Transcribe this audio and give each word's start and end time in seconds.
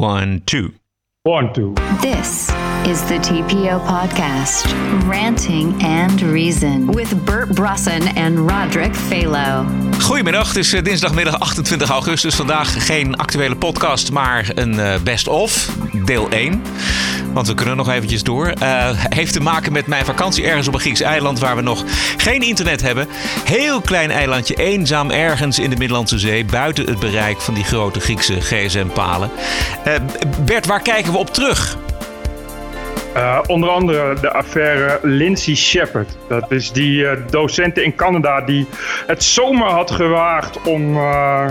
One, 0.00 0.40
two. 0.46 0.72
One, 1.24 1.52
two. 1.52 1.74
This 2.00 2.48
is 2.86 3.04
the 3.04 3.18
TPO 3.20 3.84
podcast, 3.84 4.64
Ranting 5.06 5.82
and 5.82 6.22
Reason, 6.22 6.86
with 6.86 7.24
Bert 7.26 7.48
Brusson 7.50 8.16
and 8.16 8.50
Roderick 8.50 8.94
Phalo. 8.94 9.66
Goedemiddag, 10.00 10.48
het 10.48 10.56
is 10.56 10.72
eh, 10.72 10.82
dinsdagmiddag 10.82 11.40
28 11.40 11.88
augustus. 11.88 12.34
Vandaag 12.34 12.86
geen 12.86 13.16
actuele 13.16 13.56
podcast, 13.56 14.12
maar 14.12 14.50
een 14.54 14.78
eh, 14.78 15.00
best-of, 15.02 15.68
deel 16.04 16.28
1. 16.30 16.62
Want 17.32 17.46
we 17.46 17.54
kunnen 17.54 17.76
nog 17.76 17.88
eventjes 17.88 18.22
door. 18.22 18.46
Eh, 18.46 18.88
heeft 18.92 19.32
te 19.32 19.40
maken 19.40 19.72
met 19.72 19.86
mijn 19.86 20.04
vakantie 20.04 20.44
ergens 20.44 20.68
op 20.68 20.74
een 20.74 20.80
Grieks 20.80 21.00
eiland 21.00 21.38
waar 21.38 21.56
we 21.56 21.62
nog 21.62 21.84
geen 22.16 22.40
internet 22.40 22.82
hebben. 22.82 23.06
Heel 23.44 23.80
klein 23.80 24.10
eilandje, 24.10 24.54
eenzaam 24.54 25.10
ergens 25.10 25.58
in 25.58 25.70
de 25.70 25.76
Middellandse 25.76 26.18
Zee, 26.18 26.44
buiten 26.44 26.86
het 26.86 26.98
bereik 26.98 27.40
van 27.40 27.54
die 27.54 27.64
grote 27.64 28.00
Griekse 28.00 28.40
gsm-palen. 28.40 29.30
Eh, 29.84 29.94
Bert, 30.44 30.66
waar 30.66 30.82
kijken 30.82 31.09
we 31.12 31.18
op 31.18 31.30
terug? 31.30 31.78
Uh, 33.16 33.38
onder 33.46 33.68
andere 33.68 34.14
de 34.20 34.32
affaire 34.32 34.98
Lindsay 35.02 35.54
Shepard. 35.54 36.16
Dat 36.28 36.50
is 36.50 36.72
die 36.72 37.02
uh, 37.02 37.12
docent 37.30 37.78
in 37.78 37.94
Canada 37.94 38.40
die 38.40 38.66
het 39.06 39.22
zomaar 39.22 39.70
had 39.70 39.90
gewaagd 39.90 40.62
om. 40.62 40.96
Uh, 40.96 41.48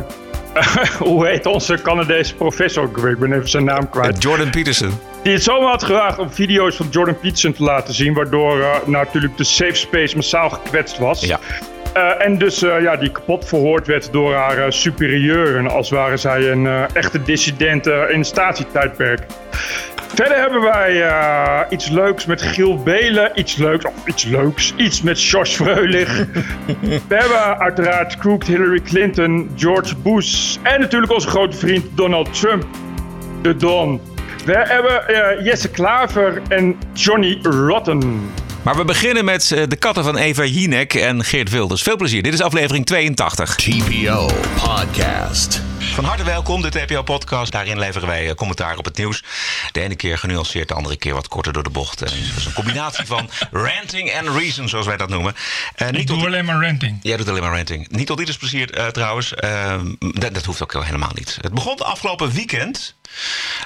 hoe 1.00 1.28
heet 1.28 1.46
onze 1.46 1.82
Canadese 1.82 2.36
professor? 2.36 3.10
Ik 3.10 3.20
ben 3.20 3.34
even 3.34 3.50
zijn 3.50 3.64
naam 3.64 3.90
kwijt. 3.90 4.24
Jordan 4.24 4.50
Peterson. 4.50 4.92
Die 5.24 5.34
het 5.34 5.44
zomaar 5.44 5.70
had 5.70 5.84
gewaagd 5.84 6.20
om 6.20 6.32
video's 6.32 6.76
van 6.76 6.88
Jordan 6.90 7.20
Peterson 7.20 7.54
te 7.54 7.64
laten 7.64 7.94
zien. 7.94 8.14
Waardoor 8.14 8.66
natuurlijk 8.86 9.38
de 9.38 9.44
safe 9.44 9.76
space 9.76 10.16
massaal 10.16 10.50
gekwetst 10.50 10.98
was. 10.98 11.26
Ja. 11.26 11.40
Uh, 11.98 12.26
en 12.26 12.38
dus 12.38 12.64
uh, 12.64 12.82
ja, 12.82 12.96
die 12.96 13.12
kapot 13.12 13.46
verhoord 13.46 13.88
werd 13.88 14.12
door 14.12 14.34
haar 14.34 14.58
uh, 14.58 14.66
superieuren. 14.70 15.68
Als 15.68 15.90
waren 15.90 16.20
zij 16.20 16.52
een 16.52 16.68
echte 16.94 17.24
dissident 17.24 17.86
in 17.86 18.18
het 18.18 18.26
statietijdperk. 18.26 19.26
Verder 20.08 20.38
hebben 20.38 20.62
wij 20.62 21.04
iets 21.70 21.90
leuks 21.90 22.26
met 22.26 22.42
Giel 22.42 22.84
Belen. 22.84 23.32
Iets 23.36 23.56
leuks, 23.56 23.86
of 23.86 24.08
iets 24.08 24.24
leuks. 24.24 24.74
Iets 24.78 25.02
met 25.02 25.24
Josh 25.24 25.56
Freulich. 25.56 26.18
We 27.08 27.16
hebben 27.16 27.60
uiteraard 27.60 28.18
Crooked 28.18 28.48
Hillary 28.48 28.80
Clinton, 28.80 29.50
George 29.56 29.96
Bush. 29.96 30.58
En 30.64 30.80
natuurlijk 30.80 31.12
onze 31.12 31.28
grote 31.28 31.58
vriend 31.58 31.86
Donald 31.96 32.40
Trump. 32.40 32.66
De 33.42 33.56
Don. 33.56 34.02
We 34.46 34.58
hebben 34.58 35.44
Jesse 35.44 35.70
Klaver 35.70 36.42
en 36.48 36.78
Johnny 36.94 37.40
Rotten. 37.42 38.32
Maar 38.70 38.78
we 38.78 38.86
beginnen 38.86 39.26
met 39.26 39.48
de 39.48 39.76
katten 39.76 40.04
van 40.04 40.18
Eva 40.18 40.46
Jinek 40.46 40.94
en 40.94 41.24
Geert 41.24 41.50
Wilders. 41.50 41.82
Veel 41.82 41.96
plezier. 41.96 42.24
Dit 42.24 42.34
is 42.34 42.42
aflevering 42.42 42.86
82. 42.86 43.56
TPO 43.56 44.30
Podcast. 44.64 45.62
Van 45.80 46.04
harte 46.04 46.24
welkom, 46.24 46.62
de 46.62 46.70
TPO-podcast. 46.70 47.52
Daarin 47.52 47.80
leveren 47.80 48.08
wij 48.08 48.36
commentaar 48.36 48.78
op 48.78 48.86
het 48.86 48.98
nieuws. 48.98 49.24
De 49.72 49.82
ene 49.82 49.96
keer 49.96 50.18
genuanceerd, 50.18 50.68
de 50.68 50.74
andere 50.74 50.98
keer 50.98 51.14
wat 51.14 51.28
korter 51.28 51.54
door 51.54 51.64
de 51.64 51.70
bocht. 51.70 52.00
Het 52.00 52.12
is 52.38 52.46
een 52.46 52.54
combinatie 52.54 53.06
van 53.06 53.30
ranting 53.52 54.10
en 54.10 54.40
reason, 54.40 54.70
zoals 54.70 54.86
wij 54.86 54.98
dat 54.98 55.10
noemen. 55.10 55.36
Uh, 55.78 55.88
niet 55.88 56.00
Ik 56.00 56.08
doe 56.08 56.18
tot... 56.18 56.26
alleen 56.26 56.46
maar 56.46 56.62
ranting. 56.62 57.00
Jij 57.02 57.18
doet 57.18 57.30
alleen 57.30 57.42
maar 57.42 57.56
ranting. 57.56 57.88
Niet 57.92 58.08
tot 58.08 58.20
ieders 58.20 58.38
plezier 58.38 58.78
uh, 58.78 58.88
trouwens. 58.88 59.34
Uh, 59.44 59.76
dat, 60.00 60.34
dat 60.34 60.46
hoeft 60.46 60.64
ook 60.64 60.84
helemaal 60.84 61.12
niet. 61.14 61.38
Het 61.42 61.54
begon 61.54 61.78
afgelopen 61.78 62.32
weekend 62.32 62.96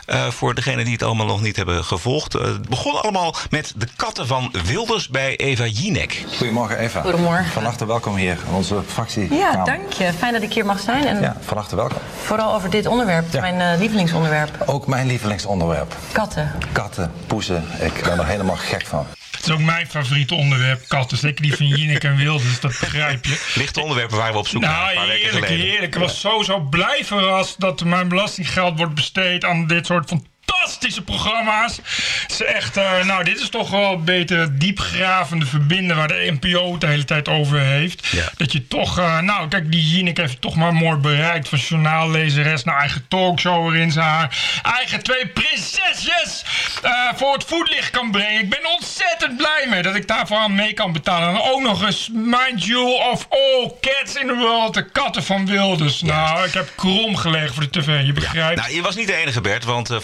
uh, 0.08 0.27
voor 0.27 0.53
degenen 0.53 0.83
die 0.83 0.94
het 0.94 1.03
allemaal 1.03 1.25
nog 1.25 1.41
niet 1.41 1.55
hebben 1.55 1.83
gevolgd. 1.83 2.36
Uh, 2.36 2.41
het 2.41 2.69
begon 2.69 3.02
allemaal 3.02 3.36
met 3.50 3.73
de 3.75 3.88
katten 3.95 4.27
van 4.27 4.53
Wilders 4.66 5.08
bij 5.08 5.35
Eva 5.35 5.66
Jinek. 5.66 6.25
Goedemorgen 6.38 6.77
Eva. 6.77 7.02
Goedemorgen. 7.02 7.52
Van 7.52 7.63
harte 7.63 7.85
welkom 7.85 8.16
hier, 8.16 8.38
onze 8.52 8.81
fractie. 8.88 9.33
Ja, 9.33 9.63
dank 9.63 9.94
je. 9.94 10.13
Fijn 10.17 10.33
dat 10.33 10.41
ik 10.41 10.53
hier 10.53 10.66
mag 10.66 10.80
zijn. 10.80 11.05
En 11.05 11.22
ja, 11.22 11.38
van 11.45 11.58
harte 11.58 11.75
welkom. 11.75 11.97
Vooral 12.23 12.53
over 12.53 12.69
dit 12.69 12.88
onderwerp, 12.88 13.33
ja. 13.33 13.41
mijn 13.41 13.73
uh, 13.73 13.80
lievelingsonderwerp. 13.80 14.63
Ook 14.66 14.88
mijn 14.88 15.08
lievelingsonderwerp. 15.08 15.95
Katten. 16.11 16.52
Katten, 16.72 17.11
poezen. 17.28 17.66
Ik 17.80 18.03
ben 18.03 18.19
er 18.19 18.25
helemaal 18.25 18.55
gek 18.55 18.85
van. 18.85 19.05
Het 19.36 19.45
is 19.45 19.52
ook 19.52 19.59
mijn 19.59 19.88
favoriete 19.88 20.36
onderwerp, 20.36 20.88
katten. 20.88 21.17
Zeker 21.17 21.42
die 21.42 21.56
van 21.56 21.67
Jinek 21.67 22.03
en 22.03 22.16
Wilders, 22.16 22.59
dat 22.59 22.80
begrijp 22.80 23.25
je. 23.25 23.52
Lichte 23.56 23.81
onderwerpen 23.81 24.18
waar 24.18 24.31
we 24.31 24.38
op 24.38 24.47
zoek 24.47 24.62
nou, 24.62 24.74
naar. 24.74 24.94
Nou, 24.96 25.09
heerlijk, 25.09 25.47
heerlijk. 25.47 25.96
Ik 25.96 26.02
was 26.02 26.22
zo, 26.22 26.41
zo 26.41 26.59
blij 26.59 27.06
verrast 27.06 27.59
dat 27.59 27.84
mijn 27.84 28.07
belastinggeld 28.07 28.78
wordt 28.78 28.94
besteed 28.94 29.46
aan 29.46 29.68
dit 29.68 29.85
soort 29.85 30.09
van 30.09 30.25
fantastische 30.53 31.02
programma's. 31.02 31.80
Het 32.22 32.31
is 32.31 32.44
echt, 32.44 32.78
uh, 32.78 33.03
nou, 33.03 33.24
dit 33.24 33.40
is 33.40 33.50
toch 33.50 33.69
wel 33.69 34.00
beter 34.00 34.59
diepgravende 34.59 35.46
verbinden 35.46 35.96
waar 35.96 36.08
de 36.08 36.38
NPO 36.40 36.78
de 36.78 36.88
hele 36.88 37.06
tijd 37.06 37.28
over 37.28 37.59
heeft. 37.59 38.08
Ja. 38.08 38.30
Dat 38.38 38.52
je 38.52 38.68
toch, 38.68 39.00
uh, 39.00 39.19
nou, 39.19 39.47
kijk, 39.47 39.72
die 39.72 39.90
Jinek 39.90 40.18
heeft 40.18 40.42
toch 40.42 40.56
maar 40.56 40.74
mooi 40.74 40.97
bereikt 40.97 41.50
van 41.50 41.59
journaallezeres 41.59 42.63
naar 42.63 42.80
eigen 42.80 43.06
talkshow 43.08 43.63
waarin 43.63 43.92
ze 43.92 44.00
haar 44.00 44.59
eigen 44.63 45.03
twee 45.03 45.28
prinsesjes 45.28 46.44
uh, 46.84 46.92
voor 47.16 47.34
het 47.34 47.44
voetlicht 47.44 47.90
kan 47.90 48.12
brengen. 48.12 48.42
Ik 48.42 48.50
ben 48.50 48.72
ontzettend 48.72 49.38
blij 49.38 49.66
mee 49.69 49.81
dat 49.81 49.96
ik 49.96 50.08
daarvoor 50.08 50.38
aan 50.38 50.56
mee 50.56 50.74
kan 50.74 50.92
betalen. 50.92 51.30
En 51.30 51.52
ook 51.52 51.62
nog 51.62 51.84
eens 51.86 52.09
Mind 52.13 52.66
You 52.66 53.12
of 53.12 53.28
All 53.30 53.72
Cats 53.81 54.16
in 54.16 54.28
the 54.28 54.36
World, 54.36 54.74
de 54.74 54.90
katten 54.90 55.24
van 55.24 55.46
Wilders. 55.46 56.02
Nou, 56.02 56.46
ik 56.46 56.53
heb 56.53 56.72
krom 56.75 57.16
gelegen 57.16 57.53
voor 57.53 57.63
de 57.63 57.80
tv, 57.80 58.06
je 58.06 58.13
begrijpt. 58.13 58.59
Ja. 58.59 58.62
Nou, 58.62 58.75
je 58.75 58.81
was 58.81 58.96
niet 58.96 59.08
de 59.08 59.16
enige, 59.16 59.42
Bert, 59.42 59.63
want 59.63 59.92
uh, 59.92 59.97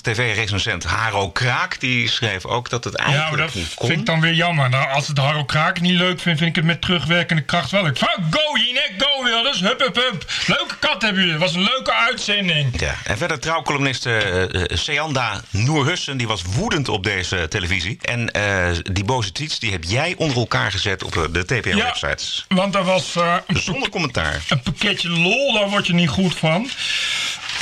TV-recensent 0.00 0.84
Haro 0.84 1.30
Kraak... 1.30 1.80
die 1.80 2.08
schreef 2.08 2.44
ook 2.44 2.70
dat 2.70 2.84
het 2.84 2.94
eigenlijk 2.94 3.36
ja, 3.36 3.44
dat 3.44 3.54
niet 3.54 3.74
kon. 3.74 3.88
vind 3.88 4.00
ik 4.00 4.06
dan 4.06 4.20
weer 4.20 4.32
jammer. 4.32 4.68
Nou, 4.70 4.90
als 4.90 5.08
het 5.08 5.18
Haro 5.18 5.44
Kraak 5.44 5.80
niet 5.80 5.98
leuk 5.98 6.20
vindt, 6.20 6.38
vind 6.38 6.50
ik 6.50 6.56
het 6.56 6.64
met 6.64 6.80
terugwerkende 6.80 7.42
kracht 7.42 7.70
wel 7.70 7.82
leuk. 7.82 7.98
Go, 7.98 8.56
Jinek, 8.56 8.92
go 8.98 9.24
Wilders, 9.24 9.60
hup, 9.60 9.80
hup, 9.80 9.94
hup. 9.94 10.24
Leuke 10.46 10.74
kat 10.78 11.02
hebben 11.02 11.20
jullie, 11.20 11.38
het 11.38 11.42
was 11.42 11.54
een 11.54 11.62
leuke 11.62 11.94
uitzending. 11.94 12.80
Ja, 12.80 12.94
en 13.04 13.18
verder 13.18 13.40
trouwcolumniste 13.40 14.48
uh, 14.52 14.76
Seanda 14.78 15.40
Noorhussen... 15.50 16.16
die 16.16 16.26
was 16.26 16.42
woedend 16.42 16.88
op 16.88 17.04
deze 17.04 17.46
televisie. 17.48 17.98
En 18.02 18.30
uh, 18.36 18.68
die 18.82 19.04
boze 19.04 19.32
tweets 19.32 19.58
die 19.58 19.70
heb 19.70 19.84
jij 19.84 20.14
onder 20.16 20.36
elkaar 20.36 20.70
gezet 20.70 21.04
op 21.04 21.28
de 21.32 21.44
TPO-websites. 21.44 22.44
Ja, 22.48 22.56
want 22.56 22.74
er 22.74 22.84
was... 22.84 23.14
Uh, 23.16 23.34
Zonder 23.46 23.88
commentaar. 23.88 24.42
Een 24.48 24.62
pakketje 24.62 25.08
lol, 25.08 25.52
daar 25.52 25.68
word 25.68 25.86
je 25.86 25.94
niet 25.94 26.08
goed 26.08 26.38
van. 26.38 26.70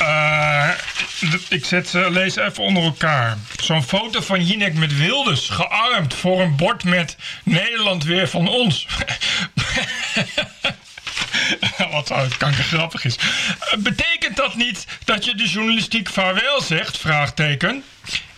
Uh, 0.00 0.69
ik 1.49 1.65
zet, 1.65 1.93
uh, 1.94 2.11
lees 2.11 2.37
even 2.37 2.62
onder 2.62 2.83
elkaar. 2.83 3.38
Zo'n 3.62 3.83
foto 3.83 4.21
van 4.21 4.44
Jinek 4.44 4.75
met 4.75 4.97
Wilders, 4.97 5.49
gearmd 5.49 6.15
voor 6.15 6.41
een 6.41 6.56
bord 6.56 6.84
met 6.84 7.16
Nederland 7.44 8.05
weer 8.05 8.28
van 8.28 8.49
ons. 8.49 8.87
Wat 11.91 12.06
zou 12.06 12.21
het 12.21 12.37
kanker 12.37 12.65
grappig 12.65 13.05
is. 13.05 13.16
Uh, 13.16 13.83
betekent 13.83 14.37
dat 14.37 14.55
niet 14.55 14.87
dat 15.05 15.25
je 15.25 15.34
de 15.34 15.49
journalistiek 15.49 16.09
vaarwel 16.09 16.62
zegt? 16.62 16.99
Vraagteken. 16.99 17.84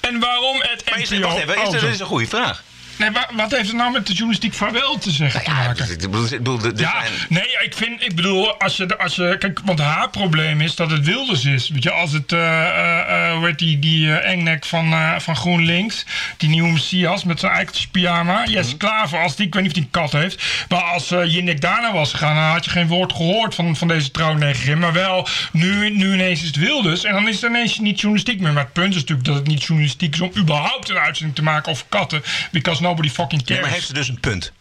En 0.00 0.18
waarom 0.18 0.56
het 0.60 0.90
maar 0.90 1.00
is, 1.00 1.10
NPO... 1.10 1.20
Wacht 1.20 1.38
even, 1.38 1.62
is, 1.62 1.70
dat 1.70 1.82
is 1.82 2.00
een 2.00 2.06
goede 2.06 2.26
vraag. 2.26 2.62
Nee, 2.96 3.10
wat 3.32 3.50
heeft 3.50 3.66
het 3.66 3.76
nou 3.76 3.92
met 3.92 4.06
de 4.06 4.12
journalistiek 4.12 4.54
vaarwel 4.54 4.98
te 4.98 5.10
zeggen 5.10 5.42
nou 5.44 5.56
ja, 5.56 5.72
te 5.72 5.80
maken? 5.80 5.94
Ik 5.94 6.00
bedoel, 6.00 6.24
ik 6.24 6.42
bedoel, 6.42 6.60
ja, 6.76 7.00
zijn... 7.00 7.12
nee, 7.28 7.56
ik 7.60 7.74
vind, 7.74 8.02
ik 8.02 8.14
bedoel, 8.14 8.60
als 8.60 8.76
je, 8.76 8.98
als 8.98 9.14
je, 9.14 9.36
kijk, 9.38 9.60
want 9.64 9.78
haar 9.78 10.10
probleem 10.10 10.60
is 10.60 10.74
dat 10.74 10.90
het 10.90 11.04
Wilders 11.04 11.44
is. 11.44 11.68
Weet 11.68 11.82
je, 11.82 11.90
als 11.90 12.12
het, 12.12 12.32
uh, 12.32 12.40
uh, 12.40 13.32
hoe 13.34 13.46
heet 13.46 13.58
die, 13.58 13.78
die 13.78 14.06
uh, 14.06 14.28
engnek 14.28 14.64
van, 14.64 14.94
van 15.20 15.36
GroenLinks, 15.36 16.04
die 16.36 16.48
nieuwe 16.48 16.72
Messias 16.72 17.24
met 17.24 17.40
zijn 17.40 17.52
eikeltjes 17.52 17.86
pyjama, 17.86 18.44
Jesse 18.44 18.58
mm 18.58 18.68
-hmm. 18.68 18.78
Klaver, 18.78 19.18
als 19.18 19.36
die, 19.36 19.46
ik 19.46 19.54
weet 19.54 19.62
niet 19.62 19.72
of 19.72 19.76
die 19.76 19.86
een 19.92 20.00
kat 20.00 20.12
heeft, 20.12 20.66
maar 20.68 20.82
als 20.82 21.08
Jinnik 21.08 21.60
daarna 21.60 21.92
was 21.92 22.10
gegaan, 22.10 22.34
dan 22.34 22.44
had 22.44 22.64
je 22.64 22.70
geen 22.70 22.86
woord 22.86 23.12
gehoord 23.12 23.54
van, 23.54 23.76
van 23.76 23.88
deze 23.88 24.10
trouwnegerin, 24.10 24.78
maar 24.78 24.92
wel, 24.92 25.28
nu, 25.52 25.90
nu 25.90 26.12
ineens 26.12 26.40
is 26.40 26.46
het 26.46 26.56
Wilders 26.56 27.04
en 27.04 27.12
dan 27.12 27.28
is 27.28 27.40
het 27.40 27.50
ineens 27.50 27.78
niet 27.78 28.00
journalistiek 28.00 28.40
meer. 28.40 28.52
Maar 28.52 28.62
het 28.62 28.72
punt 28.72 28.94
is 28.94 29.00
natuurlijk 29.00 29.26
dat 29.26 29.36
het 29.36 29.46
niet 29.46 29.62
journalistiek 29.62 30.14
is 30.14 30.20
om 30.20 30.30
überhaupt 30.36 30.88
een 30.88 30.98
uitzending 30.98 31.36
te 31.36 31.42
maken 31.42 31.72
over 31.72 31.84
katten, 31.88 32.22
because 32.50 32.82
nobody 32.92 33.10
fucking 33.10 33.42
cares. 33.42 33.48
Nee, 33.48 33.60
maar 33.60 33.70
heeft 33.70 33.86
ze 33.86 33.92
dus 33.92 34.08
een 34.08 34.20
punt? 34.20 34.52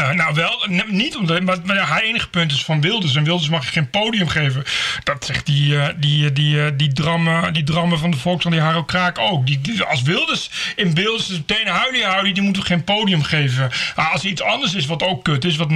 Uh, 0.00 0.10
nou, 0.10 0.34
wel, 0.34 0.66
niet 0.86 1.16
omdat, 1.16 1.42
maar, 1.42 1.56
maar 1.64 1.76
haar 1.76 2.02
enige 2.02 2.28
punt 2.28 2.52
is 2.52 2.64
van 2.64 2.80
Wilders. 2.80 3.16
En 3.16 3.24
Wilders 3.24 3.48
mag 3.48 3.64
je 3.64 3.70
geen 3.70 3.90
podium 3.90 4.28
geven. 4.28 4.64
Dat 5.04 5.24
zegt 5.24 5.46
die, 5.46 5.72
uh, 5.72 5.88
die, 5.96 6.32
die, 6.32 6.56
uh, 6.56 6.66
die, 6.74 6.92
drammen, 6.92 7.52
die 7.52 7.64
drammen 7.64 7.98
van 7.98 8.10
de 8.10 8.16
Volkskrant, 8.16 8.54
die 8.54 8.64
Haro 8.64 8.84
Kraak 8.84 9.18
ook. 9.18 9.46
Die, 9.46 9.60
die, 9.60 9.82
als 9.82 10.02
Wilders 10.02 10.50
in 10.76 10.94
beeld 10.94 11.20
is, 11.20 11.28
meteen 11.28 11.66
huilie 11.66 12.04
houden, 12.04 12.34
die 12.34 12.42
moeten 12.42 12.62
we 12.62 12.68
geen 12.68 12.84
podium 12.84 13.22
geven. 13.22 13.70
Maar 13.96 14.06
als 14.06 14.22
er 14.22 14.28
iets 14.28 14.42
anders 14.42 14.74
is, 14.74 14.86
wat 14.86 15.02
ook 15.02 15.24
kut 15.24 15.44
is, 15.44 15.56
wat 15.56 15.68
99% 15.68 15.72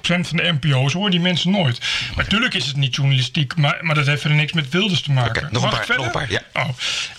van 0.00 0.36
de 0.36 0.56
NPO's, 0.60 0.92
horen 0.92 1.10
die 1.10 1.20
mensen 1.20 1.50
nooit. 1.50 1.80
Maar 2.14 2.24
natuurlijk 2.24 2.54
is 2.54 2.66
het 2.66 2.76
niet 2.76 2.94
journalistiek, 2.94 3.56
maar, 3.56 3.78
maar 3.80 3.94
dat 3.94 4.06
heeft 4.06 4.20
verder 4.20 4.38
niks 4.38 4.52
met 4.52 4.68
Wilders 4.68 5.02
te 5.02 5.12
maken. 5.12 5.36
Okay, 5.36 5.48
nog, 5.50 5.62
een 5.62 5.70
paar, 5.70 5.96
nog 5.96 6.06
een 6.06 6.12
paar, 6.12 6.30
ja. 6.30 6.42
Oh. 6.52 6.68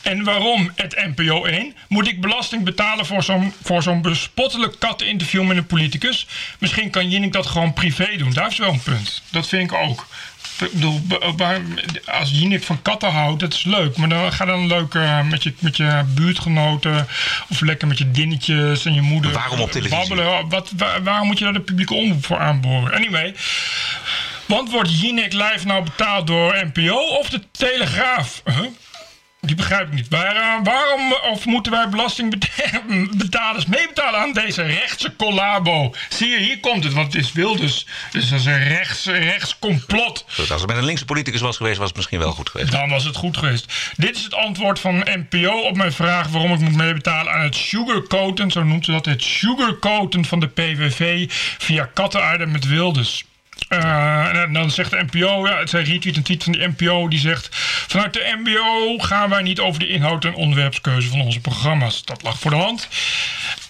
En 0.01 0.23
waarom 0.23 0.71
het 0.75 0.95
NPO 1.15 1.45
1? 1.45 1.75
Moet 1.87 2.07
ik 2.07 2.21
belasting 2.21 2.63
betalen 2.63 3.05
voor 3.05 3.23
zo'n 3.23 3.53
zo'n 3.79 4.01
bespottelijk 4.01 4.79
katteninterview 4.79 5.43
met 5.43 5.57
een 5.57 5.65
politicus? 5.65 6.27
Misschien 6.59 6.89
kan 6.89 7.09
Jinnik 7.09 7.33
dat 7.33 7.45
gewoon 7.45 7.73
privé 7.73 8.17
doen. 8.17 8.33
Daar 8.33 8.47
is 8.47 8.57
wel 8.57 8.69
een 8.69 8.81
punt. 8.83 9.21
Dat 9.31 9.47
vind 9.47 9.71
ik 9.71 9.77
ook. 9.77 10.07
Ik 10.59 10.71
bedoel, 10.71 11.01
als 12.05 12.29
Jinnik 12.31 12.63
van 12.63 12.81
katten 12.81 13.11
houdt, 13.11 13.39
dat 13.39 13.53
is 13.53 13.63
leuk. 13.63 13.97
Maar 13.97 14.09
dan 14.09 14.31
ga 14.33 14.45
dan 14.45 14.67
leuk 14.67 14.93
uh, 14.93 15.21
met, 15.21 15.43
je, 15.43 15.53
met 15.59 15.77
je 15.77 16.03
buurtgenoten 16.07 17.07
of 17.49 17.61
lekker 17.61 17.87
met 17.87 17.97
je 17.97 18.11
dinnetjes 18.11 18.85
en 18.85 18.93
je 18.93 19.01
moeder 19.01 19.31
Waarom 19.31 19.59
op 19.59 19.71
televisie? 19.71 19.97
babbelen. 19.99 20.49
Wat, 20.49 20.71
waar, 20.77 21.03
waarom 21.03 21.27
moet 21.27 21.37
je 21.37 21.43
daar 21.43 21.53
de 21.53 21.59
publieke 21.59 21.93
omroep 21.93 22.25
voor 22.25 22.39
aanboren? 22.39 22.93
Anyway. 22.93 23.35
Want 24.45 24.71
wordt 24.71 24.99
Jinek 25.01 25.33
live 25.33 25.65
nou 25.65 25.83
betaald 25.83 26.27
door 26.27 26.65
NPO 26.73 26.97
of 26.97 27.29
de 27.29 27.41
Telegraaf? 27.51 28.41
Huh? 28.45 28.65
Die 29.45 29.55
begrijp 29.55 29.87
ik 29.87 29.93
niet. 29.93 30.07
Waar, 30.09 30.35
eh, 30.35 30.63
waarom 30.63 31.15
of 31.31 31.45
moeten 31.45 31.71
wij 31.71 31.89
belastingbetalers 31.89 33.65
meebetalen 33.65 34.19
aan 34.19 34.33
deze 34.33 34.61
rechtse 34.61 35.15
collabo? 35.15 35.93
Zie 36.09 36.29
je, 36.29 36.37
hier 36.37 36.59
komt 36.59 36.83
het, 36.83 36.93
want 36.93 37.13
het 37.13 37.23
is 37.23 37.31
Wilders. 37.31 37.85
Dus 38.11 38.29
dat 38.29 38.39
is 38.39 38.45
een 38.45 38.67
rechts, 38.67 39.05
rechts 39.05 39.59
complot. 39.59 40.25
Goed, 40.27 40.51
als 40.51 40.61
het 40.61 40.69
met 40.69 40.79
een 40.79 40.85
linkse 40.85 41.05
politicus 41.05 41.41
was 41.41 41.57
geweest, 41.57 41.77
was 41.77 41.87
het 41.87 41.95
misschien 41.95 42.19
wel 42.19 42.31
goed 42.31 42.49
geweest. 42.49 42.71
Dan 42.71 42.89
was 42.89 43.03
het 43.03 43.15
goed 43.15 43.37
geweest. 43.37 43.73
Dit 43.95 44.15
is 44.15 44.23
het 44.23 44.33
antwoord 44.33 44.79
van 44.79 45.07
NPO 45.29 45.59
op 45.59 45.75
mijn 45.75 45.93
vraag 45.93 46.27
waarom 46.27 46.53
ik 46.53 46.59
moet 46.59 46.75
meebetalen 46.75 47.33
aan 47.33 47.43
het 47.43 47.55
sugarcoaten, 47.55 48.51
zo 48.51 48.63
noemt 48.63 48.85
ze 48.85 48.91
dat, 48.91 49.05
het 49.05 49.23
sugarcoaten 49.23 50.25
van 50.25 50.39
de 50.39 50.47
PVV 50.47 51.25
via 51.57 51.89
kattenaarden 51.93 52.51
met 52.51 52.67
Wilders. 52.67 53.23
Uh, 53.69 54.41
en 54.41 54.53
dan 54.53 54.71
zegt 54.71 54.91
de 54.91 55.05
NPO, 55.11 55.47
ja, 55.47 55.59
het 55.59 55.69
zijn 55.69 55.85
retweet 55.85 56.17
een 56.17 56.23
tweet 56.23 56.43
van 56.43 56.51
de 56.51 56.73
NPO, 56.75 57.07
die 57.07 57.19
zegt: 57.19 57.47
Vanuit 57.87 58.13
de 58.13 58.37
NPO 58.43 58.97
gaan 58.97 59.29
wij 59.29 59.41
niet 59.41 59.59
over 59.59 59.79
de 59.79 59.87
inhoud 59.87 60.25
en 60.25 60.33
onderwerpskeuze 60.33 61.09
van 61.09 61.21
onze 61.21 61.39
programma's. 61.39 62.05
Dat 62.05 62.23
lag 62.23 62.39
voor 62.39 62.51
de 62.51 62.57
hand. 62.57 62.87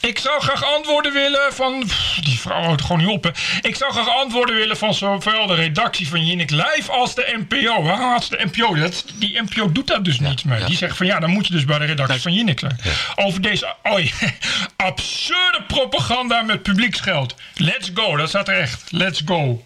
Ik 0.05 0.19
zou 0.19 0.41
graag 0.41 0.63
antwoorden 0.75 1.13
willen 1.13 1.53
van. 1.53 1.83
Pff, 1.87 2.19
die 2.23 2.39
vrouw 2.39 2.61
houdt 2.61 2.81
gewoon 2.81 2.97
niet 2.97 3.07
op, 3.07 3.23
hè. 3.23 3.29
Ik 3.61 3.75
zou 3.75 3.91
graag 3.91 4.09
antwoorden 4.09 4.55
willen 4.55 4.77
van 4.77 4.93
zowel 4.93 5.47
de 5.47 5.55
redactie 5.55 6.07
van 6.07 6.25
Jinek 6.25 6.49
Live 6.49 6.91
als 6.91 7.15
de 7.15 7.45
NPO. 7.47 7.83
Waarom 7.83 8.11
had 8.11 8.27
de 8.29 8.47
NPO? 8.51 8.75
Dat, 8.75 9.05
die 9.15 9.41
NPO 9.41 9.71
doet 9.71 9.87
dat 9.87 10.05
dus 10.05 10.19
niet 10.19 10.45
mee. 10.45 10.63
Die 10.63 10.77
zegt 10.77 10.97
van 10.97 11.05
ja, 11.05 11.19
dan 11.19 11.29
moet 11.29 11.47
je 11.47 11.53
dus 11.53 11.65
bij 11.65 11.79
de 11.79 11.85
redactie 11.85 12.21
van 12.21 12.33
Jinek 12.33 12.59
zijn. 12.59 12.79
Over 13.15 13.41
deze 13.41 13.75
oh, 13.83 13.99
absurde 14.89 15.63
propaganda 15.67 16.41
met 16.41 16.63
publieksgeld. 16.63 17.35
Let's 17.55 17.91
go, 17.93 18.15
dat 18.15 18.29
staat 18.29 18.47
er 18.47 18.57
echt. 18.57 18.83
Let's 18.91 19.21
go. 19.25 19.63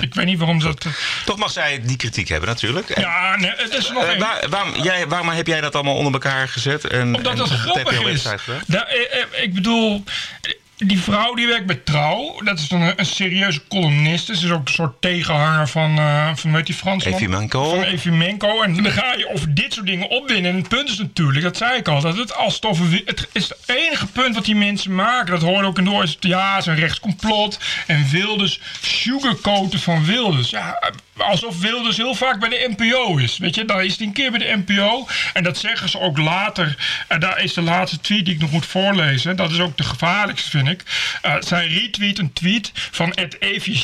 Ik 0.00 0.14
weet 0.14 0.26
niet 0.26 0.38
waarom 0.38 0.58
dat. 0.58 0.84
eh, 0.84 0.92
Toch 1.24 1.36
mag 1.36 1.50
zij 1.50 1.80
die 1.84 1.96
kritiek 1.96 2.28
hebben, 2.28 2.48
natuurlijk. 2.48 2.90
En, 2.90 3.02
Ja, 3.02 3.36
nee, 3.36 3.52
het 3.56 3.74
is 3.74 3.90
nog 3.90 4.02
eh, 4.04 4.08
één. 4.10 4.18
waar- 4.18 4.48
waarom, 4.48 4.74
jij, 4.82 5.06
waarom 5.08 5.28
heb 5.28 5.46
jij 5.46 5.60
dat 5.60 5.74
allemaal 5.74 5.96
onder 5.96 6.12
elkaar 6.12 6.48
gezet? 6.48 6.86
En, 6.86 7.14
Omdat 7.16 7.32
en 7.32 7.38
dat 7.38 7.46
op 7.46 7.52
de 7.52 7.58
grappig 7.58 7.92
is. 7.92 7.96
TPO-website 7.98 8.38
gedaan? 8.38 8.60
Da- 8.66 8.86
eh, 8.86 9.20
eh, 9.20 9.42
ik 9.42 9.54
bedoel, 9.54 10.04
die 10.86 11.00
vrouw 11.00 11.34
die 11.34 11.46
werkt 11.46 11.66
bij 11.66 11.80
Trouw. 11.84 12.40
Dat 12.44 12.58
is 12.58 12.68
dan 12.68 12.80
een, 12.80 12.92
een 12.96 13.06
serieuze 13.06 13.60
columniste. 13.68 14.36
Ze 14.36 14.46
is 14.46 14.52
ook 14.52 14.66
een 14.66 14.72
soort 14.72 15.00
tegenhanger 15.00 15.68
van, 15.68 15.98
eh 15.98 16.30
van 16.34 16.52
weet 16.52 16.66
die 16.66 16.74
Fransman? 16.74 17.12
Van 17.70 17.82
Efimenko. 17.82 18.62
En 18.62 18.82
dan 18.82 18.92
ga 18.92 19.14
je 19.14 19.28
over 19.32 19.54
dit 19.54 19.72
soort 19.72 19.86
dingen 19.86 20.08
opwinnen. 20.08 20.50
En 20.50 20.56
het 20.56 20.68
punt 20.68 20.88
is 20.88 20.98
natuurlijk, 20.98 21.44
dat 21.44 21.56
zei 21.56 21.78
ik 21.78 21.88
al, 21.88 22.00
dat 22.00 22.16
het 22.16 22.36
als 22.36 22.60
het 22.60 23.28
is 23.32 23.48
het 23.48 23.58
enige 23.66 24.06
punt 24.06 24.34
wat 24.34 24.44
die 24.44 24.56
mensen 24.56 24.94
maken. 24.94 25.30
Dat 25.32 25.42
hoorde 25.42 25.66
ook 25.66 25.78
in 25.78 25.84
door. 25.84 26.02
Is 26.02 26.12
het, 26.12 26.24
ja, 26.24 26.50
het 26.54 26.60
is 26.60 26.66
een 26.66 26.78
rechtscomplot. 26.78 27.58
En 27.86 28.06
Wilders 28.10 28.60
sugarcoaten 28.80 29.80
van 29.80 30.04
Wilders. 30.04 30.50
Ja, 30.50 30.92
alsof 31.16 31.60
Wilders 31.60 31.96
heel 31.96 32.14
vaak 32.14 32.40
bij 32.40 32.48
de 32.48 32.74
NPO 32.76 33.16
is. 33.16 33.38
Weet 33.38 33.54
je, 33.54 33.64
dan 33.64 33.80
is 33.80 33.96
hij 33.96 34.06
een 34.06 34.12
keer 34.12 34.30
bij 34.30 34.38
de 34.38 34.62
NPO. 34.66 35.06
En 35.32 35.42
dat 35.42 35.58
zeggen 35.58 35.88
ze 35.88 36.00
ook 36.00 36.18
later. 36.18 36.76
En 37.08 37.20
daar 37.20 37.42
is 37.42 37.54
de 37.54 37.62
laatste 37.62 38.00
tweet 38.00 38.24
die 38.24 38.34
ik 38.34 38.40
nog 38.40 38.50
moet 38.50 38.66
voorlezen. 38.66 39.36
Dat 39.36 39.50
is 39.50 39.58
ook 39.58 39.76
de 39.76 39.82
gevaarlijkste, 39.82 40.50
vind 40.50 40.68
ik. 40.68 40.82
Eh, 41.22 41.34
zij 41.40 41.66
retweet 41.66 42.18
een 42.18 42.32
tweet 42.32 42.70
van 42.74 43.12
Ed 43.12 43.40
Evie. 43.40 43.80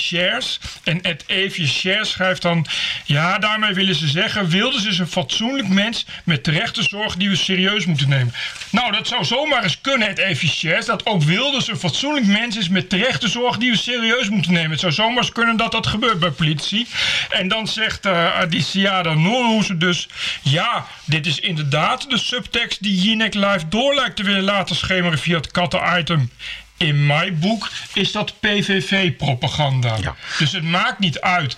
En 0.84 1.02
Ed 1.02 1.25
Evie 1.26 1.69
Shares 1.69 2.10
schrijft 2.10 2.42
dan... 2.42 2.66
Ja, 3.04 3.38
daarmee 3.38 3.74
willen 3.74 3.94
ze 3.94 4.08
zeggen... 4.08 4.48
Wilders 4.48 4.84
is 4.84 4.98
een 4.98 5.06
fatsoenlijk 5.06 5.69
mens 5.69 6.06
met 6.24 6.42
terechte 6.42 6.82
zorg 6.82 7.16
die 7.16 7.28
we 7.28 7.36
serieus 7.36 7.86
moeten 7.86 8.08
nemen. 8.08 8.34
Nou, 8.70 8.92
dat 8.92 9.08
zou 9.08 9.24
zomaar 9.24 9.62
eens 9.62 9.81
kunnen, 9.81 10.08
Ed 10.08 10.19
Evie. 10.19 10.84
Dat 10.84 11.06
ook 11.06 11.22
Wilders 11.22 11.69
een 11.69 11.78
fatsoenlijk 11.78 12.26
mens 12.26 12.56
is 12.56 12.69
met 12.69 12.88
terechte 12.88 13.28
zorg 13.28 13.58
die 13.58 13.70
we 13.70 13.76
serieus 13.76 14.28
moeten 14.28 14.52
nemen. 14.52 14.70
Het 14.70 14.81
zou 14.81 14.92
zomaar 14.92 15.22
eens 15.22 15.32
kunnen 15.32 15.56
dat 15.56 15.72
dat 15.72 15.86
gebeurt 15.86 16.19
bij 16.19 16.31
politie. 16.31 16.86
En 17.31 17.49
dan 17.49 17.69
zegt 17.69 18.06
eh 18.06 18.41
die 18.49 18.62
Siada 18.62 19.15
Noorhoeze 19.15 19.76
dus... 19.76 20.09
Ja, 20.43 20.87
dit 21.05 21.26
is 21.26 21.41
inderdaad 21.41 22.11
de 22.11 22.19
subtekst 22.19 22.82
die 22.82 23.00
Jinek 23.00 23.35
Live 23.35 23.69
door 23.69 23.94
lijkt 23.94 24.17
te 24.17 24.23
willen 24.23 24.43
laten 24.43 24.76
schemeren 24.76 25.19
via 25.19 25.37
het 25.37 25.50
katten-item. 25.50 26.31
In 26.79 27.06
mijn 27.06 27.38
boek 27.38 27.70
is 27.93 28.12
dat 28.12 28.41
PVV-propaganda. 28.41 29.97
Ja. 30.00 30.15
Dus 30.38 30.53
het 30.53 30.62
maakt 30.62 30.99
niet 30.99 31.20
uit 31.20 31.56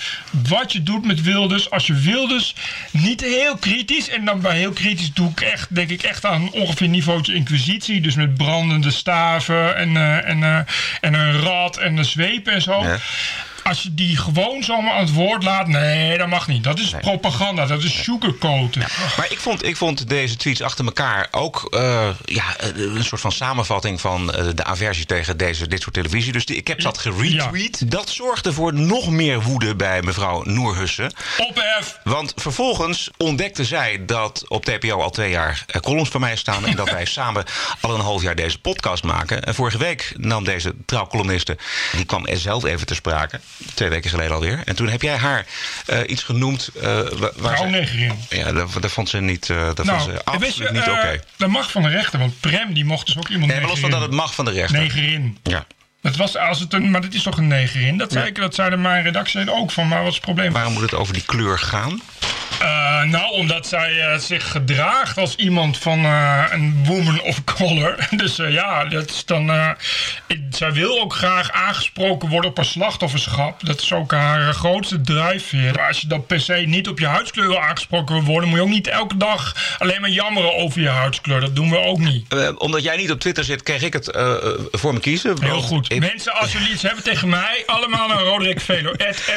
wat 0.49 0.73
je 0.73 0.83
doet 0.83 1.07
met 1.07 1.23
Wilders. 1.23 1.71
Als 1.71 1.87
je 1.87 1.95
Wilders 1.95 2.55
niet 2.91 3.21
heel 3.21 3.57
kritisch... 3.57 4.09
en 4.09 4.25
dan 4.25 4.41
bij 4.41 4.57
heel 4.57 4.73
kritisch 4.73 5.15
doe 5.15 5.31
ik 5.31 5.41
echt, 5.41 5.75
denk 5.75 5.91
ik 5.91 6.03
echt 6.03 6.25
aan 6.25 6.53
ongeveer 6.53 6.89
niveautje 6.89 7.35
inquisitie. 7.35 8.01
Dus 8.01 8.15
met 8.15 8.35
brandende 8.35 8.91
staven 8.91 9.77
en, 9.77 9.97
eh, 9.97 10.29
en, 10.29 10.43
eh, 10.43 10.59
en 11.01 11.15
een 11.15 11.41
rad 11.41 11.77
en 11.77 11.97
een 11.97 12.05
zweep 12.05 12.47
en 12.47 12.63
zo. 12.63 12.83
Ja. 12.83 12.99
Als 13.65 13.83
je 13.83 13.95
die 13.95 14.17
gewoon 14.17 14.63
zomaar 14.63 14.93
aan 14.93 15.01
het 15.01 15.13
woord 15.13 15.43
laat... 15.43 15.67
nee, 15.67 16.19
dat 16.19 16.29
mag 16.29 16.47
niet. 16.47 16.65
Dat 16.65 16.79
is 16.79 16.95
propaganda. 17.01 17.67
Dat 17.67 17.83
is 17.83 18.03
sugarcoaten. 18.03 18.81
Maar 19.17 19.27
ik 19.31 19.39
vond, 19.39 19.65
ik 19.65 19.77
vond 19.77 20.09
deze 20.09 20.37
tweets 20.37 20.63
achter 20.63 20.85
elkaar 20.85 21.29
ook 21.31 21.67
eh, 21.71 22.09
ja, 22.25 22.45
een 22.75 23.05
soort 23.05 23.21
van 23.21 23.33
samenvatting 23.33 24.01
van 24.01 24.33
eh, 24.33 24.47
de 24.55 24.65
aversie 24.65 25.07
tegen 25.07 25.37
deze, 25.37 25.69
dit 25.69 25.83
soort 25.83 25.95
televisie. 25.95 26.33
Dus 26.33 26.47
die, 26.47 26.57
ik 26.57 26.69
heb 26.69 26.81
dat 26.81 26.99
geretweet. 26.99 27.91
Dat 27.91 28.09
zorgde 28.09 28.53
voor 28.53 28.75
nog 28.75 29.11
meer 29.11 29.43
woede 29.43 29.77
bij 29.77 30.03
mevrouw 30.03 30.43
Noerhussen. 30.43 31.13
Ophef! 31.39 31.99
Want 32.05 32.33
vervolgens 32.37 33.11
ontdekte 33.17 33.65
zij 33.65 34.05
dat 34.05 34.45
op 34.49 34.65
TPO 34.65 35.01
al 35.01 35.11
twee 35.11 35.31
jaar 35.31 35.65
eh, 35.67 35.81
columns 35.81 36.09
van 36.09 36.21
mij 36.21 36.37
staan. 36.37 36.67
En 36.67 36.77
dat 36.77 36.91
wij 36.91 37.05
samen 37.21 37.45
al 37.81 37.95
een 37.95 38.01
half 38.01 38.23
jaar 38.23 38.35
deze 38.35 38.59
podcast 38.59 39.05
maken. 39.05 39.45
En 39.45 39.55
vorige 39.55 39.79
week 39.79 40.13
nam 40.17 40.45
deze 40.45 40.75
trouwcolumniste, 40.87 41.57
die 41.97 42.05
kwam 42.05 42.27
er 42.27 42.37
zelf 42.37 42.65
even 42.65 42.87
te 42.87 42.95
sprake. 42.95 43.41
Twee 43.75 43.89
weken 43.89 44.11
geleden 44.11 44.33
alweer. 44.35 44.63
En 44.65 44.77
toen 44.77 44.89
heb 44.89 45.03
jij 45.03 45.17
haar 45.17 45.47
eh, 45.87 45.99
iets 46.07 46.23
genoemd. 46.23 46.71
wa- 46.75 47.11
waar 47.19 47.33
ze- 47.35 47.39
Vrouwnegerin. 47.43 48.13
ja, 48.29 48.53
dat, 48.53 48.71
dat 48.81 48.93
vond 48.93 49.09
ze 49.09 49.21
niet, 49.21 49.51
eh, 49.51 49.57
dat 49.75 49.87
vond 49.87 50.03
ze 50.03 50.25
absoluut 50.25 50.55
je, 50.57 50.69
niet 50.73 50.89
oké. 50.89 51.21
Dat 51.37 51.49
mag 51.49 51.71
van 51.71 51.83
de 51.83 51.89
rechter, 51.89 52.19
want 52.19 52.41
Prem 52.41 52.73
die 52.73 52.85
mocht 52.85 53.07
dus 53.07 53.19
ook 53.19 53.29
iemand 53.29 53.51
Nee, 53.53 53.61
maar 53.61 53.71
los 53.71 53.81
van 53.81 53.91
dat 53.91 54.01
het 54.01 54.11
mag 54.11 54.35
van 54.35 54.45
de 54.45 54.51
rechter. 54.51 54.79
Negerin. 54.81 55.39
Ja. 55.43 55.67
Dat 56.03 56.17
was 56.17 56.37
als 56.37 56.61
het 56.61 56.73
een, 56.73 56.91
maar 56.91 57.01
dat 57.01 57.15
is 57.15 57.23
toch 57.23 57.37
een 57.37 57.47
negerin? 57.49 57.97
Dat, 57.99 58.13
zei 58.13 58.27
ik, 58.27 58.35
dat 58.35 58.55
zeiden 58.55 58.81
mijn 58.81 59.03
redactie 59.03 59.53
ook 59.53 59.71
van, 59.71 59.89
maar 59.89 59.99
wat 59.99 60.09
is 60.09 60.15
het 60.15 60.25
probleem? 60.25 60.53
Waarom 60.53 60.73
moet 60.73 60.83
het 60.83 60.95
over 60.95 61.13
die 61.15 61.23
kleur 61.27 61.59
gaan? 61.59 62.01
Eh, 62.61 63.03
nou, 63.03 63.33
omdat 63.33 63.67
zij 63.67 64.01
eh, 64.01 64.19
zich 64.19 64.51
gedraagt 64.51 65.19
als 65.19 65.37
iemand 65.37 65.79
van 65.79 66.05
eh, 66.05 66.45
een 66.51 66.85
woman 66.85 67.21
of 67.23 67.45
color. 67.45 67.95
Dus 68.17 68.37
ja, 68.37 68.85
dat 68.85 69.11
is 69.11 69.25
dan. 69.25 69.51
ik- 70.27 70.39
zij 70.51 70.73
wil 70.73 71.01
ook 71.01 71.15
graag 71.15 71.51
aangesproken 71.53 72.29
worden 72.29 72.51
op 72.51 72.57
haar 72.57 72.67
slachtofferschap. 72.67 73.67
Dat 73.67 73.81
is 73.83 73.93
ook 73.93 74.13
haar 74.13 74.53
grootste 74.55 75.01
drijfveer. 75.01 75.75
Maar 75.75 75.87
als 75.89 76.01
je 76.01 76.07
dan 76.07 76.27
per 76.27 76.41
se 76.41 76.53
niet 76.55 76.89
op 76.89 76.99
je 76.99 77.07
huidskleur 77.07 77.49
wil 77.49 77.61
aangesproken 77.61 78.15
wil 78.15 78.25
worden, 78.25 78.49
moet 78.49 78.59
je 78.59 78.65
ook 78.65 78.71
niet 78.71 78.87
elke 78.89 79.17
dag 79.17 79.55
alleen 79.79 80.01
maar 80.01 80.11
jammeren 80.11 80.55
over 80.57 80.81
je 80.81 80.89
huidskleur. 80.89 81.41
Dat 81.41 81.57
doen 81.57 81.71
we 81.71 81.79
ook 81.79 81.99
niet. 81.99 82.35
Omdat 82.59 82.83
jij 82.83 82.97
niet 82.97 83.11
op 83.11 83.21
Twitter 83.21 83.45
zit, 83.45 83.63
kreeg 83.63 83.83
ik 83.83 83.93
het 83.93 84.19
voor 84.73 84.93
me 84.95 85.01
kiezen. 85.01 85.43
Heel 85.43 85.61
goed. 85.61 85.93
ik- 85.93 86.01
Mensen, 86.01 86.33
als 86.35 86.53
jullie 86.53 86.73
iets 86.73 86.83
hebben 86.83 87.05
tegen 87.05 87.29
mij, 87.29 87.63
allemaal 87.67 88.09
naar 88.09 88.23
Roderick 88.23 88.61
Velo. 88.61 88.93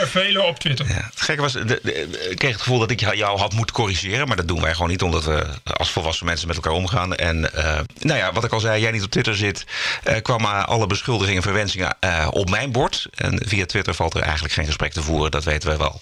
Velo 0.05 0.41
op 0.41 0.59
Twitter. 0.59 0.87
Ja, 0.87 1.09
het 1.13 1.21
gekke 1.21 1.41
was, 1.41 1.51
de, 1.53 1.65
de- 1.83 2.27
ik 2.29 2.37
kreeg 2.37 2.51
het 2.51 2.61
gevoel 2.61 2.79
dat 2.79 2.91
ik 2.91 2.99
jou 3.15 3.39
had 3.39 3.53
moeten 3.53 3.75
corrigeren. 3.75 4.27
Maar 4.27 4.37
dat 4.37 4.47
doen 4.47 4.61
wij 4.61 4.73
gewoon 4.73 4.89
niet, 4.89 5.01
omdat 5.01 5.23
we 5.23 5.45
als 5.63 5.91
volwassen 5.91 6.25
mensen 6.25 6.47
met 6.47 6.55
elkaar 6.55 6.71
omgaan. 6.71 7.15
En 7.15 7.53
eh, 7.53 7.79
nou 7.99 8.17
ja, 8.17 8.33
wat 8.33 8.43
ik 8.43 8.51
al 8.51 8.59
zei, 8.59 8.81
jij 8.81 8.91
niet 8.91 9.03
op 9.03 9.11
Twitter 9.11 9.35
zit, 9.35 9.65
eh, 10.03 10.21
kwamen 10.21 10.67
alle 10.67 10.87
beschuldigingen 10.87 11.37
en 11.37 11.43
verwensingen 11.43 11.95
eh, 11.99 12.27
op 12.31 12.49
mijn 12.49 12.71
bord. 12.71 13.07
En 13.15 13.41
via 13.45 13.65
Twitter 13.65 13.93
valt 13.93 14.13
er 14.13 14.21
eigenlijk 14.21 14.53
geen 14.53 14.65
gesprek 14.65 14.93
te 14.93 15.03
voeren, 15.03 15.31
dat 15.31 15.43
weten 15.43 15.69
wij 15.69 15.77
wel. 15.77 15.99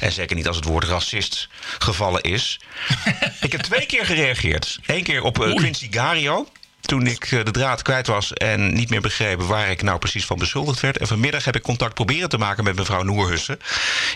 En 0.00 0.12
zeker 0.12 0.36
niet 0.36 0.46
als 0.46 0.56
het 0.56 0.64
woord 0.64 0.84
racist 0.84 1.48
gevallen 1.78 2.22
is. 2.22 2.60
ik 3.40 3.52
heb 3.52 3.60
twee 3.60 3.86
keer 3.86 4.06
gereageerd. 4.06 4.78
Eén 4.86 5.02
keer 5.02 5.22
op 5.22 5.44
eh, 5.44 5.54
Quincy 5.54 5.88
Gario. 5.90 6.46
Toen 6.88 7.06
ik 7.06 7.32
eh, 7.32 7.44
de 7.44 7.50
draad 7.50 7.82
kwijt 7.82 8.06
was 8.06 8.32
en 8.32 8.74
niet 8.74 8.90
meer 8.90 9.00
begreep 9.00 9.40
waar 9.40 9.70
ik 9.70 9.82
nou 9.82 9.98
precies 9.98 10.24
van 10.26 10.38
beschuldigd 10.38 10.80
werd. 10.80 10.98
En 10.98 11.06
vanmiddag 11.06 11.44
heb 11.44 11.56
ik 11.56 11.62
contact 11.62 11.94
proberen 11.94 12.28
te 12.28 12.38
maken 12.38 12.64
met 12.64 12.76
mevrouw 12.76 13.02
Noerhussen. 13.02 13.58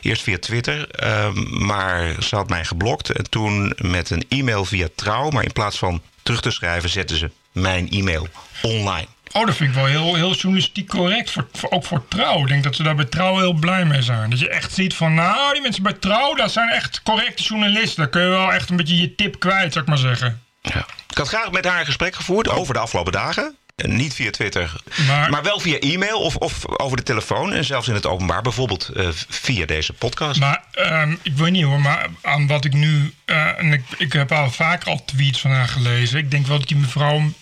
Eerst 0.00 0.22
via 0.22 0.38
Twitter, 0.38 0.88
ehm, 0.90 1.64
maar 1.66 2.14
ze 2.22 2.36
had 2.36 2.48
mij 2.48 2.64
geblokt. 2.64 3.10
En 3.10 3.30
toen 3.30 3.74
met 3.76 4.10
een 4.10 4.24
e-mail 4.28 4.64
via 4.64 4.88
Trouw, 4.94 5.30
maar 5.30 5.44
in 5.44 5.52
plaats 5.52 5.78
van 5.78 6.02
terug 6.22 6.40
te 6.40 6.50
schrijven, 6.50 6.90
zette 6.90 7.16
ze 7.16 7.30
mijn 7.52 7.90
e-mail 7.90 8.28
online. 8.62 9.06
Oh, 9.32 9.46
dat 9.46 9.56
vind 9.56 9.68
ik 9.70 9.74
wel 9.76 9.86
heel, 9.86 10.14
heel 10.14 10.32
journalistiek 10.34 10.88
correct. 10.88 11.30
Voor- 11.30 11.70
ook 11.70 11.84
voor 11.84 12.08
trouw. 12.08 12.40
Ik 12.40 12.48
denk 12.48 12.64
dat 12.64 12.76
ze 12.76 12.82
daar 12.82 12.94
bij 12.94 13.04
trouw 13.04 13.38
heel 13.38 13.52
blij 13.52 13.84
mee 13.84 14.02
zijn. 14.02 14.30
Dat 14.30 14.38
je 14.38 14.48
echt 14.48 14.72
ziet 14.72 14.94
van, 14.94 15.14
nou, 15.14 15.52
die 15.52 15.62
mensen 15.62 15.82
bij 15.82 15.92
trouw, 15.92 16.34
dat 16.34 16.52
zijn 16.52 16.68
echt 16.68 17.02
correcte 17.02 17.42
journalisten. 17.42 17.96
Daar 17.96 18.08
kun 18.08 18.22
je 18.22 18.28
wel 18.28 18.52
echt 18.52 18.70
een 18.70 18.76
beetje 18.76 19.00
je 19.00 19.14
tip 19.14 19.38
kwijt, 19.40 19.72
zou 19.72 19.84
ik 19.84 19.90
maar 19.90 19.98
zeggen. 19.98 20.42
Ja. 20.62 20.86
Ik 21.08 21.16
had 21.18 21.28
graag 21.28 21.50
met 21.50 21.64
haar 21.64 21.80
een 21.80 21.86
gesprek 21.86 22.14
gevoerd 22.14 22.48
over 22.48 22.74
de 22.74 22.80
afgelopen 22.80 23.12
dagen. 23.12 23.56
En 23.76 23.96
Niet 23.96 24.14
via 24.14 24.30
Twitter, 24.30 24.72
maar, 25.06 25.30
Maar- 25.30 25.42
wel 25.42 25.60
via 25.60 25.78
e-mail 25.78 26.18
of, 26.20 26.36
of 26.36 26.66
over 26.78 26.96
de 26.96 27.02
telefoon. 27.02 27.52
En 27.52 27.64
zelfs 27.64 27.88
in 27.88 27.94
het 27.94 28.06
openbaar, 28.06 28.42
bijvoorbeeld 28.42 28.88
eh, 28.88 29.08
via 29.28 29.66
deze 29.66 29.92
podcast. 29.92 30.40
Maar 30.40 30.62
ehm, 30.72 31.14
ik 31.22 31.32
weet 31.36 31.50
niet 31.52 31.64
hoor, 31.64 31.80
maar 31.80 32.06
aan 32.22 32.46
wat 32.46 32.64
ik 32.64 32.72
nu. 32.72 33.14
eh, 33.24 33.58
en 33.58 33.72
ik, 33.72 33.82
ik 33.98 34.12
heb 34.12 34.32
al 34.32 34.50
vaak 34.50 34.84
al 34.84 35.04
tweets 35.04 35.40
van 35.40 35.50
haar 35.50 35.68
gelezen. 35.68 36.18
Ik 36.18 36.30
denk 36.30 36.46
wel 36.46 36.58
dat 36.58 36.68
die 36.68 36.76
mevrouw 36.76 37.14
een 37.16 37.34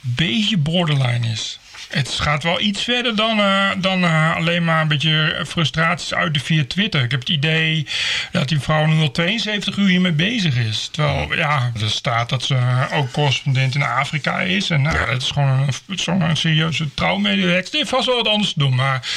beetje 0.00 0.56
borderline 0.56 1.28
is. 1.28 1.58
Het 1.88 2.08
gaat 2.10 2.42
wel 2.42 2.60
iets 2.60 2.82
verder 2.82 3.16
dan, 3.16 3.38
eh, 3.38 3.70
dan 3.78 4.04
eh, 4.04 4.36
alleen 4.36 4.64
maar 4.64 4.80
een 4.80 4.88
beetje 4.88 5.44
frustraties 5.46 6.14
uiten 6.14 6.42
via 6.42 6.64
Twitter. 6.68 7.02
Ik 7.02 7.10
heb 7.10 7.20
het 7.20 7.28
idee 7.28 7.86
dat 8.32 8.48
die 8.48 8.60
vrouw 8.60 8.86
nu 8.86 9.00
al 9.00 9.10
72 9.10 9.76
uur 9.76 9.88
hiermee 9.88 10.12
bezig 10.12 10.56
is. 10.56 10.88
Terwijl, 10.92 11.34
ja, 11.36 11.72
er 11.80 11.90
staat 11.90 12.28
dat 12.28 12.42
ze 12.42 12.56
ook 12.92 13.10
correspondent 13.10 13.74
in 13.74 13.82
Afrika 13.82 14.40
is. 14.40 14.70
En 14.70 14.82
nou, 14.82 15.06
dat 15.06 15.22
is 15.22 15.30
gewoon 15.30 15.72
een, 16.06 16.20
een 16.20 16.36
serieuze 16.36 16.94
trouwmedewerker. 16.94 17.70
Die 17.70 17.80
heeft 17.80 17.90
vast 17.90 18.06
wel 18.06 18.16
wat 18.16 18.28
anders 18.28 18.52
te 18.52 18.58
doen. 18.58 18.74
Maar 18.74 19.08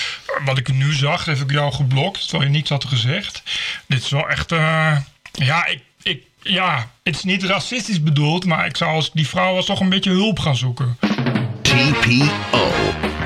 wat 0.46 0.58
ik 0.58 0.74
nu 0.74 0.94
zag, 0.94 1.26
heb 1.26 1.38
ik 1.40 1.52
jou 1.52 1.74
geblokt. 1.74 2.22
Terwijl 2.28 2.50
je 2.50 2.56
niets 2.56 2.70
had 2.70 2.86
gezegd. 2.86 3.44
Dit 3.88 4.04
is 4.04 4.10
wel 4.10 4.30
echt... 4.30 4.52
eh, 4.52 4.98
ja, 5.32 5.66
ik, 5.66 5.82
ik, 6.04 6.24
ja, 6.42 6.92
het 7.04 7.16
is 7.16 7.24
niet 7.24 7.44
racistisch 7.44 8.04
bedoeld. 8.04 8.46
Maar 8.46 8.66
ik 8.66 8.78
zou 8.78 8.92
als 8.92 9.12
die 9.14 9.28
vrouw 9.28 9.54
was 9.54 9.66
toch 9.66 9.80
een 9.80 9.90
beetje 9.90 10.12
hulp 10.12 10.40
gaan 10.40 10.56
zoeken. 10.56 10.98
TPO 11.72 12.72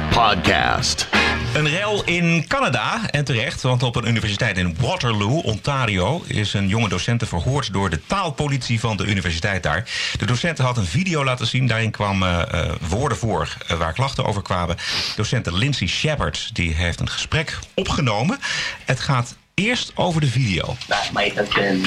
Podcast. 0.10 1.08
Een 1.54 1.70
rel 1.70 2.04
in 2.04 2.46
Canada, 2.48 3.10
en 3.10 3.26
terecht, 3.26 3.62
want 3.62 3.84
op 3.84 3.96
een 3.96 4.08
universiteit 4.08 4.58
in 4.58 4.76
Waterloo, 4.80 5.40
Ontario, 5.40 6.24
is 6.28 6.54
een 6.54 6.68
jonge 6.68 6.90
docent 6.90 7.28
verhoord 7.28 7.74
door 7.74 7.90
de 7.90 8.06
taalpolitie 8.06 8.80
van 8.80 8.98
de 8.98 9.06
universiteit 9.06 9.64
daar. 9.64 9.90
De 10.18 10.26
docent 10.26 10.58
had 10.58 10.78
een 10.78 10.86
video 10.86 11.24
laten 11.24 11.48
zien, 11.48 11.68
daarin 11.68 11.92
kwamen 11.92 12.52
eh, 12.52 12.72
woorden 12.90 13.18
voor 13.18 13.58
eh, 13.68 13.78
waar 13.78 13.94
klachten 13.94 14.26
over 14.26 14.42
kwamen. 14.42 14.76
Docent 15.16 15.52
Lindsay 15.52 15.88
Shepard 15.88 16.50
die 16.54 16.74
heeft 16.74 17.00
een 17.00 17.10
gesprek 17.10 17.60
opgenomen. 17.74 18.40
Het 18.86 19.00
gaat 19.00 19.36
eerst 19.54 19.92
over 19.96 20.22
de 20.22 20.28
video. 20.28 20.76
that 20.88 21.10
might 21.14 21.36
have 21.36 21.60
been 21.60 21.86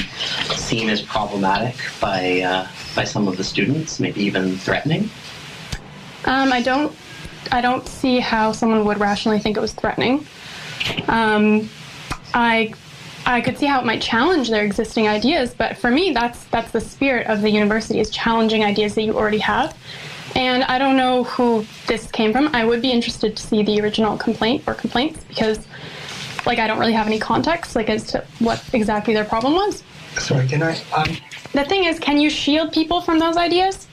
seen 0.57 0.89
as 0.89 1.01
problematic 1.01 1.91
by 1.99 2.41
uh, 2.41 2.59
by 2.95 3.05
some 3.05 3.29
of 3.29 3.35
the 3.35 3.43
students, 3.43 3.97
maybe 3.97 4.19
even 4.19 4.59
threatening. 4.63 5.09
Um, 6.25 6.51
I 6.51 6.61
don't, 6.61 6.95
I 7.51 7.61
don't 7.61 7.87
see 7.87 8.19
how 8.19 8.51
someone 8.51 8.85
would 8.85 8.99
rationally 8.99 9.39
think 9.39 9.57
it 9.57 9.61
was 9.61 9.73
threatening. 9.73 10.25
Um, 11.07 11.69
I, 12.33 12.73
I 13.25 13.41
could 13.41 13.57
see 13.57 13.65
how 13.65 13.79
it 13.79 13.85
might 13.85 14.01
challenge 14.01 14.49
their 14.49 14.63
existing 14.63 15.07
ideas, 15.07 15.53
but 15.53 15.77
for 15.77 15.91
me, 15.91 16.13
that's 16.13 16.45
that's 16.45 16.71
the 16.71 16.81
spirit 16.81 17.27
of 17.27 17.41
the 17.41 17.49
university 17.49 17.99
is 17.99 18.09
challenging 18.09 18.63
ideas 18.63 18.95
that 18.95 19.03
you 19.03 19.17
already 19.17 19.39
have. 19.39 19.77
And 20.35 20.63
I 20.63 20.77
don't 20.77 20.95
know 20.95 21.23
who 21.23 21.65
this 21.87 22.09
came 22.11 22.31
from. 22.31 22.49
I 22.53 22.63
would 22.63 22.81
be 22.81 22.91
interested 22.91 23.35
to 23.35 23.43
see 23.43 23.63
the 23.63 23.81
original 23.81 24.15
complaint 24.17 24.63
or 24.67 24.75
complaints 24.75 25.23
because, 25.25 25.67
like, 26.45 26.59
I 26.59 26.67
don't 26.67 26.79
really 26.79 26.93
have 26.93 27.07
any 27.07 27.19
context, 27.19 27.75
like, 27.75 27.89
as 27.89 28.03
to 28.11 28.23
what 28.37 28.63
exactly 28.73 29.13
their 29.13 29.25
problem 29.25 29.53
was. 29.53 29.83
Sorry, 30.17 30.47
can 30.47 30.61
I? 30.61 30.79
Um, 30.95 31.17
The 31.53 31.65
thing 31.65 31.85
is, 31.85 31.99
can 31.99 32.19
you 32.19 32.29
shield 32.29 32.71
people 32.71 33.01
from 33.01 33.17
those 33.17 33.37
ideas? 33.37 33.87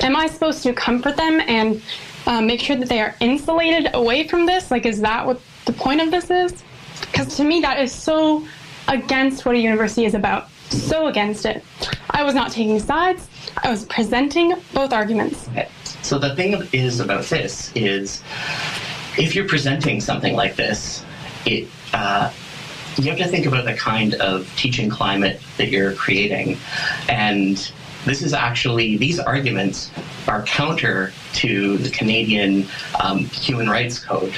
Am 0.00 0.16
I 0.16 0.26
supposed 0.26 0.62
to 0.64 0.72
comfort 0.72 1.16
them 1.16 1.40
and 1.40 1.82
uh, 2.26 2.40
make 2.40 2.60
sure 2.60 2.76
that 2.76 2.88
they 2.88 3.00
are 3.00 3.14
insulated 3.20 3.94
away 3.94 4.26
from 4.26 4.46
this? 4.46 4.70
Like, 4.70 4.86
is 4.86 5.00
that 5.00 5.26
what 5.26 5.40
the 5.64 5.72
point 5.72 6.00
of 6.00 6.10
this 6.10 6.30
is? 6.30 6.62
Because 7.00 7.36
to 7.36 7.44
me, 7.44 7.60
that 7.60 7.80
is 7.80 7.92
so 7.92 8.46
against 8.88 9.46
what 9.46 9.54
a 9.54 9.58
university 9.58 10.04
is 10.04 10.14
about. 10.14 10.50
So 10.68 11.06
against 11.06 11.46
it. 11.46 11.62
I 12.10 12.22
was 12.22 12.34
not 12.34 12.50
taking 12.50 12.78
sides. 12.80 13.28
I 13.62 13.70
was 13.70 13.84
presenting 13.86 14.54
both 14.72 14.92
arguments. 14.92 15.48
So 16.02 16.18
the 16.18 16.34
thing 16.34 16.66
is 16.72 17.00
about 17.00 17.24
this 17.24 17.70
is, 17.74 18.22
if 19.16 19.34
you're 19.34 19.48
presenting 19.48 20.00
something 20.00 20.34
like 20.34 20.56
this, 20.56 21.04
it 21.46 21.68
uh, 21.92 22.32
you 22.96 23.10
have 23.10 23.18
to 23.18 23.28
think 23.28 23.46
about 23.46 23.64
the 23.64 23.74
kind 23.74 24.14
of 24.14 24.54
teaching 24.56 24.88
climate 24.88 25.40
that 25.56 25.68
you're 25.68 25.94
creating, 25.94 26.58
and 27.08 27.72
this 28.04 28.22
is 28.22 28.32
actually 28.32 28.96
these 28.96 29.18
arguments 29.18 29.90
are 30.28 30.42
counter 30.42 31.12
to 31.34 31.78
the 31.78 31.90
Canadian 31.90 32.66
um, 33.00 33.20
Human 33.26 33.68
Rights 33.68 33.98
Code. 33.98 34.34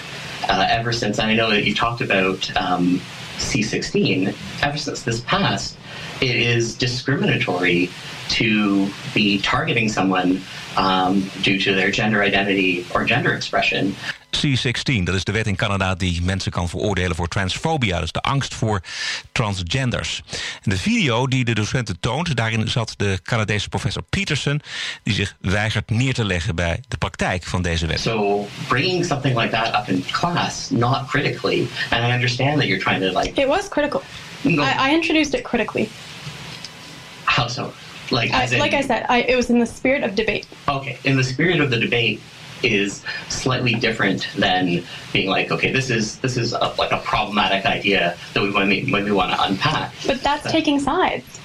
Uh, 0.49 0.67
ever 0.69 0.93
since 0.93 1.19
I 1.19 1.35
know 1.35 1.51
that 1.51 1.65
you 1.65 1.75
talked 1.75 2.01
about 2.01 2.55
um, 2.57 3.01
C16, 3.39 4.35
ever 4.63 4.79
since 4.79 5.03
this 5.03 5.21
passed, 5.23 5.77
it 6.21 6.37
is 6.37 6.77
discriminatory 6.77 7.91
to 8.29 8.91
be 9.15 9.41
targeting 9.41 9.89
someone 9.89 10.41
um, 10.77 11.29
due 11.43 11.59
to 11.59 11.75
their 11.75 11.91
gender 11.91 12.23
identity 12.23 12.87
or 12.95 13.05
gender 13.05 13.33
expression. 13.33 13.95
C16, 14.37 15.03
dat 15.03 15.15
is 15.15 15.25
de 15.25 15.33
wet 15.33 15.47
in 15.47 15.57
Canada 15.57 15.95
die 15.95 16.23
mensen 16.23 16.53
kan 16.53 16.69
veroordelen 16.69 17.17
voor 17.17 17.29
transfobia, 17.29 18.01
dus 18.01 18.13
de 18.13 18.21
angst 18.21 18.55
voor 18.55 18.81
transgenders. 19.33 20.23
En 20.63 20.71
de 20.71 20.79
video 20.79 21.27
die 21.27 21.45
de 21.45 21.55
docenten 21.55 22.01
toont, 22.01 22.37
daarin 22.37 22.69
zat 22.69 22.95
de 22.97 23.19
Canadese 23.23 23.69
professor 23.69 24.03
Peterson, 24.03 24.61
die 25.03 25.15
zich 25.15 25.37
weigert 25.41 25.91
neer 25.91 26.15
te 26.15 26.25
leggen 26.25 26.55
bij 26.55 26.81
de 26.89 26.97
praktijk 26.97 27.45
van 27.45 27.63
deze 27.63 27.87
wet. 27.87 28.01
So 28.01 28.49
bringing 28.69 29.05
something 29.05 29.39
like 29.39 29.51
that 29.51 29.75
up 29.81 29.89
in 29.89 30.05
class, 30.11 30.71
not 30.71 31.07
critically, 31.09 31.67
and 31.91 32.05
I 32.09 32.13
understand 32.13 32.57
that 32.57 32.67
you're 32.67 32.83
trying 32.83 33.13
to 33.13 33.19
like, 33.21 33.41
It 33.41 33.47
was 33.47 33.69
critical. 33.69 34.03
No. 34.41 34.63
I, 34.63 34.91
I 34.91 34.95
introduced 34.95 35.35
it 35.35 35.43
critically. 35.43 35.89
how 37.25 37.49
so? 37.49 37.73
Like, 38.11 38.31
I, 38.31 38.45
as 38.45 38.53
in, 38.53 38.61
like 38.61 38.75
I 38.75 38.83
said, 38.83 39.05
I, 39.09 39.23
it 39.23 39.37
was 39.37 39.51
in 39.51 39.59
the 39.59 39.67
spirit 39.67 40.05
of 40.05 40.15
debate. 40.15 40.47
okay, 40.69 40.99
in 41.03 41.17
the 41.17 41.25
spirit 41.25 41.61
of 41.61 41.71
the 41.71 41.79
debate 41.79 42.21
is 42.63 43.03
slightly 43.29 43.75
different 43.75 44.29
than 44.37 44.83
being 45.13 45.29
like, 45.29 45.51
okay, 45.51 45.73
this 45.73 45.91
is 45.91 46.19
this 46.21 46.37
is 46.37 46.53
a, 46.53 46.75
like 46.79 46.93
a 46.93 46.99
problematic 46.99 47.67
idea 47.67 48.17
that 48.35 48.43
we 48.43 48.51
when 48.51 48.69
we 48.69 48.85
we 48.85 49.13
want 49.13 49.33
to 49.33 49.43
unpack. 49.43 49.95
But 50.07 50.23
that's 50.23 50.51
taking 50.51 50.81
sides. 50.81 51.41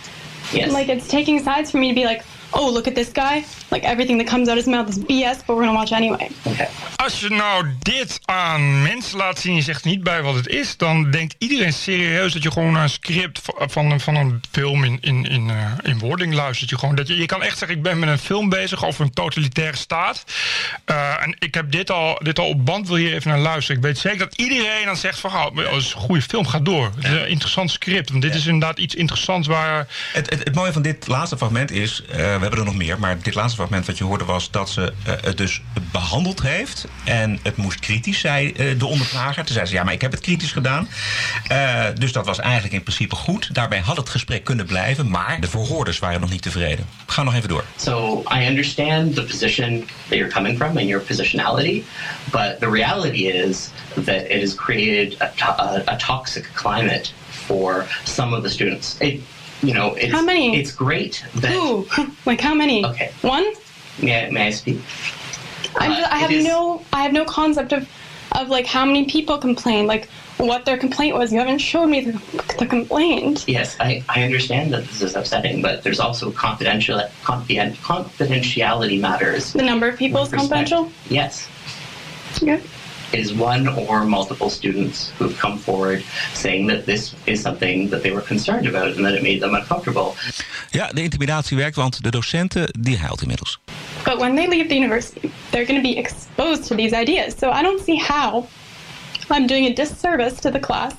Yes. 0.54 0.72
Like 0.72 0.90
it's 0.90 1.08
taking 1.08 1.40
sides 1.40 1.72
for 1.72 1.78
me 1.78 1.90
to 1.90 1.96
be 1.96 2.06
like, 2.06 2.24
oh, 2.52 2.72
look 2.74 2.88
at 2.88 2.96
this 2.96 3.08
guy. 3.14 3.44
Like 3.70 3.86
everything 3.88 4.18
that 4.20 4.28
comes 4.30 4.48
out 4.48 4.58
his 4.58 4.66
mouth 4.66 4.88
is 4.90 4.98
BS, 4.98 5.38
but 5.46 5.56
we're 5.56 5.66
gonna 5.66 5.74
watch 5.74 5.92
anyway. 5.92 6.28
okay. 6.44 6.68
Als 6.96 7.20
je 7.20 7.30
nou 7.30 7.66
dit 7.80 8.20
aan 8.26 8.82
mensen 8.82 9.18
laat 9.18 9.40
zien, 9.40 9.56
je 9.56 9.62
zegt 9.62 9.84
niet 9.84 10.04
bij 10.04 10.22
wat 10.22 10.36
het 10.36 10.48
is, 10.48 10.78
dan 10.78 11.12
denkt 11.12 11.36
iedereen 11.38 11.74
serieus 11.74 12.34
dat 12.34 12.44
je 12.44 12.52
gewoon 12.52 12.72
naar 12.74 12.84
een 12.84 12.90
script 12.90 13.40
van, 13.44 13.70
van, 13.70 13.92
een- 13.92 14.00
van 14.00 14.16
een 14.16 14.42
film 14.52 14.84
in, 14.84 14.98
in, 15.02 15.26
in, 15.26 15.50
eh, 15.50 15.72
in 15.92 16.00
wording 16.00 16.34
luistert. 16.34 16.70
Je, 16.70 16.78
gewoon, 16.78 16.96
dat 16.96 17.08
je, 17.08 17.18
je 17.18 17.26
kan 17.26 17.44
echt 17.44 17.58
zeggen, 17.58 17.78
ik 17.78 17.84
ben 17.84 18.00
met 18.00 18.10
een 18.10 18.18
film 18.20 18.50
bezig 18.50 18.86
over 18.86 19.02
een 19.06 19.14
totalitaire 19.14 19.78
staat. 19.78 20.24
Eh, 20.86 21.24
en 21.24 21.36
ik 21.40 21.54
heb 21.54 21.72
dit 21.72 21.92
al, 21.92 22.20
dit 22.24 22.40
al 22.40 22.48
op 22.48 22.66
band, 22.66 22.88
wil 22.88 22.98
je 22.98 23.14
even 23.14 23.30
naar 23.30 23.40
luisteren. 23.40 23.78
Ik 23.78 23.84
weet 23.84 23.98
zeker 23.98 24.20
dat 24.20 24.36
iedereen 24.36 24.86
dan 24.86 24.98
zegt 24.98 25.20
van, 25.20 25.32
oh, 25.32 25.56
dat 25.56 25.72
is 25.74 25.94
een 25.94 26.00
goede 26.00 26.22
film, 26.22 26.46
ga 26.48 26.60
door. 26.60 26.92
Het 26.96 27.04
is 27.04 27.10
een 27.10 27.28
interessant 27.28 27.72
script, 27.72 28.10
want 28.10 28.22
dit 28.22 28.36
is 28.36 28.46
inderdaad 28.46 28.80
iets 28.80 28.96
interessants 28.96 29.48
waar... 29.48 29.88
Het, 30.14 30.30
het, 30.30 30.44
het 30.44 30.56
mooie 30.56 30.72
van 30.74 30.82
dit 30.82 31.08
laatste 31.08 31.38
fragment 31.38 31.72
is, 31.72 32.04
eh, 32.10 32.41
we 32.42 32.48
hebben 32.48 32.66
er 32.66 32.72
nog 32.72 32.84
meer, 32.84 33.00
maar 33.00 33.18
dit 33.22 33.36
laatste 33.36 33.56
fragment 33.56 33.86
wat 33.86 33.98
je 33.98 34.04
hoorde 34.04 34.26
was 34.26 34.52
dat 34.52 34.70
ze 34.70 34.94
eh, 35.06 35.14
het 35.22 35.38
dus 35.38 35.62
behandeld 35.92 36.42
heeft. 36.42 36.88
En 37.04 37.40
het 37.44 37.58
moest 37.58 37.80
kritisch, 37.80 38.20
zei 38.20 38.52
eh, 38.52 38.80
de 38.80 38.86
ondervrager. 38.86 39.46
Toen 39.46 39.56
zei 39.56 39.66
ze, 39.66 39.74
ja, 39.74 39.84
maar 39.84 39.94
ik 39.94 40.02
heb 40.02 40.12
het 40.12 40.22
kritisch 40.22 40.52
gedaan. 40.52 40.90
Eh, 41.48 41.86
dus 41.96 42.12
dat 42.12 42.26
was 42.26 42.40
eigenlijk 42.40 42.74
in 42.74 42.84
principe 42.84 43.16
goed. 43.16 43.54
Daarbij 43.54 43.80
had 43.80 43.98
het 43.98 44.10
gesprek 44.10 44.44
kunnen 44.44 44.66
blijven, 44.66 45.10
maar 45.10 45.40
de 45.40 45.48
verhoorders 45.48 46.00
waren 46.00 46.22
nog 46.22 46.30
niet 46.30 46.42
tevreden. 46.42 46.86
Ga 47.06 47.24
nog 47.24 47.36
even 47.36 47.50
door. 47.50 47.64
So 47.76 48.24
I 48.36 48.48
understand 48.48 49.16
the 49.16 49.24
position 49.24 49.80
that 49.80 50.18
you're 50.18 50.34
coming 50.34 50.58
from 50.58 50.78
and 50.78 50.88
your 50.88 51.04
positionality, 51.06 51.84
but 52.32 52.60
the 52.60 52.70
reality 52.70 53.28
is 53.28 53.70
that 53.94 54.24
it 54.30 54.42
has 54.42 54.56
created 54.56 55.22
a, 55.22 55.32
to- 55.36 55.92
a, 55.92 55.96
toxic 55.96 56.50
climate 56.54 57.14
for 57.30 57.86
some 58.04 58.36
of 58.36 58.44
the 58.44 58.50
students. 58.50 58.96
You 59.62 59.74
know, 59.74 59.94
it's, 59.96 60.12
How 60.12 60.22
many? 60.24 60.58
It's 60.60 60.72
great 60.72 61.24
that. 61.36 61.54
Ooh, 61.56 61.88
like 62.26 62.42
how 62.42 62.54
many? 62.54 62.86
Okay. 62.86 63.12
One? 63.22 63.46
May, 64.02 64.28
I- 64.28 64.30
may 64.32 64.48
I 64.48 64.50
speak? 64.52 64.80
I'm 65.78 65.92
Uh, 65.92 66.08
I 66.10 66.18
have 66.18 66.32
is- 66.32 66.44
no, 66.44 66.84
I 66.92 67.04
have 67.04 67.14
no 67.14 67.26
concept 67.26 67.72
of, 67.72 67.88
of 68.34 68.50
like 68.50 68.66
how 68.66 68.86
many 68.86 69.06
people 69.06 69.38
complained, 69.38 69.88
like 69.88 70.08
what 70.38 70.66
their 70.66 70.78
complaint 70.78 71.16
was. 71.16 71.32
You 71.32 71.40
haven't 71.40 71.60
showed 71.60 71.88
me 71.88 72.02
the, 72.02 72.46
the 72.58 72.66
complaint. 72.66 73.46
Yes, 73.48 73.78
I, 73.80 74.04
I 74.10 74.24
understand 74.24 74.74
that 74.74 74.86
this 74.86 75.02
is 75.02 75.16
upsetting, 75.16 75.62
but 75.62 75.84
there's 75.84 76.00
also 76.00 76.32
confidential 76.32 77.00
confidentiality 77.24 79.00
matters. 79.00 79.54
The 79.54 79.62
number 79.64 79.88
of 79.88 79.98
people 79.98 80.24
is 80.24 80.30
confidential. 80.32 80.92
Yes. 81.10 81.48
Yeah. 82.42 82.60
It 83.12 83.20
is 83.20 83.34
one 83.34 83.68
or 83.68 84.06
multiple 84.06 84.50
students 84.50 85.12
who've 85.18 85.38
come 85.38 85.58
forward 85.58 86.04
saying 86.34 86.68
that 86.68 86.86
this 86.86 87.14
is 87.26 87.42
something 87.42 87.90
that 87.90 88.02
they 88.04 88.12
were 88.12 88.22
concerned 88.22 88.68
about 88.68 88.96
and 88.96 89.06
that 89.06 89.14
it 89.14 89.22
made 89.22 89.42
them 89.42 89.54
uncomfortable. 89.54 90.16
Ja, 90.72 90.88
de 90.88 91.04
intimidatie 91.04 91.58
werkt, 91.58 91.76
want 91.76 92.04
de 92.04 92.12
docenten 92.12 92.74
die 92.80 92.98
huilt 92.98 93.22
inmiddels. 93.22 93.60
But 94.04 94.20
when 94.20 94.36
they 94.36 94.48
leave 94.48 94.70
the 94.70 94.76
university, 94.76 95.32
they're 95.52 95.66
going 95.66 95.82
to 95.82 95.88
be 95.88 95.98
exposed 95.98 96.64
to 96.68 96.76
these 96.76 96.94
ideas. 96.94 97.36
So 97.38 97.50
I 97.50 97.62
don't 97.62 97.82
see 97.82 97.98
how 97.98 98.48
I'm 99.30 99.48
doing 99.48 99.66
a 99.66 99.74
disservice 99.74 100.40
to 100.42 100.52
the 100.52 100.60
class 100.60 100.94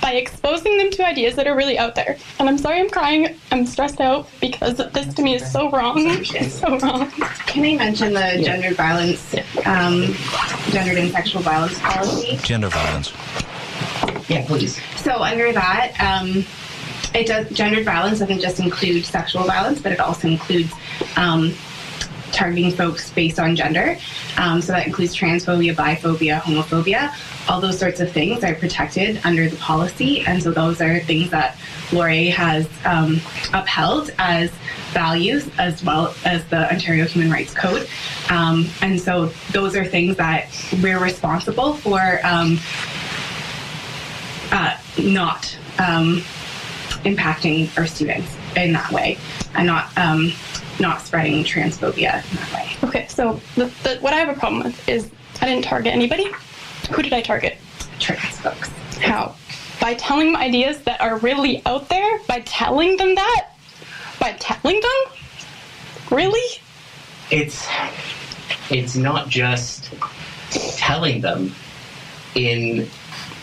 by 0.00 0.12
exposing 0.14 0.76
them 0.76 0.90
to 0.92 1.06
ideas 1.06 1.34
that 1.36 1.46
are 1.46 1.56
really 1.56 1.78
out 1.78 1.94
there. 1.94 2.16
And 2.38 2.48
I'm 2.48 2.58
sorry 2.58 2.80
I'm 2.80 2.90
crying. 2.90 3.38
I'm 3.50 3.66
stressed 3.66 4.00
out 4.00 4.28
because 4.40 4.76
this 4.76 5.14
to 5.14 5.22
me 5.22 5.34
is 5.34 5.50
so 5.50 5.70
wrong. 5.70 5.94
It's 6.34 6.54
so 6.60 6.78
wrong. 6.78 7.10
Can 7.46 7.64
I 7.64 7.76
mention 7.76 8.12
the 8.12 8.40
gendered 8.42 8.76
violence, 8.76 9.34
um, 9.66 10.14
gendered 10.70 10.98
and 10.98 11.12
sexual 11.12 11.42
violence 11.42 11.78
policy? 11.78 12.36
Gender 12.42 12.68
violence. 12.68 13.12
Yeah, 14.28 14.44
please. 14.46 14.80
So 14.96 15.22
under 15.22 15.52
that, 15.52 15.94
um, 16.00 16.44
it 17.14 17.26
does 17.26 17.48
gendered 17.50 17.84
violence 17.84 18.18
doesn't 18.18 18.40
just 18.40 18.58
include 18.58 19.04
sexual 19.04 19.44
violence, 19.44 19.80
but 19.80 19.92
it 19.92 20.00
also 20.00 20.28
includes 20.28 20.72
um, 21.16 21.54
targeting 22.32 22.72
folks 22.72 23.10
based 23.10 23.38
on 23.38 23.54
gender. 23.54 23.96
Um, 24.36 24.60
so 24.60 24.72
that 24.72 24.86
includes 24.86 25.16
transphobia, 25.16 25.74
biphobia, 25.74 26.40
homophobia. 26.40 27.14
All 27.48 27.60
those 27.60 27.78
sorts 27.78 28.00
of 28.00 28.10
things 28.10 28.42
are 28.42 28.54
protected 28.54 29.20
under 29.24 29.48
the 29.48 29.56
policy. 29.56 30.22
And 30.22 30.42
so 30.42 30.50
those 30.50 30.80
are 30.80 31.00
things 31.00 31.30
that 31.30 31.56
Laurier 31.92 32.32
has 32.32 32.68
um, 32.84 33.20
upheld 33.52 34.12
as 34.18 34.50
values 34.92 35.48
as 35.58 35.82
well 35.84 36.14
as 36.24 36.44
the 36.46 36.70
Ontario 36.72 37.04
Human 37.04 37.30
Rights 37.30 37.52
Code. 37.52 37.88
Um, 38.30 38.66
and 38.80 39.00
so 39.00 39.26
those 39.52 39.76
are 39.76 39.84
things 39.84 40.16
that 40.16 40.48
we're 40.82 41.02
responsible 41.02 41.74
for 41.74 42.20
um, 42.24 42.58
uh, 44.50 44.76
not 44.98 45.58
um, 45.78 46.22
impacting 47.04 47.76
our 47.76 47.86
students 47.86 48.34
in 48.56 48.72
that 48.72 48.90
way 48.92 49.18
and 49.54 49.66
not 49.66 49.90
um, 49.98 50.32
not 50.80 51.00
spreading 51.00 51.44
transphobia 51.44 52.24
in 52.30 52.36
that 52.36 52.52
way. 52.52 52.76
Okay, 52.84 53.06
so 53.08 53.40
the, 53.54 53.66
the, 53.82 53.98
what 54.00 54.12
I 54.12 54.16
have 54.16 54.34
a 54.34 54.38
problem 54.38 54.64
with 54.64 54.88
is 54.88 55.10
I 55.40 55.46
didn't 55.46 55.64
target 55.64 55.92
anybody. 55.92 56.30
Who 56.92 57.02
did 57.02 57.12
I 57.12 57.20
target? 57.22 57.58
Trans 57.98 58.38
folks. 58.40 58.68
How? 58.98 59.34
By 59.80 59.94
telling 59.94 60.26
them 60.26 60.36
ideas 60.36 60.80
that 60.82 61.00
are 61.00 61.18
really 61.18 61.62
out 61.66 61.88
there? 61.88 62.18
By 62.26 62.40
telling 62.40 62.96
them 62.96 63.14
that? 63.14 63.50
By 64.20 64.32
telling 64.38 64.80
them? 64.80 65.12
Really? 66.10 66.60
It's 67.30 67.66
it's 68.70 68.96
not 68.96 69.28
just 69.28 69.92
telling 70.76 71.20
them 71.20 71.54
in 72.34 72.88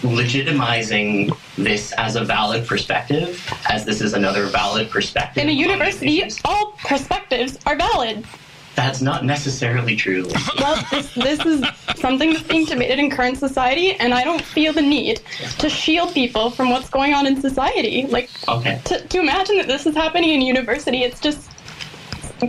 legitimizing 0.02 1.36
this 1.58 1.92
as 1.94 2.16
a 2.16 2.24
valid 2.24 2.68
perspective, 2.68 3.40
as 3.70 3.86
this 3.86 4.02
is 4.02 4.14
another 4.14 4.46
valid 4.46 4.90
perspective. 4.90 5.44
In 5.44 5.50
a 5.50 5.54
university, 5.54 6.24
all 6.46 6.74
perspectives 6.80 7.60
are 7.66 7.76
valid. 7.76 8.26
That's 8.82 9.02
not 9.02 9.26
necessarily 9.26 9.96
true. 9.96 10.26
Well, 10.58 10.84
this, 10.92 11.14
this 11.14 11.46
is 11.46 11.64
something 11.96 12.34
that's 12.34 12.48
being 12.48 12.66
debated 12.66 13.00
in 13.00 13.10
current 13.10 13.38
society, 13.38 13.94
and 13.94 14.14
I 14.14 14.24
don't 14.24 14.42
feel 14.42 14.74
the 14.74 14.82
need 14.82 15.22
to 15.60 15.70
shield 15.70 16.14
people 16.14 16.50
from 16.52 16.70
what's 16.72 16.90
going 16.90 17.14
on 17.14 17.26
in 17.28 17.40
society. 17.42 18.06
Like, 18.08 18.30
Okay. 18.48 18.80
to, 18.86 19.08
to 19.08 19.20
imagine 19.20 19.58
that 19.58 19.68
this 19.68 19.86
is 19.86 19.96
happening 19.96 20.32
in 20.32 20.42
university, 20.42 21.04
it's 21.04 21.20
just 21.20 21.50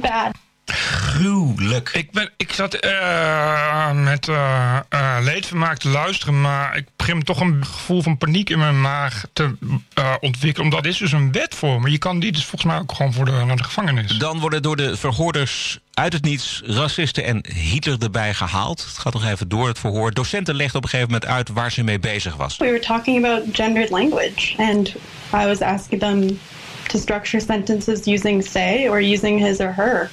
bad. 0.00 0.34
Gruwelijk. 0.66 1.90
Ik, 1.92 2.10
ben, 2.10 2.30
ik 2.36 2.52
zat 2.52 2.74
eh, 2.74 3.92
met 3.92 4.28
eh, 4.28 4.76
eh, 4.88 5.16
leedvermaak 5.20 5.78
te 5.78 5.88
luisteren, 5.88 6.40
maar 6.40 6.76
ik 6.76 6.86
begin 6.96 7.22
toch 7.22 7.40
een 7.40 7.66
gevoel 7.66 8.02
van 8.02 8.18
paniek 8.18 8.50
in 8.50 8.58
mijn 8.58 8.80
maag 8.80 9.24
te 9.32 9.56
eh, 9.94 10.14
ontwikkelen. 10.20 10.68
Omdat 10.68 10.84
er 10.84 10.90
is 10.90 10.98
dus 10.98 11.12
een 11.12 11.32
wet 11.32 11.54
voor, 11.54 11.80
maar 11.80 11.90
je 11.90 11.98
kan 11.98 12.20
die 12.20 12.32
dus 12.32 12.44
volgens 12.44 12.72
mij 12.72 12.80
ook 12.80 12.92
gewoon 12.92 13.12
voor 13.12 13.24
de, 13.24 13.30
naar 13.30 13.56
de 13.56 13.64
gevangenis. 13.64 14.18
Dan 14.18 14.40
worden 14.40 14.62
door 14.62 14.76
de 14.76 14.96
verhoorders 14.96 15.78
uit 15.94 16.12
het 16.12 16.24
niets 16.24 16.62
racisten 16.64 17.24
en 17.24 17.44
Hitler 17.54 18.02
erbij 18.02 18.34
gehaald. 18.34 18.84
Het 18.84 18.98
gaat 18.98 19.12
nog 19.12 19.24
even 19.24 19.48
door 19.48 19.68
het 19.68 19.78
verhoor. 19.78 20.12
Docenten 20.12 20.54
legden 20.54 20.76
op 20.76 20.82
een 20.82 20.90
gegeven 20.90 21.12
moment 21.12 21.30
uit 21.30 21.48
waar 21.48 21.72
ze 21.72 21.82
mee 21.82 21.98
bezig 21.98 22.36
was. 22.36 22.56
We 22.56 22.64
were 22.64 22.80
talking 22.80 23.24
about 23.24 23.42
gendered 23.52 23.90
language, 23.90 24.54
and 24.58 24.88
I 25.34 25.46
was 25.46 25.60
asking 25.60 26.00
them 26.00 26.38
to 26.86 26.98
structure 26.98 27.44
sentences 27.44 28.06
using 28.06 28.44
they 28.44 28.88
or 28.88 29.02
using 29.02 29.46
his 29.46 29.60
or 29.60 29.72
her. 29.74 30.10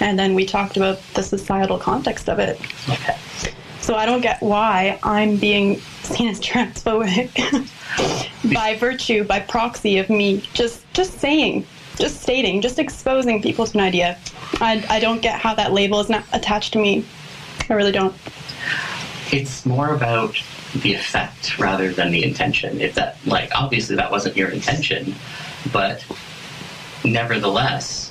And 0.00 0.18
then 0.18 0.34
we 0.34 0.44
talked 0.44 0.76
about 0.76 1.00
the 1.14 1.22
societal 1.22 1.78
context 1.78 2.28
of 2.28 2.38
it. 2.38 2.60
Okay. 2.88 3.16
So 3.80 3.94
I 3.94 4.06
don't 4.06 4.20
get 4.20 4.42
why 4.42 4.98
I'm 5.02 5.36
being 5.36 5.80
seen 6.02 6.28
as 6.28 6.40
transphobic 6.40 7.32
by 8.54 8.76
virtue, 8.76 9.24
by 9.24 9.40
proxy 9.40 9.98
of 9.98 10.10
me 10.10 10.42
just 10.52 10.84
just 10.92 11.18
saying, 11.18 11.66
just 11.98 12.22
stating, 12.22 12.60
just 12.60 12.78
exposing 12.78 13.42
people 13.42 13.66
to 13.66 13.78
an 13.78 13.84
idea. 13.84 14.18
I, 14.60 14.84
I 14.88 15.00
don't 15.00 15.22
get 15.22 15.40
how 15.40 15.54
that 15.54 15.72
label 15.72 16.00
is 16.00 16.08
not 16.08 16.24
attached 16.32 16.72
to 16.74 16.78
me. 16.78 17.04
I 17.70 17.74
really 17.74 17.92
don't. 17.92 18.14
It's 19.32 19.66
more 19.66 19.94
about 19.94 20.36
the 20.74 20.94
effect 20.94 21.58
rather 21.58 21.92
than 21.92 22.12
the 22.12 22.24
intention. 22.24 22.80
If 22.80 22.94
that, 22.94 23.16
like, 23.26 23.50
obviously 23.54 23.96
that 23.96 24.10
wasn't 24.10 24.36
your 24.36 24.50
intention, 24.50 25.14
but 25.72 26.04
nevertheless, 27.04 28.07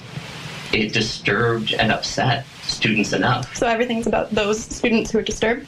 it 0.73 0.93
disturbed 0.93 1.73
and 1.73 1.91
upset 1.91 2.45
students 2.63 3.13
enough. 3.13 3.55
So 3.55 3.67
everything's 3.67 4.07
about 4.07 4.29
those 4.31 4.63
students 4.63 5.11
who 5.11 5.19
are 5.19 5.23
disturbed. 5.23 5.67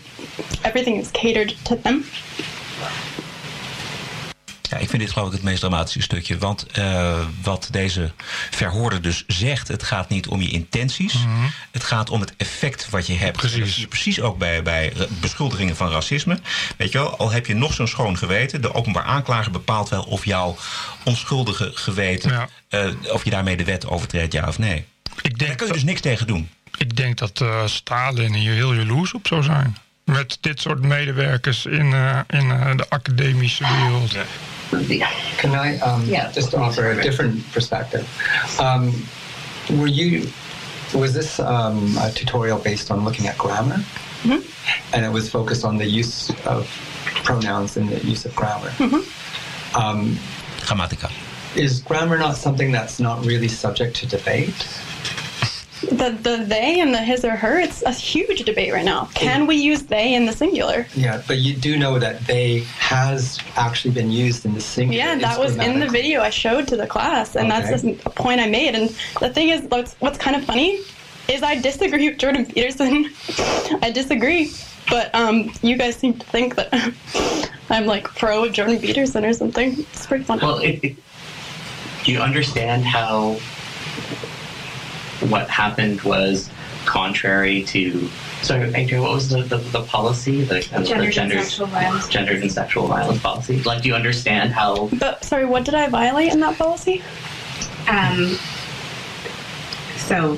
Everything 0.63 0.97
is 0.97 1.12
catered 1.12 1.49
to 1.65 1.75
them. 1.75 2.05
Ja, 4.69 4.77
ik 4.77 4.89
vind 4.89 5.01
dit 5.01 5.12
geloof 5.12 5.27
ik 5.27 5.34
het 5.34 5.43
meest 5.43 5.60
dramatische 5.60 6.01
stukje. 6.01 6.38
Want 6.38 6.65
eh, 6.71 7.19
wat 7.43 7.67
deze 7.71 8.12
verhoorder 8.51 9.01
dus 9.01 9.23
zegt... 9.27 9.67
het 9.67 9.84
gaat 9.84 10.10
niet 10.10 10.27
om 10.27 10.41
je 10.41 10.49
intenties. 10.49 11.15
Het 11.71 11.84
gaat 11.84 12.10
om 12.10 12.19
het 12.21 12.34
effect 12.38 12.89
wat 12.89 13.08
je 13.08 13.13
hebt. 13.13 13.38
Precies. 13.38 13.53
En 13.55 13.60
dat 13.63 13.69
zie 13.69 13.82
je 13.82 13.88
precies 13.88 14.21
ook 14.21 14.38
bij, 14.38 14.63
bij 14.63 14.93
beschuldigingen 15.21 15.75
van 15.75 15.91
racisme. 15.91 16.39
Weet 16.77 16.91
je 16.91 16.97
wel, 16.97 17.17
al 17.17 17.32
heb 17.32 17.45
je 17.45 17.55
nog 17.55 17.73
zo'n 17.73 17.88
schoon 17.88 18.17
geweten... 18.17 18.62
de 18.62 18.73
openbaar 18.73 19.03
aanklager 19.03 19.51
bepaalt 19.51 19.89
wel 19.89 20.03
of 20.03 20.25
jouw 20.25 20.58
onschuldige 21.03 21.71
geweten... 21.73 22.32
Ja. 22.32 22.49
eh, 22.69 23.13
of 23.13 23.23
je 23.23 23.29
daarmee 23.29 23.58
de 23.58 23.63
wet 23.63 23.88
overtreedt, 23.88 24.34
ja 24.34 24.47
of 24.47 24.58
nee. 24.60 24.86
Ik 25.21 25.38
Daar 25.38 25.47
denk, 25.47 25.58
kun 25.58 25.67
je 25.67 25.73
dus 25.73 25.84
niks 25.84 26.01
tegen 26.01 26.27
doen. 26.27 26.49
ik 26.77 26.95
denk 26.95 27.17
dat 27.17 27.41
eh, 27.41 27.65
Stalin 27.65 28.34
hier 28.34 28.53
heel 28.53 28.73
jaloers 28.73 29.13
op 29.13 29.27
zou 29.27 29.43
zijn. 29.43 29.77
Met 30.09 30.37
dit 30.41 30.61
soort 30.61 30.81
medewerkers 30.81 31.65
in, 31.65 31.93
eh, 31.93 32.19
in 32.29 32.51
eh, 32.51 32.75
de 32.77 32.85
academische 32.89 33.63
wereld. 33.67 34.11
Yeah. 34.87 35.07
Can 35.37 35.51
I 35.65 35.79
um, 35.81 36.03
Yeah. 36.05 36.33
just 36.33 36.53
offer 36.53 36.91
a 36.91 37.01
different 37.01 37.51
perspective? 37.51 38.03
Um, 38.59 38.93
were 39.67 39.89
you 39.93 40.27
was 40.93 41.11
this 41.13 41.39
um, 41.39 41.97
a 41.97 42.09
tutorial 42.13 42.57
based 42.59 42.89
on 42.91 43.03
looking 43.03 43.27
at 43.27 43.37
grammar, 43.37 43.83
and 44.91 45.05
it 45.05 45.11
was 45.11 45.29
focused 45.29 45.63
on 45.63 45.77
the 45.77 45.85
use 45.99 46.33
of 46.45 46.67
pronouns 47.23 47.77
and 47.77 47.89
the 47.89 47.99
use 48.09 48.25
of 48.25 48.35
grammar? 48.35 48.71
Um, 49.75 50.17
Grammatica. 50.65 51.09
is 51.55 51.81
grammar 51.83 52.17
not 52.17 52.35
something 52.37 52.71
that's 52.71 52.97
not 52.99 53.23
really 53.25 53.47
subject 53.47 53.95
to 53.97 54.05
debate? 54.07 54.67
The 55.81 56.09
the 56.21 56.43
they 56.45 56.81
and 56.81 56.93
the 56.93 56.99
his 56.99 57.23
or 57.23 57.35
her, 57.37 57.57
it's 57.57 57.83
a 57.83 57.91
huge 57.91 58.43
debate 58.43 58.73
right 58.73 58.83
now. 58.83 59.05
Can 59.13 59.47
we 59.47 59.55
use 59.55 59.83
they 59.83 60.13
in 60.13 60.25
the 60.25 60.33
singular? 60.33 60.85
Yeah, 60.93 61.21
but 61.25 61.37
you 61.37 61.55
do 61.55 61.77
know 61.77 61.97
that 61.99 62.19
they 62.27 62.59
has 62.79 63.39
actually 63.55 63.93
been 63.93 64.11
used 64.11 64.45
in 64.45 64.53
the 64.53 64.59
singular. 64.61 64.97
Yeah, 64.97 65.15
that 65.19 65.39
was 65.39 65.55
in 65.57 65.79
the 65.79 65.87
video 65.87 66.21
I 66.21 66.31
showed 66.31 66.67
to 66.69 66.75
the 66.77 66.87
class, 66.87 67.35
and 67.35 67.49
that's 67.49 67.71
Okay. 67.71 67.93
just 67.95 68.05
a 68.05 68.09
point 68.09 68.41
I 68.41 68.47
made. 68.49 68.75
And 68.75 68.89
the 69.21 69.29
thing 69.29 69.49
is, 69.49 69.61
what's, 69.69 69.95
what's 69.99 70.17
kind 70.17 70.35
of 70.35 70.43
funny 70.43 70.79
is 71.29 71.43
I 71.43 71.59
disagree 71.61 72.09
with 72.09 72.17
Jordan 72.17 72.45
Peterson. 72.45 73.09
I 73.81 73.91
disagree, 73.93 74.51
but 74.89 75.13
um, 75.15 75.51
you 75.61 75.77
guys 75.77 75.95
seem 75.95 76.13
to 76.15 76.25
think 76.27 76.55
that 76.55 77.49
I'm 77.69 77.85
like 77.85 78.03
pro 78.03 78.49
Jordan 78.49 78.79
Peterson 78.79 79.23
or 79.23 79.33
something. 79.33 79.79
It's 79.79 80.05
pretty 80.05 80.23
funny. 80.25 80.41
Well, 80.41 80.57
it, 80.57 80.79
it, 80.83 80.97
do 82.03 82.11
you 82.11 82.19
understand 82.19 82.83
how 82.83 83.39
what 85.27 85.49
happened 85.49 86.01
was 86.01 86.49
contrary 86.86 87.63
to? 87.65 88.08
So, 88.41 88.55
Adrian, 88.73 89.03
what 89.03 89.12
was 89.12 89.29
the, 89.29 89.43
the, 89.43 89.58
the 89.58 89.84
policy? 89.84 90.43
The, 90.43 90.55
the 90.55 90.84
Gendered 90.84 91.05
and 91.05 91.13
gendered- 91.13 91.43
sexual 91.43 91.67
violence. 91.67 92.08
gendered 92.08 92.41
and 92.41 92.51
sexual 92.51 92.88
violence 92.88 93.21
policy. 93.21 93.62
Like, 93.63 93.82
do 93.82 93.89
you 93.89 93.95
understand 93.95 94.53
how? 94.53 94.88
but 94.99 95.23
sorry, 95.25 95.45
what 95.45 95.65
did 95.65 95.75
I 95.75 95.89
violate 95.89 96.32
in 96.32 96.39
that 96.39 96.58
policy? 96.58 97.03
Um, 97.88 98.38
so, 99.97 100.38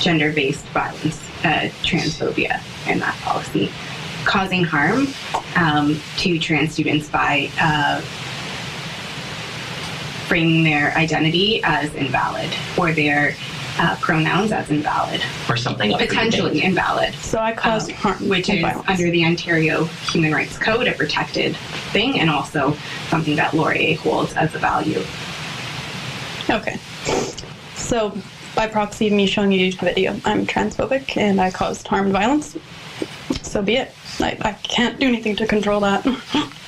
gender 0.00 0.32
based 0.32 0.64
violence, 0.66 1.18
uh, 1.44 1.68
transphobia 1.82 2.62
in 2.88 3.00
that 3.00 3.16
policy, 3.22 3.70
causing 4.24 4.62
harm 4.62 5.08
um, 5.56 6.00
to 6.18 6.38
trans 6.38 6.72
students 6.72 7.08
by 7.08 7.50
uh, 7.60 8.00
framing 10.28 10.62
their 10.64 10.92
identity 10.96 11.60
as 11.64 11.92
invalid 11.94 12.48
or 12.78 12.92
their 12.92 13.34
uh, 13.78 13.96
pronouns 14.00 14.52
as 14.52 14.70
invalid, 14.70 15.22
or 15.48 15.56
something 15.56 15.96
potentially 15.96 16.62
invalid. 16.62 17.14
So 17.14 17.38
I 17.38 17.52
caused 17.52 17.90
um, 17.90 17.96
harm, 17.96 18.28
which 18.28 18.48
is 18.48 18.60
violence. 18.60 18.88
under 18.88 19.10
the 19.10 19.24
Ontario 19.24 19.84
Human 20.10 20.32
Rights 20.32 20.58
Code, 20.58 20.88
a 20.88 20.92
protected 20.92 21.56
thing, 21.92 22.20
and 22.20 22.30
also 22.30 22.74
something 23.08 23.36
that 23.36 23.54
Laurier 23.54 23.96
holds 23.96 24.34
as 24.34 24.54
a 24.54 24.58
value. 24.58 25.02
Okay. 26.50 26.76
So, 27.76 28.16
by 28.54 28.66
proxy 28.66 29.06
of 29.06 29.12
me 29.14 29.26
showing 29.26 29.52
you 29.52 29.72
the 29.72 29.78
video, 29.78 30.12
I'm 30.24 30.46
transphobic 30.46 31.16
and 31.16 31.40
I 31.40 31.50
caused 31.50 31.86
harm 31.86 32.06
and 32.06 32.12
violence. 32.12 32.56
So 33.42 33.62
be 33.62 33.76
it. 33.76 33.92
I, 34.20 34.36
I 34.42 34.52
can't 34.52 34.98
do 35.00 35.06
anything 35.06 35.36
to 35.36 35.46
control 35.46 35.80
that. 35.80 36.06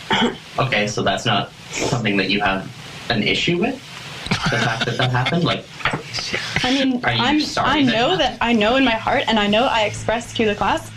Okay, 0.59 0.87
so 0.87 1.03
that's 1.03 1.27
not 1.27 1.51
something 1.71 2.17
that 2.17 2.31
you 2.31 2.40
have 2.40 2.71
an 3.11 3.23
issue 3.23 3.59
with. 3.59 3.75
The 4.51 4.59
fact 4.59 4.85
that 4.87 4.99
that 4.99 5.11
happened, 5.11 5.43
like, 5.45 5.64
I 6.64 6.70
mean, 6.72 7.05
Are 7.05 7.12
you 7.12 7.22
I'm, 7.22 7.40
I 7.59 7.83
know 7.83 7.92
happened? 7.92 8.20
that 8.20 8.38
I 8.40 8.53
know 8.53 8.77
in 8.77 8.85
my 8.85 8.98
heart, 9.07 9.24
and 9.29 9.38
I 9.38 9.46
know 9.46 9.64
I 9.64 9.83
expressed 9.85 10.37
to 10.37 10.44
the 10.46 10.55
class 10.55 10.90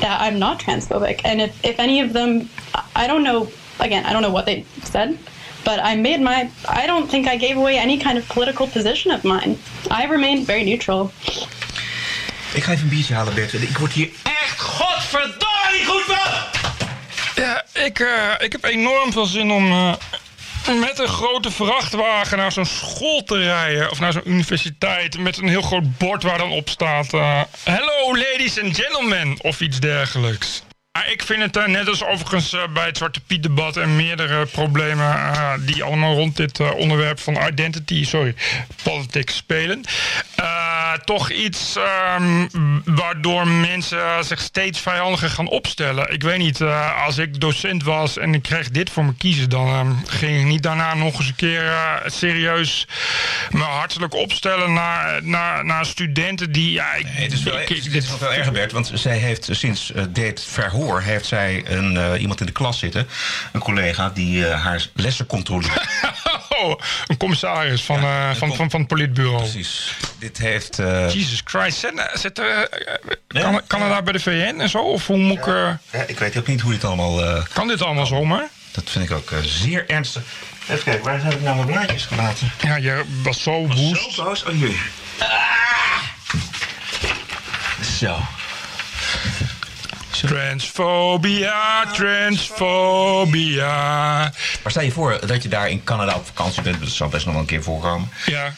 that 0.00 0.20
I'm 0.20 0.38
not 0.38 0.58
transphobic. 0.60 1.20
And 1.24 1.40
if, 1.40 1.52
if 1.64 1.78
any 1.78 2.00
of 2.00 2.12
them, 2.12 2.48
I 2.96 3.06
don't 3.06 3.22
know, 3.22 3.48
again, 3.78 4.04
I 4.06 4.12
don't 4.12 4.22
know 4.22 4.32
what 4.32 4.44
they 4.44 4.64
said, 4.82 5.16
but 5.64 5.78
I 5.80 5.94
made 5.96 6.20
my, 6.20 6.50
I 6.68 6.86
don't 6.86 7.08
think 7.08 7.26
I 7.28 7.36
gave 7.36 7.56
away 7.56 7.78
any 7.78 7.96
kind 7.98 8.18
of 8.18 8.28
political 8.28 8.66
position 8.66 9.12
of 9.12 9.22
mine. 9.24 9.56
I 9.90 10.06
remained 10.06 10.46
very 10.46 10.64
neutral. 10.64 11.10
Ik 12.54 12.62
ga 12.62 12.72
even 12.72 12.82
een 12.84 12.88
biertje 12.88 13.14
halen, 13.14 13.34
Bert. 13.34 13.52
Ik 13.52 13.78
word 13.78 13.92
hier 13.92 14.10
echt 14.22 14.60
godverdomme 14.60 15.70
niet 15.72 15.86
goed 15.86 16.02
van! 16.02 16.62
Ja, 17.44 17.64
ik, 17.84 18.00
eh, 18.00 18.30
ik 18.38 18.52
heb 18.52 18.64
enorm 18.64 19.12
veel 19.12 19.26
zin 19.26 19.50
om 19.50 19.70
eh, 19.70 19.92
met 20.72 20.98
een 20.98 21.08
grote 21.08 21.50
vrachtwagen 21.50 22.38
naar 22.38 22.52
zo'n 22.52 22.64
school 22.66 23.22
te 23.22 23.38
rijden. 23.38 23.90
Of 23.90 24.00
naar 24.00 24.12
zo'n 24.12 24.28
universiteit. 24.30 25.18
Met 25.18 25.36
een 25.38 25.48
heel 25.48 25.62
groot 25.62 25.98
bord 25.98 26.22
waar 26.22 26.38
dan 26.38 26.50
op 26.50 26.68
staat... 26.68 27.12
eh, 27.12 27.40
Hello, 27.64 28.16
ladies 28.16 28.60
and 28.62 28.76
gentlemen. 28.76 29.36
Of 29.40 29.60
iets 29.60 29.80
dergelijks. 29.80 30.62
Maar 30.98 31.10
ik 31.10 31.22
vind 31.22 31.42
het 31.42 31.56
eh, 31.56 31.66
net 31.66 31.88
als 31.88 32.04
overigens 32.04 32.52
eh, 32.52 32.60
bij 32.74 32.86
het 32.86 32.96
Zwarte 32.96 33.20
Piet 33.20 33.42
debat 33.42 33.76
en 33.76 33.96
meerdere 33.96 34.46
problemen 34.46 35.06
eh, 35.14 35.52
die 35.60 35.82
allemaal 35.82 36.14
rond 36.14 36.36
dit 36.36 36.60
onderwerp 36.74 37.20
van 37.20 37.38
identity, 37.48 38.04
sorry, 38.04 38.34
politics 38.82 39.36
spelen. 39.36 39.84
toch 41.04 41.30
iets 41.30 41.76
ehm, 41.76 42.46
waardoor 42.84 43.48
mensen 43.48 44.24
zich 44.24 44.40
steeds 44.40 44.80
vijandiger 44.80 45.30
gaan 45.30 45.48
opstellen. 45.48 46.12
Ik 46.12 46.22
weet 46.22 46.38
niet, 46.38 46.60
als 47.04 47.18
ik 47.18 47.40
docent 47.40 47.82
was 47.84 48.18
en 48.18 48.34
ik 48.34 48.42
kreeg 48.42 48.70
dit 48.70 48.90
voor 48.90 49.04
me 49.04 49.14
kiezen, 49.18 49.50
dan 49.50 49.66
ehm, 49.68 49.92
ging 50.06 50.38
ik 50.40 50.44
niet 50.46 50.62
daarna 50.62 50.94
nog 50.94 51.18
eens 51.18 51.28
een 51.28 51.34
keer 51.34 51.72
serieus 52.06 52.86
me 53.50 53.62
hartelijk 53.62 54.14
opstellen 54.14 54.72
naar, 54.72 55.22
naar, 55.24 55.64
naar 55.64 55.86
studenten 55.86 56.52
die. 56.52 56.72
Ja, 56.72 56.94
ik, 56.94 57.04
Nee, 57.04 57.22
het 57.22 57.32
is 57.32 57.42
wel, 57.42 57.60
ik- 57.60 57.68
het 57.68 57.78
is- 57.78 57.84
dit 57.84 58.02
is 58.02 58.08
nog 58.08 58.18
veel 58.18 58.32
erger, 58.34 58.52
Bert. 58.52 58.72
Want 58.72 58.90
zij 58.94 59.16
heeft 59.16 59.48
sinds 59.50 59.92
dit 60.10 60.44
verhoor... 60.50 60.82
heeft 60.92 61.26
zij 61.26 61.64
een, 61.66 61.96
eh, 61.96 62.20
iemand 62.20 62.40
in 62.40 62.46
de 62.46 62.52
klas 62.52 62.78
zitten. 62.78 63.08
Een 63.52 63.60
collega 63.60 64.10
die 64.10 64.46
eh, 64.46 64.62
haar 64.62 64.86
lessen 64.94 65.26
controleert. 65.26 65.82
Oh, 66.62 66.80
een 67.06 67.16
commissaris 67.16 67.82
van, 67.82 68.00
eh, 68.00 68.30
van, 68.34 68.54
van, 68.54 68.70
van 68.70 68.80
het 68.80 68.88
politbureau. 68.88 69.38
Precies. 69.38 69.94
Dit 70.18 70.38
heeft... 70.38 70.76
Jesus 71.08 71.42
Christ. 71.44 71.78
Zit, 71.78 72.02
zit, 72.14 72.42
kan, 73.26 73.60
kan 73.66 73.80
het 73.80 73.90
daar 73.90 74.02
bij 74.02 74.12
de 74.12 74.20
VN 74.20 74.60
en 74.60 74.68
zo? 74.68 74.78
Of 74.78 75.06
hoe 75.06 75.16
moet 75.16 75.38
ik... 75.38 75.46
ja, 75.90 76.04
ik 76.06 76.18
weet 76.18 76.36
ook 76.36 76.46
niet 76.46 76.60
hoe 76.60 76.72
dit 76.72 76.84
allemaal... 76.84 77.42
kan 77.52 77.68
dit 77.68 77.82
allemaal 77.82 78.06
zomaar? 78.06 78.48
dat 78.72 78.90
vind 78.90 79.04
ik 79.04 79.16
ook 79.16 79.30
zeer 79.42 79.88
ernstig. 79.88 80.22
Even 80.68 80.84
kijken, 80.84 81.04
waar 81.04 81.22
heb 81.22 81.32
ik 81.32 81.40
nou 81.40 81.56
mijn 81.56 81.66
blaadjes 81.66 82.04
gelaten? 82.04 82.52
Ja, 82.60 82.76
je 82.76 83.04
was 83.22 83.42
zo 83.42 83.66
woest. 83.66 84.12
Zo 84.12 84.24
boos? 84.24 84.44
Oh, 84.44 84.52
hier. 84.52 84.90
Zo. 87.98 88.16
Transfobia, 90.18 91.86
transfobia. 91.92 93.66
Maar 94.62 94.70
stel 94.70 94.82
je 94.82 94.92
voor 94.92 95.18
dat 95.26 95.42
je 95.42 95.48
daar 95.48 95.70
in 95.70 95.84
Canada 95.84 96.14
op 96.14 96.26
vakantie 96.26 96.62
bent. 96.62 96.80
Dat 96.80 96.88
zal 96.88 97.08
best 97.08 97.24
nog 97.24 97.34
wel 97.34 97.42
een 97.42 97.48
keer 97.48 97.62
voorkomen. 97.62 98.10
Ja, 98.26 98.54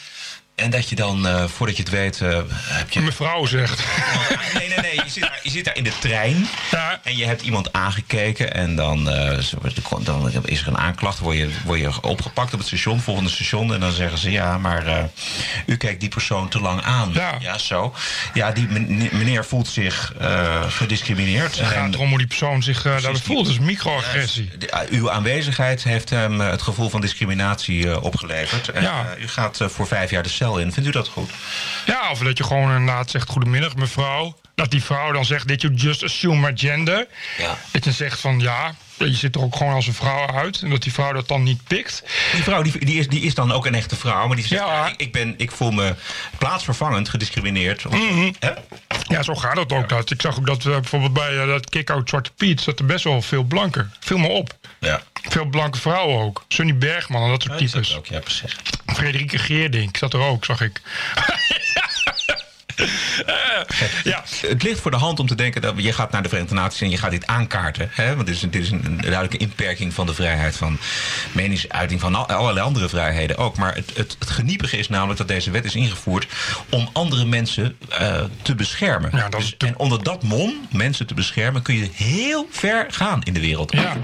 En 0.57 0.69
dat 0.69 0.89
je 0.89 0.95
dan, 0.95 1.27
eh, 1.27 1.43
voordat 1.47 1.77
je 1.77 1.83
het 1.83 1.91
weet, 1.91 2.21
eh, 2.21 2.39
heb 2.49 2.89
je... 2.91 3.01
mevrouw 3.01 3.45
zegt. 3.45 3.83
Nee, 4.53 4.67
nee, 4.67 4.77
nee. 4.79 4.93
Je 4.95 5.01
zit, 5.11 5.21
daar, 5.23 5.39
je 5.43 5.49
zit 5.49 5.65
daar 5.65 5.75
in 5.75 5.83
de 5.83 5.91
trein. 5.99 6.47
Ja. 6.71 6.99
En 7.03 7.17
je 7.17 7.25
hebt 7.25 7.41
iemand 7.41 7.73
aangekeken. 7.73 8.53
En 8.53 8.75
dan, 8.75 9.09
eh, 9.09 9.37
dan 10.03 10.31
is 10.45 10.61
er 10.61 10.67
een 10.67 10.77
aanklacht. 10.77 11.19
Word 11.19 11.37
je, 11.37 11.49
word 11.65 11.79
je 11.79 12.01
opgepakt 12.01 12.53
op 12.53 12.59
het 12.59 12.67
station, 12.67 12.99
volgende 12.99 13.29
station. 13.29 13.73
En 13.73 13.79
dan 13.79 13.91
zeggen 13.91 14.17
ze, 14.17 14.31
ja, 14.31 14.57
maar 14.57 15.09
u 15.65 15.77
kijkt 15.77 15.99
die 15.99 16.09
persoon 16.09 16.49
te 16.49 16.59
lang 16.59 16.81
aan. 16.83 17.11
Ja. 17.39 17.57
zo. 17.57 17.93
Ja, 18.33 18.51
die 18.51 18.67
men- 18.67 19.09
meneer 19.11 19.45
voelt 19.45 19.67
zich 19.67 20.13
gediscrimineerd. 20.67 21.57
Het 21.59 21.67
gaat 21.67 21.93
erom 21.93 22.09
hoe 22.09 22.17
die 22.17 22.27
persoon 22.27 22.63
zich 22.63 22.81
daarbij 22.81 23.15
voelt. 23.15 23.45
Dat 23.45 23.53
is 23.53 23.59
microagressie. 23.59 24.51
Eh, 24.69 24.79
uw 24.89 25.11
aanwezigheid 25.11 25.83
heeft 25.83 26.09
hem 26.09 26.39
het 26.39 26.61
gevoel 26.61 26.89
van 26.89 27.01
discriminatie 27.01 28.01
opgeleverd. 28.01 28.69
En, 28.69 28.81
Ja. 28.81 29.05
u 29.19 29.27
gaat 29.27 29.59
voor 29.67 29.87
vijf 29.87 30.09
jaar 30.09 30.23
de 30.23 30.29
cel 30.29 30.45
in. 30.55 30.71
Vindt 30.71 30.89
u 30.89 30.91
dat 30.91 31.07
goed? 31.07 31.29
Ja, 31.85 32.11
of 32.11 32.19
dat 32.19 32.37
je 32.37 32.43
gewoon 32.43 32.71
inderdaad 32.71 33.09
zegt: 33.09 33.29
Goedemiddag, 33.29 33.75
mevrouw. 33.75 34.35
Dat 34.57 34.71
die 34.71 34.83
vrouw 34.83 35.11
dan 35.11 35.25
zegt: 35.25 35.47
Did 35.47 35.61
you 35.61 35.73
just 35.73 36.03
assume 36.03 36.35
my 36.35 36.51
gender? 36.55 37.07
Ja. 37.37 37.57
Dat 37.71 37.83
je 37.83 37.91
zegt 37.91 38.19
van 38.19 38.39
ja, 38.39 38.75
je 38.97 39.13
ziet 39.13 39.35
er 39.35 39.41
ook 39.41 39.55
gewoon 39.55 39.73
als 39.73 39.87
een 39.87 39.93
vrouw 39.93 40.27
uit. 40.27 40.61
En 40.61 40.69
dat 40.69 40.81
die 40.83 40.93
vrouw 40.93 41.13
dat 41.13 41.27
dan 41.27 41.43
niet 41.43 41.63
pikt. 41.67 42.03
Die 42.33 42.43
vrouw 42.43 42.61
die, 42.61 42.85
die, 42.85 42.99
is, 42.99 43.07
die 43.07 43.21
is 43.21 43.33
dan 43.33 43.51
ook 43.51 43.65
een 43.65 43.75
echte 43.75 43.95
vrouw. 43.95 44.27
Maar 44.27 44.35
die 44.35 44.45
zegt, 44.47 44.61
Ja. 44.61 44.87
ik, 44.87 44.95
ik, 44.99 45.11
ben, 45.11 45.33
ik 45.37 45.51
voel 45.51 45.71
me 45.71 45.95
plaatsvervangend 46.37 47.09
gediscrimineerd. 47.09 47.85
Of- 47.85 47.93
Mhm. 47.93 48.31
Hè? 48.39 48.51
Ja, 49.07 49.23
zo 49.23 49.35
gaat 49.35 49.57
het 49.57 49.71
ook. 49.73 49.89
Dat. 49.89 50.11
Ik 50.11 50.21
zag 50.21 50.37
ook 50.37 50.45
dat 50.45 50.65
eh, 50.65 50.71
bijvoorbeeld 50.71 51.13
bij 51.13 51.37
eh, 51.39 51.47
dat 51.47 51.69
kick-out 51.69 52.09
Zwarte 52.09 52.31
Piet 52.37 52.61
zat 52.61 52.79
er 52.79 52.85
best 52.85 53.03
wel 53.03 53.21
veel 53.21 53.43
blanker. 53.43 53.89
Veel 53.99 54.17
meer 54.17 54.29
op. 54.29 54.53
Ja. 54.79 55.01
Veel 55.29 55.45
blanke 55.45 55.79
vrouwen 55.79 56.23
ook. 56.23 56.45
Sunny 56.47 56.77
Bergman 56.77 57.23
en 57.23 57.29
dat 57.29 57.41
soort 57.43 57.59
zat 57.59 57.71
types. 57.71 57.95
ook, 57.97 58.05
ja, 58.05 58.19
precies. 58.19 58.55
Frederike 58.85 59.37
Geerdink 59.37 59.97
zat 59.97 60.13
er 60.13 60.19
ook, 60.19 60.45
zag 60.45 60.61
ik. 60.61 60.81
Ja, 64.03 64.23
Het 64.47 64.63
ligt 64.63 64.79
voor 64.79 64.91
de 64.91 64.97
hand 64.97 65.19
om 65.19 65.27
te 65.27 65.35
denken 65.35 65.61
dat 65.61 65.73
je 65.77 65.93
gaat 65.93 66.11
naar 66.11 66.23
de 66.23 66.29
Verenigde 66.29 66.55
Naties 66.55 66.81
en 66.81 66.89
je 66.89 66.97
gaat 66.97 67.11
dit 67.11 67.27
aankaarten. 67.27 67.89
Hè? 67.91 68.15
Want 68.15 68.27
dit 68.27 68.35
is, 68.35 68.41
dit 68.41 68.61
is 68.61 68.69
een, 68.71 68.85
een 68.85 68.97
duidelijke 68.97 69.37
inperking 69.37 69.93
van 69.93 70.05
de 70.05 70.13
vrijheid 70.13 70.55
van 70.55 70.77
meningsuiting, 71.31 71.99
van 71.99 72.15
al- 72.15 72.25
allerlei 72.27 72.65
andere 72.65 72.89
vrijheden 72.89 73.37
ook. 73.37 73.57
Maar 73.57 73.75
het, 73.75 73.91
het, 73.95 74.15
het 74.19 74.29
geniepige 74.29 74.77
is 74.77 74.89
namelijk 74.89 75.17
dat 75.17 75.27
deze 75.27 75.51
wet 75.51 75.65
is 75.65 75.75
ingevoerd 75.75 76.27
om 76.69 76.89
andere 76.93 77.25
mensen 77.25 77.77
eh, 77.89 78.23
te 78.41 78.55
beschermen. 78.55 79.09
Ja, 79.13 79.29
dat 79.29 79.41
is 79.41 79.55
Dus- 79.57 79.69
en 79.69 79.77
onder 79.77 80.03
dat 80.03 80.23
mom, 80.23 80.67
mensen 80.71 81.07
te 81.07 81.13
beschermen, 81.13 81.61
kun 81.61 81.75
je 81.75 81.89
heel 81.93 82.47
ver 82.51 82.85
gaan 82.89 83.21
in 83.23 83.33
de 83.33 83.39
wereld. 83.39 83.71
ja. 83.71 83.97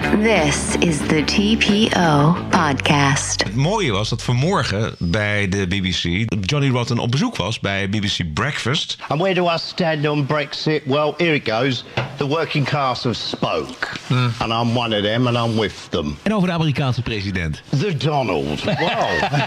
This 0.00 0.76
is 0.80 0.98
the 0.98 1.22
TPO 1.24 2.36
podcast. 2.50 3.44
Het 3.44 3.54
mooie 3.54 3.92
was 3.92 4.08
dat 4.08 4.22
vanmorgen 4.22 4.94
bij 4.98 5.48
de 5.48 5.66
BBC 5.66 6.32
Johnny 6.40 6.68
Rotten 6.68 6.98
op 6.98 7.10
bezoek 7.10 7.36
was 7.36 7.60
bij 7.60 7.88
BBC 7.88 8.34
Breakfast. 8.34 8.96
And 9.08 9.20
where 9.20 9.34
do 9.34 9.44
I 9.44 9.58
stand 9.58 10.08
on 10.08 10.26
Brexit? 10.26 10.82
Well, 10.84 11.14
here 11.16 11.34
it 11.34 11.48
goes. 11.50 11.84
The 12.16 12.26
working 12.26 12.66
class 12.66 13.02
have 13.04 13.16
spoke. 13.16 13.88
And 14.38 14.52
I'm 14.52 14.76
one 14.76 14.96
of 14.96 15.02
them 15.02 15.26
and 15.26 15.36
I'm 15.36 15.60
with 15.60 15.90
them. 15.90 16.18
En 16.22 16.34
over 16.34 16.48
de 16.48 16.54
Amerikaanse 16.54 17.02
president. 17.02 17.62
The 17.78 17.96
Donald. 17.96 18.64
Wow. 18.64 19.38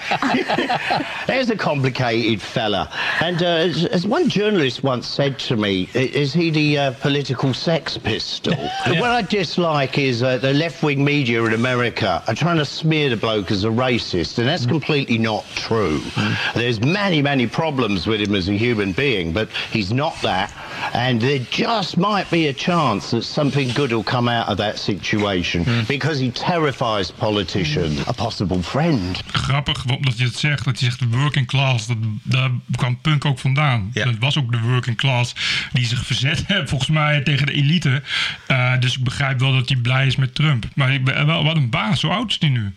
There's 1.25 1.49
a 1.49 1.55
complicated 1.55 2.41
fella. 2.41 2.89
And 3.19 3.41
uh, 3.41 3.47
as, 3.47 3.87
as 3.87 4.05
one 4.05 4.29
journalist 4.29 4.81
once 4.83 5.07
said 5.07 5.39
to 5.47 5.55
me, 5.55 5.87
is 5.93 6.33
he 6.33 6.51
the 6.51 6.79
uh, 6.79 6.91
political 7.01 7.53
sex 7.53 7.97
pistol? 7.97 8.55
What 9.03 9.09
I 9.09 9.21
dislike 9.37 9.97
is 9.97 10.21
uh, 10.21 10.37
the 10.43 10.53
left-wing 10.53 11.01
media 11.01 11.41
in 11.45 11.53
America 11.53 12.21
are 12.27 12.35
trying 12.35 12.57
to 12.57 12.65
smear 12.65 13.09
the 13.09 13.15
bloke 13.15 13.49
as 13.49 13.63
a 13.63 13.69
racist, 13.69 14.37
and 14.39 14.45
that's 14.45 14.65
mm. 14.65 14.71
completely 14.71 15.17
not 15.17 15.45
true. 15.55 15.99
Mm. 15.99 16.53
There's 16.53 16.81
many, 16.81 17.21
many 17.21 17.47
problems 17.47 18.05
with 18.07 18.19
him 18.19 18.35
as 18.35 18.49
a 18.49 18.51
human 18.51 18.91
being, 18.91 19.31
but 19.31 19.47
he's 19.71 19.93
not 19.93 20.21
that. 20.21 20.51
And 20.91 21.19
there 21.19 21.41
just 21.49 21.97
might 21.97 22.29
be 22.29 22.47
a 22.47 22.53
chance 22.53 23.09
that 23.09 23.23
something 23.23 23.73
good 23.73 23.91
will 23.91 24.03
come 24.03 24.31
out 24.31 24.49
of 24.49 24.57
that 24.57 24.79
situation 24.79 25.65
because 25.87 26.19
he 26.19 26.31
terrifies 26.31 27.11
politicians. 27.11 28.07
A 28.07 28.13
possible 28.13 28.63
friend. 28.63 29.21
Grappig 29.31 29.83
dat 29.85 30.17
je 30.17 30.23
het 30.23 30.37
zegt, 30.37 30.65
dat 30.65 30.79
je 30.79 30.85
zegt 30.85 30.99
de 30.99 31.07
working 31.07 31.47
class. 31.47 31.87
Dat, 31.87 31.97
daar 32.23 32.49
kwam 32.75 33.01
punk 33.01 33.25
ook 33.25 33.39
vandaan. 33.39 33.89
Ja. 33.93 34.05
Dat 34.05 34.17
was 34.19 34.37
ook 34.37 34.51
de 34.51 34.59
working 34.59 34.97
class 34.97 35.35
die 35.71 35.85
zich 35.85 36.05
verzet 36.05 36.43
heeft, 36.47 36.69
volgens 36.69 36.89
mij, 36.89 37.21
tegen 37.21 37.45
de 37.45 37.53
elite. 37.53 38.01
Eh, 38.47 38.79
dus 38.79 38.97
ik 38.97 39.03
begrijp 39.03 39.39
wel 39.39 39.53
dat 39.53 39.69
hij 39.69 39.77
blij 39.77 40.07
is 40.07 40.15
met 40.15 40.35
Trump. 40.35 40.65
Maar 40.75 40.93
ik 40.93 41.03
ben, 41.03 41.25
wel, 41.25 41.43
wat 41.43 41.55
een 41.55 41.69
baas, 41.69 42.01
hoe 42.01 42.11
oud 42.11 42.29
is 42.29 42.39
die 42.39 42.49
nu? 42.49 42.73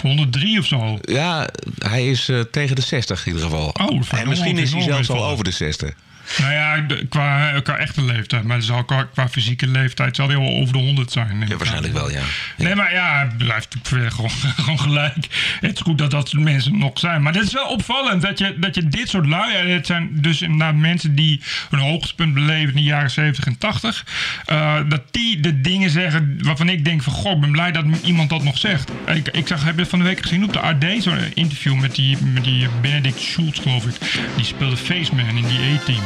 103 0.00 0.58
of 0.58 0.66
zo? 0.66 0.98
Ja, 1.02 1.48
hij 1.78 2.08
is 2.08 2.28
eh, 2.28 2.40
tegen 2.40 2.76
de 2.76 2.82
60 2.82 3.26
in 3.26 3.32
ieder 3.32 3.48
geval. 3.48 3.68
Oh, 3.68 4.00
en 4.10 4.28
misschien 4.28 4.58
is 4.58 4.72
hij 4.72 4.82
zelfs 4.82 5.10
al 5.10 5.24
over 5.24 5.44
de 5.44 5.50
60. 5.50 5.94
Nou 6.38 6.52
ja, 6.52 6.86
qua, 7.08 7.60
qua 7.60 7.76
echte 7.76 8.04
leeftijd. 8.04 8.44
Maar 8.44 8.62
zal, 8.62 8.84
qua, 8.84 9.02
qua 9.12 9.28
fysieke 9.28 9.66
leeftijd 9.66 10.16
zal 10.16 10.28
hij 10.28 10.38
wel 10.38 10.48
over 10.60 10.72
de 10.72 10.78
100 10.78 11.12
zijn. 11.12 11.44
Ja, 11.48 11.56
waarschijnlijk 11.56 11.92
wel, 11.92 12.10
ja. 12.10 12.22
Nee, 12.56 12.74
maar 12.74 12.92
ja, 12.92 13.16
hij 13.16 13.30
blijft 13.38 13.76
verder 13.82 14.10
gewoon, 14.10 14.30
gewoon 14.62 14.80
gelijk. 14.80 15.14
Het 15.60 15.74
is 15.74 15.80
goed 15.80 15.98
dat 15.98 16.10
dat 16.10 16.28
soort 16.28 16.42
mensen 16.42 16.78
nog 16.78 16.98
zijn. 16.98 17.22
Maar 17.22 17.32
het 17.34 17.42
is 17.42 17.52
wel 17.52 17.66
opvallend 17.66 18.22
dat 18.22 18.38
je, 18.38 18.54
dat 18.58 18.74
je 18.74 18.88
dit 18.88 19.08
soort 19.08 19.26
lui... 19.26 19.52
ja, 19.68 19.74
Het 19.74 19.86
zijn 19.86 20.08
dus 20.12 20.42
inderdaad 20.42 20.74
mensen 20.74 21.14
die 21.14 21.42
hun 21.70 21.80
hoogtepunt 21.80 22.34
beleven 22.34 22.68
in 22.68 22.74
de 22.76 22.82
jaren 22.82 23.10
70 23.10 23.44
en 23.44 23.58
80. 23.58 24.04
eh, 24.46 24.74
dat 24.88 25.02
die 25.10 25.40
de 25.40 25.60
dingen 25.60 25.90
zeggen 25.90 26.38
waarvan 26.42 26.68
ik 26.68 26.84
denk 26.84 27.02
van... 27.02 27.12
Goh, 27.12 27.32
ik 27.32 27.40
ben 27.40 27.50
blij 27.50 27.72
dat 27.72 27.84
iemand 28.04 28.30
dat 28.30 28.42
nog 28.42 28.58
zegt. 28.58 28.90
Ik, 29.06 29.28
ik 29.28 29.46
zag, 29.46 29.64
heb 29.64 29.78
je 29.78 29.86
van 29.86 29.98
de 29.98 30.04
week 30.04 30.22
gezien 30.22 30.44
op 30.44 30.52
de 30.52 30.60
AD 30.60 30.84
zo'n 30.98 31.18
interview 31.34 31.74
met 31.80 31.94
die, 31.94 32.16
met 32.32 32.44
die 32.44 32.68
Benedict 32.80 33.20
Schultz, 33.20 33.60
geloof 33.62 33.84
ik. 33.86 33.94
Die 34.36 34.44
speelde 34.44 34.76
Faceman 34.76 35.36
in 35.36 35.46
die 35.46 35.78
A-team. 35.78 36.02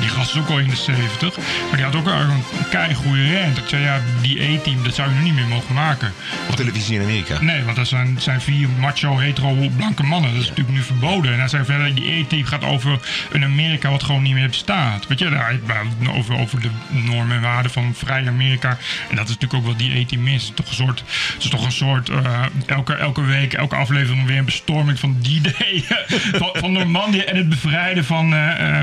Die 0.00 0.08
gast 0.08 0.34
is 0.34 0.40
ook 0.40 0.48
al 0.48 0.58
in 0.58 0.68
de 0.68 0.76
79. 0.86 1.36
Maar 1.36 1.76
die 1.76 1.84
had 1.84 1.96
ook 1.96 2.06
een 2.06 2.42
keigoede 2.70 3.30
rent. 3.30 3.58
Ik 3.58 3.64
zei, 3.66 3.82
ja, 3.82 4.00
die 4.22 4.42
E-team, 4.42 4.84
dat 4.84 4.94
zou 4.94 5.08
je 5.08 5.14
nu 5.14 5.22
niet 5.22 5.34
meer 5.34 5.46
mogen 5.46 5.74
maken. 5.74 6.12
Op 6.48 6.56
televisie 6.56 6.94
in 6.96 7.02
Amerika. 7.02 7.40
Nee, 7.40 7.64
want 7.64 7.76
dat 7.76 7.88
zijn, 7.88 8.16
zijn 8.20 8.40
vier 8.40 8.68
macho, 8.68 9.18
hetero, 9.18 9.56
blanke 9.76 10.02
mannen. 10.02 10.32
Dat 10.32 10.42
is 10.42 10.48
natuurlijk 10.48 10.76
nu 10.76 10.82
verboden. 10.82 11.32
En 11.32 11.38
hij 11.38 11.48
zei 11.48 11.64
verder, 11.64 11.94
die 11.94 12.12
E-team 12.12 12.44
gaat 12.44 12.64
over 12.64 13.00
een 13.32 13.44
Amerika 13.44 13.90
wat 13.90 14.02
gewoon 14.02 14.22
niet 14.22 14.34
meer 14.34 14.48
bestaat. 14.48 15.06
Weet 15.06 15.18
je, 15.18 15.28
daar, 15.28 15.56
over, 16.16 16.38
over 16.38 16.60
de 16.60 16.70
normen 16.90 17.36
en 17.36 17.42
waarden 17.42 17.70
van 17.70 17.94
vrij 17.94 18.26
Amerika. 18.26 18.78
En 19.10 19.16
dat 19.16 19.28
is 19.28 19.34
natuurlijk 19.34 19.54
ook 19.54 19.66
wat 19.66 19.78
die 19.78 19.98
E-team 19.98 20.26
is. 20.26 20.48
Het 20.48 20.58
is 20.58 20.64
toch 20.64 20.68
een 20.68 20.74
soort, 20.74 21.02
het 21.34 21.44
is 21.44 21.50
toch 21.50 21.64
een 21.64 21.72
soort 21.72 22.08
uh, 22.08 22.42
elke, 22.66 22.94
elke 22.94 23.22
week, 23.22 23.52
elke 23.52 23.76
aflevering 23.76 24.26
weer 24.26 24.38
een 24.38 24.44
bestorming 24.44 24.98
van 24.98 25.16
die 25.20 25.40
day 25.58 25.84
van, 26.32 26.50
van 26.52 26.72
Normandië 26.72 27.20
en 27.20 27.36
het 27.36 27.48
bevrijden 27.48 28.04
van, 28.04 28.34
uh, 28.34 28.80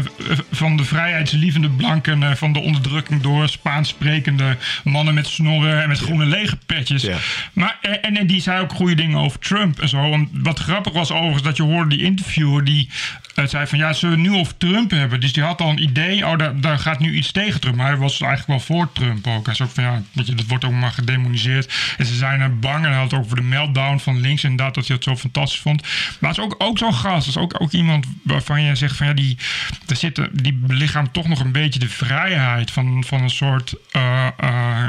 van 0.52 0.65
de 0.74 0.84
vrijheidslievende 0.84 1.70
blanken 1.70 2.22
uh, 2.22 2.32
van 2.32 2.54
de 2.54 2.60
onderdrukking 2.60 3.22
door 3.22 3.50
Spaans 3.50 3.90
sprekende 3.90 4.58
mannen 4.84 5.14
met 5.14 5.28
snorren 5.28 5.82
en 5.82 5.88
met 5.88 6.00
groene 6.00 6.26
legerpetjes. 6.26 7.02
Ja. 7.02 7.18
Maar, 7.54 7.78
en, 7.82 8.16
en 8.16 8.28
die 8.28 8.42
zei 8.42 8.62
ook 8.62 8.74
goede 8.74 8.96
dingen 8.96 9.18
over 9.18 9.40
Trump 9.40 9.80
en 9.80 9.90
zo. 9.90 10.10
Want 10.10 10.30
wat 10.34 10.60
grappig 10.60 10.94
was 10.94 11.12
overigens 11.12 11.44
dat 11.44 11.58
je 11.58 11.64
hoorde 11.64 11.96
die 11.96 12.06
interviewer 12.06 12.64
die 12.64 12.90
uh, 13.36 13.46
zei 13.46 13.68
van 13.68 13.78
ja, 13.78 13.94
zullen 13.94 14.16
we 14.16 14.30
nu 14.30 14.36
over 14.36 14.58
Trump 14.58 14.92
hebben? 14.92 15.20
Dus 15.20 15.34
die 15.34 15.44
had 15.44 15.62
al 15.62 15.70
een 15.70 15.84
idee, 15.84 16.28
oh, 16.28 16.38
daar, 16.38 16.62
daar 16.62 16.80
gaat 16.80 17.00
nu 17.00 17.14
iets 17.14 17.32
tegen 17.32 17.62
Trump. 17.62 17.76
Maar 17.76 17.88
hij 17.88 17.98
was 17.98 18.22
eigenlijk 18.22 18.50
wel 18.68 18.78
voor 18.78 18.92
Trump 18.92 19.28
ook. 19.28 19.46
Hij 19.46 19.56
zei 19.56 19.70
ook 19.70 19.76
van 19.76 19.84
ja, 19.84 20.02
weet 20.12 20.28
je, 20.28 20.36
dat 20.36 20.48
wordt 20.48 20.66
ook 20.66 20.72
maar 20.72 20.92
gedemoniseerd. 20.92 21.74
En 21.98 22.06
ze 22.06 22.16
zijn 22.16 22.42
er 22.42 22.60
bang 22.60 22.84
en 22.84 22.90
hij 22.90 23.00
had 23.00 23.12
het 23.12 23.20
over 23.20 23.36
de 23.36 23.42
meltdown 23.42 23.98
van 23.98 24.22
links 24.22 24.44
inderdaad, 24.44 24.76
dat 24.76 24.88
hij 24.88 24.96
het 24.96 25.06
zo 25.06 25.16
fantastisch 25.16 25.60
vond. 25.60 25.82
Maar 26.20 26.30
het 26.30 26.40
is 26.40 26.46
ook, 26.46 26.56
ook 26.58 26.78
zo'n 26.78 26.94
gast, 26.94 27.26
dat 27.26 27.36
is 27.36 27.38
ook, 27.38 27.62
ook 27.62 27.72
iemand 27.72 28.06
waarvan 28.24 28.62
je 28.62 28.76
zegt 28.76 28.96
van 28.96 29.08
ja, 29.08 29.14
die, 29.14 29.38
daar 29.86 29.98
zit, 29.98 30.22
die 30.32 30.54
belichaamt 30.56 31.14
toch 31.14 31.28
nog 31.28 31.40
een 31.40 31.52
beetje 31.52 31.80
de 31.80 31.90
vrijheid 31.90 32.72
van, 32.72 33.04
van 33.08 33.22
een 33.22 33.30
soort, 33.30 33.74
uh, 33.96 34.28
uh, 34.44 34.88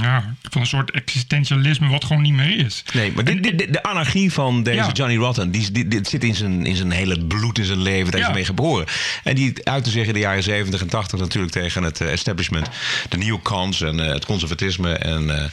ja, 0.00 0.34
van 0.42 0.60
een 0.60 0.66
soort 0.66 0.90
existentialisme 0.90 1.88
wat 1.88 2.04
gewoon 2.04 2.22
niet 2.22 2.32
meer 2.32 2.58
is. 2.58 2.84
Nee, 2.92 3.12
maar 3.12 3.24
de, 3.24 3.82
anarchie 3.82 4.32
van 4.32 4.62
deze 4.62 4.76
ja. 4.76 4.92
Johnny 4.92 5.16
Rotten, 5.16 5.50
die, 5.50 5.86
die, 5.88 6.00
zit 6.02 6.24
in 6.24 6.34
zijn, 6.34 6.66
in 6.66 6.76
zijn 6.76 6.90
hele 6.90 7.24
bloed, 7.24 7.58
in 7.58 7.64
zijn 7.64 7.82
leven. 7.82 8.10
Daar 8.12 8.20
is 8.20 8.26
ja. 8.26 8.32
mee 8.32 8.44
geboren. 8.44 8.86
En 9.24 9.34
die 9.34 9.68
uitte 9.68 9.90
zich 9.90 10.06
in 10.06 10.12
de 10.12 10.18
jaren 10.18 10.42
70 10.42 10.80
en 10.80 10.88
80 10.88 11.18
natuurlijk 11.18 11.52
tegen 11.52 11.82
het 11.82 12.00
establishment. 12.00 12.68
De 13.08 13.16
neocons 13.16 13.80
en 13.80 13.98
uh, 13.98 14.06
het 14.06 14.24
conservatisme. 14.24 14.92
En, 14.92 15.50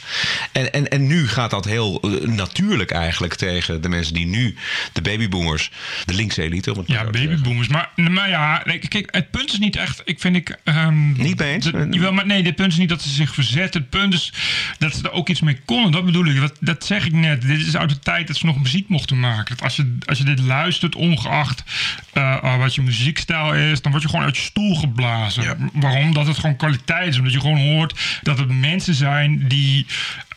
en, 0.52 0.72
en, 0.72 0.88
en 0.88 1.06
nu 1.06 1.28
gaat 1.28 1.50
dat 1.50 1.64
heel 1.64 2.00
natuurlijk 2.24 2.90
eigenlijk 2.90 3.34
tegen 3.34 3.82
de 3.82 3.88
mensen 3.88 4.14
die 4.14 4.26
nu, 4.26 4.56
de 4.92 5.02
babyboomers, 5.02 5.70
de 6.04 6.14
linkse 6.14 6.42
elite. 6.42 6.72
Om 6.72 6.78
het 6.78 6.88
ja, 6.88 7.04
babyboomers. 7.04 7.68
Maar, 7.68 7.90
maar 7.96 8.28
ja, 8.28 8.62
kijk, 8.88 9.08
het 9.10 9.30
punt 9.30 9.39
is 9.48 9.58
niet 9.58 9.76
echt, 9.76 10.02
ik 10.04 10.20
vind 10.20 10.36
ik... 10.36 10.58
Um, 10.64 11.12
niet 11.16 11.38
mee 11.38 11.52
eens? 11.52 11.64
De, 11.64 11.86
jawel, 11.90 12.12
maar 12.12 12.26
nee, 12.26 12.42
het 12.42 12.56
punt 12.56 12.72
is 12.72 12.78
niet 12.78 12.88
dat 12.88 13.02
ze 13.02 13.08
zich 13.08 13.34
verzetten. 13.34 13.80
Het 13.80 13.90
punt 13.90 14.14
is 14.14 14.32
dat 14.78 14.94
ze 14.94 15.02
er 15.02 15.12
ook 15.12 15.28
iets 15.28 15.40
mee 15.40 15.58
konden. 15.64 15.92
Dat 15.92 16.04
bedoel 16.04 16.26
ik. 16.26 16.40
Dat, 16.40 16.56
dat 16.60 16.86
zeg 16.86 17.06
ik 17.06 17.12
net. 17.12 17.42
Dit 17.42 17.66
is 17.66 17.76
uit 17.76 17.88
de 17.88 17.98
tijd 17.98 18.26
dat 18.26 18.36
ze 18.36 18.46
nog 18.46 18.60
muziek 18.60 18.88
mochten 18.88 19.20
maken. 19.20 19.56
Dat 19.56 19.64
als 19.64 19.76
je, 19.76 19.96
als 20.04 20.18
je 20.18 20.24
dit 20.24 20.40
luistert, 20.40 20.94
ongeacht 20.94 21.62
uh, 22.14 22.58
wat 22.58 22.74
je 22.74 22.82
muziekstijl 22.82 23.54
is, 23.54 23.82
dan 23.82 23.90
word 23.90 24.02
je 24.02 24.08
gewoon 24.08 24.24
uit 24.24 24.36
je 24.36 24.42
stoel 24.42 24.76
geblazen. 24.76 25.42
Ja. 25.42 25.56
Waarom? 25.72 26.14
Dat 26.14 26.26
het 26.26 26.38
gewoon 26.38 26.56
kwaliteit 26.56 27.08
is. 27.08 27.18
Omdat 27.18 27.32
je 27.32 27.40
gewoon 27.40 27.60
hoort 27.60 28.20
dat 28.22 28.38
het 28.38 28.48
mensen 28.48 28.94
zijn 28.94 29.48
die, 29.48 29.86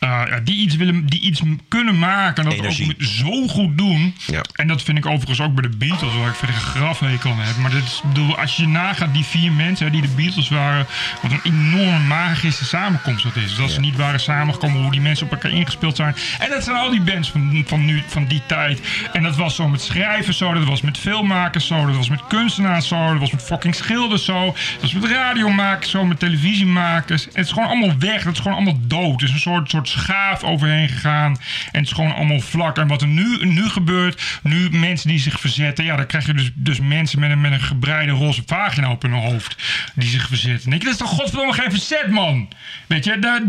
uh, 0.04 0.22
die, 0.44 0.56
iets, 0.56 0.76
willen, 0.76 1.06
die 1.06 1.20
iets 1.20 1.42
kunnen 1.68 1.98
maken. 1.98 2.44
En 2.44 2.50
dat 2.50 2.66
ook 2.66 3.02
zo 3.02 3.46
goed 3.46 3.78
doen. 3.78 4.14
Ja. 4.26 4.40
En 4.52 4.66
dat 4.66 4.82
vind 4.82 4.98
ik 4.98 5.06
overigens 5.06 5.40
ook 5.40 5.54
bij 5.54 5.70
de 5.70 5.76
Beatles, 5.76 6.14
waar 6.14 6.28
ik 6.28 6.34
verder 6.34 6.56
een 6.56 6.62
grafhekel 6.62 7.30
aan 7.30 7.38
heb. 7.38 7.56
Maar 7.56 7.70
dit 7.70 7.84
is, 7.84 8.02
bedoel, 8.04 8.38
als 8.38 8.56
je 8.56 8.68
nagaat, 8.68 9.14
die 9.14 9.24
vier 9.24 9.52
mensen 9.52 9.92
die 9.92 10.02
de 10.02 10.08
Beatles 10.16 10.48
waren, 10.48 10.86
wat 11.22 11.30
een 11.30 11.40
enorm 11.42 12.06
magische 12.06 12.64
samenkomst 12.64 13.24
dat 13.24 13.36
is. 13.36 13.42
Dus 13.42 13.56
dat 13.56 13.68
ja. 13.68 13.74
ze 13.74 13.80
niet 13.80 13.96
waren 13.96 14.20
samengekomen, 14.20 14.82
hoe 14.82 14.90
die 14.90 15.00
mensen 15.00 15.26
op 15.26 15.32
elkaar 15.32 15.50
ingespeeld 15.50 15.96
zijn. 15.96 16.14
En 16.38 16.50
dat 16.50 16.64
zijn 16.64 16.76
al 16.76 16.90
die 16.90 17.00
bands 17.00 17.30
van, 17.30 17.64
van, 17.66 17.84
nu, 17.84 18.02
van 18.06 18.26
die 18.26 18.42
tijd. 18.46 18.80
En 19.12 19.22
dat 19.22 19.36
was 19.36 19.54
zo 19.54 19.68
met 19.68 19.80
schrijvers 19.80 20.38
zo, 20.38 20.52
dat 20.52 20.64
was 20.64 20.80
met 20.80 20.98
filmmakers 20.98 21.66
zo, 21.66 21.86
dat 21.86 21.96
was 21.96 22.08
met 22.08 22.26
kunstenaars 22.28 22.88
zo, 22.88 23.10
dat 23.10 23.18
was 23.18 23.30
met 23.30 23.42
fucking 23.42 23.74
schilders 23.74 24.24
zo, 24.24 24.44
dat 24.44 24.80
was 24.80 24.92
met 24.92 25.10
radiomakers 25.10 25.90
zo, 25.90 26.04
met 26.04 26.18
televisiemakers. 26.18 27.24
Het 27.24 27.36
is 27.36 27.52
gewoon 27.52 27.68
allemaal 27.68 27.98
weg, 27.98 28.24
het 28.24 28.32
is 28.32 28.40
gewoon 28.40 28.56
allemaal 28.56 28.80
dood. 28.80 29.20
Er 29.20 29.28
is 29.28 29.32
een 29.32 29.40
soort, 29.40 29.70
soort 29.70 29.88
schaaf 30.00 30.42
overheen 30.42 30.88
gegaan 30.88 31.36
en 31.72 31.80
het 31.80 31.86
is 31.86 31.92
gewoon 31.92 32.14
allemaal 32.14 32.40
vlak. 32.40 32.78
En 32.78 32.86
wat 32.86 33.02
er 33.02 33.08
nu, 33.08 33.46
nu 33.46 33.68
gebeurt, 33.68 34.22
nu 34.42 34.70
mensen 34.70 35.08
die 35.08 35.18
zich 35.18 35.40
verzetten, 35.40 35.84
ja, 35.84 35.96
dan 35.96 36.06
krijg 36.06 36.26
je 36.26 36.34
dus, 36.34 36.50
dus 36.54 36.80
mensen 36.80 37.20
met 37.20 37.30
een, 37.30 37.40
met 37.40 37.52
een 37.52 37.60
gebreide 37.60 38.12
roze 38.12 38.42
vagina 38.46 38.90
op 38.90 39.02
hun 39.02 39.12
hoofd 39.12 39.56
die 39.94 40.08
zich 40.08 40.28
verzetten. 40.28 40.70
Denk 40.70 40.82
je, 40.82 40.88
dat 40.88 41.00
is 41.00 41.06
toch 41.06 41.16
godverdomme 41.16 41.52
geen 41.52 41.70
verzet, 41.70 42.10
man? 42.10 42.48
Weet 42.86 43.04
je, 43.04 43.18
daar, 43.18 43.40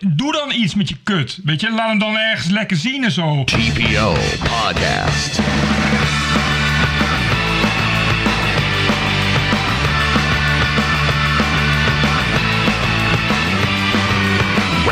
doe 0.00 0.32
dan 0.32 0.52
iets 0.52 0.74
met 0.74 0.88
je 0.88 0.96
kut. 1.02 1.40
Weet 1.44 1.60
je, 1.60 1.70
laat 1.70 1.88
hem 1.88 1.98
dan 1.98 2.18
ergens 2.18 2.48
lekker 2.48 2.76
zien 2.76 3.04
en 3.04 3.12
zo. 3.12 3.44
TPO 3.44 4.16
Podcast. 4.38 5.40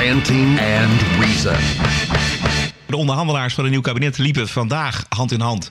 Ranting 0.09 0.59
and 0.61 1.01
Reason. 1.21 1.57
De 2.87 2.97
onderhandelaars 2.97 3.55
van 3.55 3.65
een 3.65 3.71
nieuw 3.71 3.81
kabinet 3.81 4.19
liepen 4.19 4.49
vandaag 4.49 5.05
hand 5.09 5.33
in 5.33 5.41
hand 5.41 5.71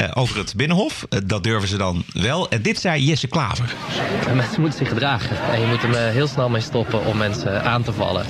uh, 0.00 0.08
over 0.14 0.38
het 0.38 0.54
Binnenhof. 0.56 1.06
Uh, 1.10 1.20
dat 1.24 1.44
durven 1.44 1.68
ze 1.68 1.76
dan 1.76 2.04
wel. 2.12 2.48
En 2.48 2.62
dit 2.62 2.80
zei 2.80 3.04
Jesse 3.04 3.26
Klaver. 3.26 3.74
Mensen 4.34 4.60
moeten 4.60 4.78
zich 4.78 4.88
gedragen. 4.88 5.52
En 5.52 5.60
je 5.60 5.66
moet 5.66 5.82
er 5.82 5.90
uh, 5.90 5.96
heel 5.96 6.26
snel 6.26 6.48
mee 6.48 6.60
stoppen 6.60 7.04
om 7.04 7.16
mensen 7.16 7.64
aan 7.64 7.82
te 7.82 7.92
vallen. 7.92 8.26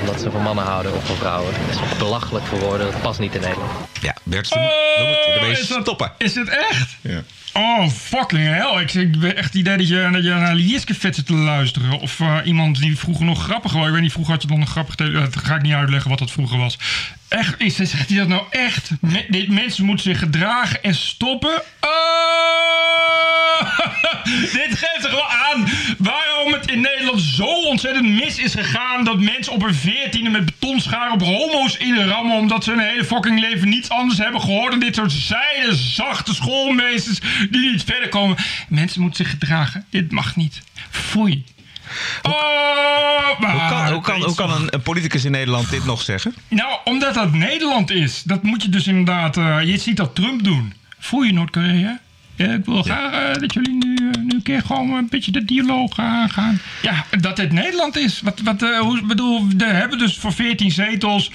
omdat 0.00 0.20
ze 0.20 0.30
van 0.30 0.42
mannen 0.42 0.64
houden 0.64 0.94
of 0.94 1.06
van 1.06 1.16
vrouwen. 1.16 1.52
Dat 1.66 1.90
is 1.90 1.98
belachelijk 1.98 2.44
voor 2.44 2.58
woorden. 2.58 2.92
Dat 2.92 3.02
past 3.02 3.20
niet 3.20 3.34
in 3.34 3.40
Nederland. 3.40 3.70
Ja, 4.00 4.16
Bert, 4.22 4.48
we 4.48 5.04
moeten 5.06 5.34
ermee 5.34 5.50
is 5.50 5.68
dat, 5.68 5.82
stoppen. 5.82 6.12
Is 6.18 6.34
het 6.34 6.48
echt? 6.48 6.96
Ja. 7.00 7.22
Oh, 7.52 7.88
fucking 7.88 8.46
hell. 8.46 8.80
Ik, 8.82 8.94
ik 8.94 9.22
echt 9.22 9.44
het 9.44 9.54
idee 9.54 9.76
dat 9.76 9.88
je, 9.88 10.08
dat 10.12 10.22
naar 10.22 10.54
Lieske 10.54 10.94
vet 10.94 11.14
zit 11.14 11.26
te 11.26 11.34
luisteren. 11.34 12.00
Of 12.00 12.18
uh, 12.18 12.36
iemand 12.44 12.78
die 12.78 12.98
vroeger 12.98 13.24
nog 13.24 13.42
grappig 13.42 13.72
was. 13.72 13.86
Ik 13.86 13.92
weet 13.92 14.02
niet, 14.02 14.12
vroeger 14.12 14.32
had 14.32 14.42
je 14.42 14.48
dan 14.48 14.58
nog 14.58 14.70
grappig... 14.70 14.94
Dat 14.94 15.36
ga 15.36 15.54
ik 15.54 15.62
niet 15.62 15.72
uitleggen 15.72 16.10
wat 16.10 16.18
dat 16.18 16.30
vroeger 16.30 16.58
was. 16.58 16.78
Echt, 17.28 17.60
is, 17.60 17.76
zegt 17.76 18.08
hij 18.08 18.18
dat 18.18 18.28
nou 18.28 18.42
echt? 18.50 18.90
Dit, 19.28 19.48
mensen 19.48 19.84
moeten 19.84 20.04
zich 20.04 20.18
gedragen 20.18 20.82
en 20.82 20.94
stoppen? 20.94 21.62
Oh! 21.80 21.90
dit 24.58 24.68
geeft 24.68 25.04
er 25.04 25.10
wel 25.10 25.28
aan 25.28 25.68
waarom 25.98 26.52
het 26.52 26.70
in 26.70 26.80
Nederland 26.80 27.20
zo 27.20 27.59
ontzettend 27.70 28.08
mis 28.08 28.38
is 28.38 28.54
gegaan... 28.54 29.04
dat 29.04 29.20
mensen 29.20 29.52
op 29.52 29.62
een 29.62 29.74
veertiende 29.74 30.30
met 30.30 30.44
betonscharen 30.44 31.12
op 31.12 31.22
homo's 31.22 31.76
inrammen... 31.76 32.36
omdat 32.36 32.64
ze 32.64 32.70
hun 32.70 32.80
hele 32.80 33.04
fucking 33.04 33.40
leven 33.40 33.68
niets 33.68 33.88
anders 33.88 34.18
hebben 34.18 34.40
gehoord... 34.40 34.70
dan 34.70 34.80
dit 34.80 34.94
soort 34.94 35.12
zijde, 35.12 35.74
zachte 35.74 36.34
schoolmeesters 36.34 37.20
die 37.50 37.70
niet 37.70 37.84
verder 37.84 38.08
komen. 38.08 38.36
Mensen 38.68 39.00
moeten 39.00 39.24
zich 39.24 39.32
gedragen. 39.32 39.84
Dit 39.90 40.12
mag 40.12 40.36
niet. 40.36 40.62
Foei. 40.90 41.44
Oh, 42.22 43.26
hoe 43.26 43.68
kan, 43.68 43.92
hoe 43.92 44.02
kan, 44.02 44.22
hoe 44.22 44.34
kan 44.34 44.50
een, 44.50 44.74
een, 44.74 44.82
politicus 44.82 45.24
in 45.24 45.30
Nederland 45.30 45.70
dit 45.70 45.84
nog 45.84 46.02
zeggen? 46.02 46.34
Nou, 46.48 46.78
omdat 46.84 47.14
dat 47.14 47.32
Nederland 47.32 47.90
is. 47.90 48.22
Dat 48.22 48.42
moet 48.42 48.62
je 48.62 48.68
dus 48.68 48.86
inderdaad... 48.86 49.36
Uh, 49.36 49.62
je 49.64 49.78
ziet 49.78 49.96
dat 49.96 50.14
Trump 50.14 50.44
doen. 50.44 50.74
Voel 50.98 51.22
je 51.22 51.32
Noord-Korea? 51.32 52.00
Ja, 52.36 52.52
ik 52.52 52.64
wil 52.64 52.82
graag 52.82 53.12
uh, 53.12 53.40
dat 53.40 53.54
jullie 53.54 53.84
nu, 53.84 53.96
uh, 54.02 54.10
nu 54.22 54.30
een 54.30 54.42
keer 54.42 54.62
gewoon 54.62 54.92
een 54.92 55.08
beetje 55.08 55.30
de 55.30 55.44
dialoog 55.44 55.98
aangaan. 55.98 56.60
Ja, 56.82 57.04
dat 57.20 57.36
dit 57.36 57.52
Nederland 57.52 57.96
is. 57.96 58.20
Wat, 58.20 58.40
wat, 58.40 58.62
uh, 58.62 58.78
hoe, 58.78 59.06
bedoel, 59.06 59.48
we 59.56 59.64
hebben 59.64 59.98
dus 59.98 60.16
voor 60.16 60.32
14 60.32 60.70
zetels 60.70 61.30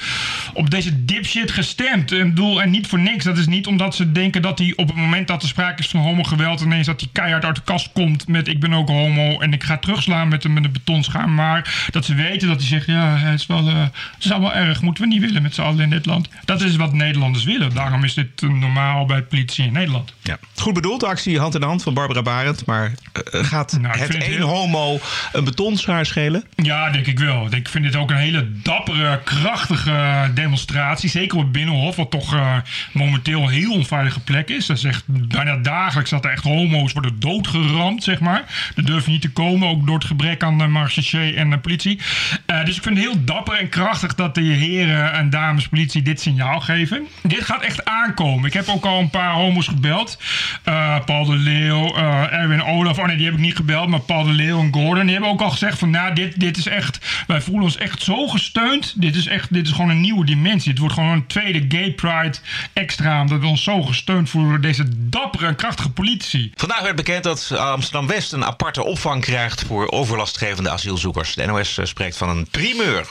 op 0.54 0.70
deze 0.70 1.06
dipshit 1.06 1.52
gestemd. 1.52 2.12
Ik 2.12 2.24
bedoel, 2.24 2.62
en 2.62 2.70
niet 2.70 2.88
voor 2.88 3.00
niks. 3.00 3.24
Dat 3.24 3.38
is 3.38 3.48
niet 3.48 3.68
omdat 3.68 3.96
ze 3.96 4.12
denken 4.12 4.42
dat 4.42 4.60
hij 4.60 4.74
op 4.76 4.88
het 4.88 4.98
moment 4.98 5.28
dat 5.28 5.42
er 5.42 5.48
sprake 5.48 5.82
is 5.82 5.88
van 5.88 6.00
homogeweld... 6.00 6.62
ineens 6.62 6.86
dat 6.86 7.00
hij 7.00 7.10
keihard 7.12 7.46
uit 7.46 7.56
de 7.56 7.62
kast 7.64 7.92
komt 7.92 8.28
met 8.28 8.48
ik 8.48 8.60
ben 8.60 8.74
ook 8.74 8.88
homo... 8.88 9.40
en 9.40 9.54
ik 9.54 9.64
ga 9.64 9.78
terugslaan 9.78 10.28
met, 10.28 10.48
met 10.48 10.64
een 10.66 10.72
betonschaam. 10.72 11.34
Maar 11.34 11.88
dat 11.92 12.06
ze 12.06 12.16
weten 12.16 12.48
dat 12.48 12.58
hij 12.58 12.68
zegt, 12.68 12.86
ja, 12.86 13.18
het 13.18 13.40
is, 13.40 13.46
wel, 13.46 13.68
het 13.68 13.94
is 14.20 14.32
allemaal 14.32 14.54
erg. 14.54 14.82
Moeten 14.82 15.04
we 15.04 15.10
niet 15.10 15.22
willen 15.22 15.42
met 15.42 15.56
z'n 15.56 15.62
allen 15.62 15.80
in 15.80 15.90
dit 15.90 16.06
land. 16.06 16.30
Dat 16.46 16.62
is 16.62 16.76
wat 16.76 16.94
Nederlanders 16.94 17.44
willen. 17.44 17.74
Daarom 17.74 18.04
is 18.04 18.14
dit 18.14 18.42
normaal 18.42 19.06
bij 19.06 19.22
politie 19.24 19.66
in 19.66 19.74
Nederland. 19.74 20.14
Ja, 20.22 20.40
goed 20.56 20.74
bedoeld 20.74 20.95
de 21.00 21.08
actie 21.08 21.40
hand 21.40 21.56
in 21.56 21.62
hand 21.62 21.84
van 21.84 21.94
Barbara 21.94 22.22
Barend. 22.22 22.66
Maar 22.66 22.86
uh, 22.86 23.44
gaat 23.44 23.78
nou, 23.82 23.98
het 23.98 24.16
één 24.16 24.22
heel... 24.22 24.48
homo 24.48 25.00
een 25.32 25.44
betonschaar 25.44 26.06
schelen? 26.06 26.44
Ja, 26.56 26.90
denk 26.90 27.06
ik 27.06 27.20
wel. 27.20 27.48
Ik 27.50 27.70
vind 27.70 27.84
dit 27.84 27.96
ook 27.96 28.10
een 28.10 28.18
hele 28.18 28.62
dappere, 28.62 29.22
krachtige 29.24 30.32
demonstratie. 30.34 31.10
Zeker 31.10 31.38
op 31.38 31.44
het 31.44 31.52
Binnenhof, 31.52 31.96
wat 31.96 32.12
toch 32.12 32.34
uh, 32.34 32.56
momenteel 32.92 33.42
een 33.42 33.50
heel 33.50 33.72
onveilige 33.72 34.20
plek 34.20 34.50
is. 34.50 34.66
Dat 34.66 34.78
is 34.78 34.84
echt 34.84 35.04
bijna 35.08 35.58
dagelijks 35.58 36.10
dat 36.10 36.26
er 36.26 36.32
echt 36.32 36.44
homo's 36.44 36.94
worden 36.94 37.20
doodgeramd, 37.20 38.04
zeg 38.04 38.20
maar. 38.20 38.72
Er 38.76 38.86
durven 38.86 39.12
niet 39.12 39.22
te 39.22 39.32
komen, 39.32 39.68
ook 39.68 39.86
door 39.86 39.96
het 39.96 40.06
gebrek 40.06 40.44
aan 40.44 40.62
uh, 40.62 40.68
marechaussee 40.68 41.36
en 41.36 41.52
uh, 41.52 41.58
politie. 41.62 42.00
dus 42.66 42.76
ik 42.76 42.84
vind 42.84 42.98
het 42.98 43.06
heel 43.06 43.24
dapper 43.24 43.60
en 43.60 43.70
krachtig 43.70 44.16
dat 44.16 44.36
de 44.36 44.42
heren 44.42 45.14
en 45.14 45.30
dames 45.30 45.68
politie 45.68 46.02
dit 46.02 46.22
signaal 46.22 46.60
geven. 46.60 47.08
Dit 47.24 47.44
gaat 47.44 47.62
echt 47.62 47.86
aankomen. 47.86 48.46
Ik 48.46 48.54
heb 48.54 48.68
ook 48.68 48.86
al 48.86 49.00
een 49.00 49.10
paar 49.10 49.34
homo's 49.34 49.68
gebeld. 49.68 50.18
Uh, 50.66 50.75
eh, 50.76 51.06
Paul 51.06 51.26
de 51.26 51.36
Leeuw, 51.36 51.94
eh, 51.94 52.34
Erwin 52.34 52.64
Olaf. 52.64 53.00
Oh 53.00 53.06
nee, 53.06 53.16
die 53.18 53.26
heb 53.26 53.34
ik 53.34 53.40
niet 53.40 53.56
gebeld. 53.56 53.88
Maar 53.88 54.00
Paul 54.00 54.24
de 54.24 54.32
Leeuw 54.32 54.60
en 54.60 54.74
Gordon. 54.74 55.04
Die 55.04 55.12
hebben 55.12 55.30
ook 55.30 55.42
al 55.42 55.50
gezegd 55.50 55.80
van, 55.80 55.90
nou, 55.90 56.14
dit, 56.14 56.40
dit 56.40 56.58
is 56.58 56.68
echt... 56.68 57.24
Wij 57.28 57.42
voelen 57.42 57.64
ons 57.64 57.78
echt 57.78 58.02
zo 58.02 58.28
gesteund. 58.28 58.94
Dit 59.02 59.16
is 59.16 59.28
echt, 59.28 59.54
dit 59.54 59.66
is 59.66 59.72
gewoon 59.72 59.90
een 59.90 60.02
nieuwe 60.02 60.26
dimensie. 60.26 60.72
Het 60.72 60.80
wordt 60.80 60.94
gewoon 60.94 61.12
een 61.12 61.28
tweede 61.28 61.66
gay 61.68 61.92
pride 61.92 62.38
extra. 62.74 63.22
Omdat 63.22 63.40
we 63.40 63.48
ons 63.48 63.64
zo 63.64 63.82
gesteund 63.82 64.30
voelen 64.30 64.50
door 64.52 64.62
deze 64.62 65.10
dappere 65.10 65.48
en 65.48 65.56
krachtige 65.56 65.90
politici. 65.90 66.52
Vandaag 66.56 66.82
werd 66.82 66.96
bekend 66.96 67.24
dat 67.24 67.52
Amsterdam-West 67.58 68.34
een 68.34 68.46
aparte 68.46 68.84
opvang 68.84 69.22
krijgt 69.22 69.64
voor 69.68 69.92
overlastgevende 69.92 70.70
asielzoekers. 70.70 71.34
De 71.36 71.46
NOS 71.46 71.78
eh, 71.78 71.86
spreekt 71.86 72.18
van 72.18 72.30
een 72.30 72.48
primeur. 72.52 73.08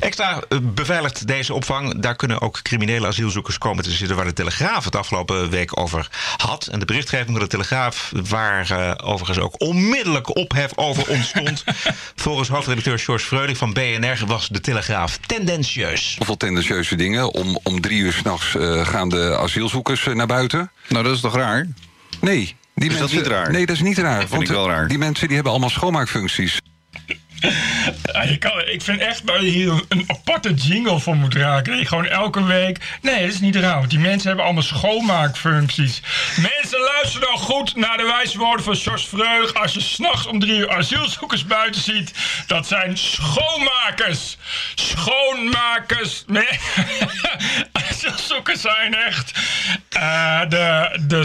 Extra 0.00 0.42
beveiligd 0.62 1.26
deze 1.26 1.54
opvang. 1.54 2.00
Daar 2.00 2.16
kunnen 2.16 2.40
ook 2.40 2.62
criminele 2.62 3.06
asielzoekers 3.06 3.58
komen 3.58 3.84
te 3.84 3.90
zitten 3.90 4.16
waar 4.16 4.24
de 4.24 4.32
Telegraaf 4.32 4.84
het 4.84 4.96
afgelopen 4.96 5.50
week 5.50 5.80
over 5.80 6.08
had. 6.36 6.66
En 6.66 6.78
de 6.78 6.84
berichtgeving 6.98 7.38
van 7.38 7.48
de 7.48 7.50
Telegraaf, 7.50 8.12
waar 8.28 8.70
eh, 8.70 9.08
overigens 9.08 9.38
ook 9.38 9.54
onmiddellijk 9.60 10.36
ophef 10.36 10.70
over 10.74 11.08
ontstond. 11.08 11.64
Volgens 12.24 12.48
hoofdredacteur 12.48 12.98
George 12.98 13.26
Freulich 13.26 13.56
van 13.56 13.72
BNR 13.72 14.26
was 14.26 14.48
de 14.48 14.60
Telegraaf 14.60 15.18
tendentieus. 15.26 16.14
Heel 16.16 16.26
veel 16.26 16.36
tendentieuze 16.36 16.96
dingen. 16.96 17.32
Om, 17.32 17.58
om 17.62 17.80
drie 17.80 18.00
uur 18.00 18.12
s'nachts 18.12 18.54
uh, 18.54 18.86
gaan 18.86 19.08
de 19.08 19.36
asielzoekers 19.36 20.06
uh, 20.06 20.14
naar 20.14 20.26
buiten. 20.26 20.70
Nou, 20.88 21.04
dat 21.04 21.14
is 21.14 21.20
toch 21.20 21.34
raar? 21.34 21.68
Nee. 22.20 22.56
Die 22.74 22.90
is 22.90 22.98
mensen, 22.98 23.16
dat 23.16 23.24
niet 23.24 23.26
raar? 23.26 23.50
Nee, 23.50 23.66
dat 23.66 23.76
is 23.76 23.82
niet 23.82 23.98
raar. 23.98 24.20
Dat 24.20 24.28
vind 24.28 24.42
ik 24.42 24.48
wel 24.48 24.68
raar. 24.68 24.88
Die 24.88 24.98
mensen 24.98 25.26
die 25.26 25.34
hebben 25.34 25.52
allemaal 25.52 25.70
schoonmaakfuncties. 25.70 26.60
Kan, 28.38 28.66
ik 28.66 28.82
vind 28.82 29.00
echt 29.00 29.26
dat 29.26 29.40
je 29.40 29.48
hier 29.48 29.82
een 29.88 30.04
aparte 30.06 30.54
jingle 30.54 31.00
voor 31.00 31.16
moet 31.16 31.34
raken. 31.34 31.86
Gewoon 31.86 32.06
elke 32.06 32.44
week. 32.44 32.78
Nee, 33.02 33.20
dat 33.20 33.32
is 33.32 33.40
niet 33.40 33.56
raar. 33.56 33.88
Die 33.88 33.98
mensen 33.98 34.26
hebben 34.26 34.44
allemaal 34.44 34.62
schoonmaakfuncties. 34.62 36.02
Mensen, 36.36 36.80
luister 36.80 37.20
dan 37.20 37.38
goed 37.38 37.76
naar 37.76 37.96
de 37.96 38.02
wijze 38.02 38.38
woorden 38.38 38.64
van 38.64 38.76
George 38.76 39.06
Freud. 39.06 39.54
Als 39.54 39.72
je 39.72 39.80
s'nachts 39.80 40.26
om 40.26 40.38
drie 40.38 40.58
uur 40.58 40.70
asielzoekers 40.70 41.46
buiten 41.46 41.80
ziet. 41.80 42.12
Dat 42.46 42.66
zijn 42.66 42.98
schoonmakers. 42.98 44.36
Schoonmakers. 44.74 46.24
Nee. 46.26 46.48
asielzoekers 47.88 48.60
zijn 48.60 48.94
echt 48.94 49.32
uh, 49.96 50.40
de, 50.48 50.98
de 51.06 51.24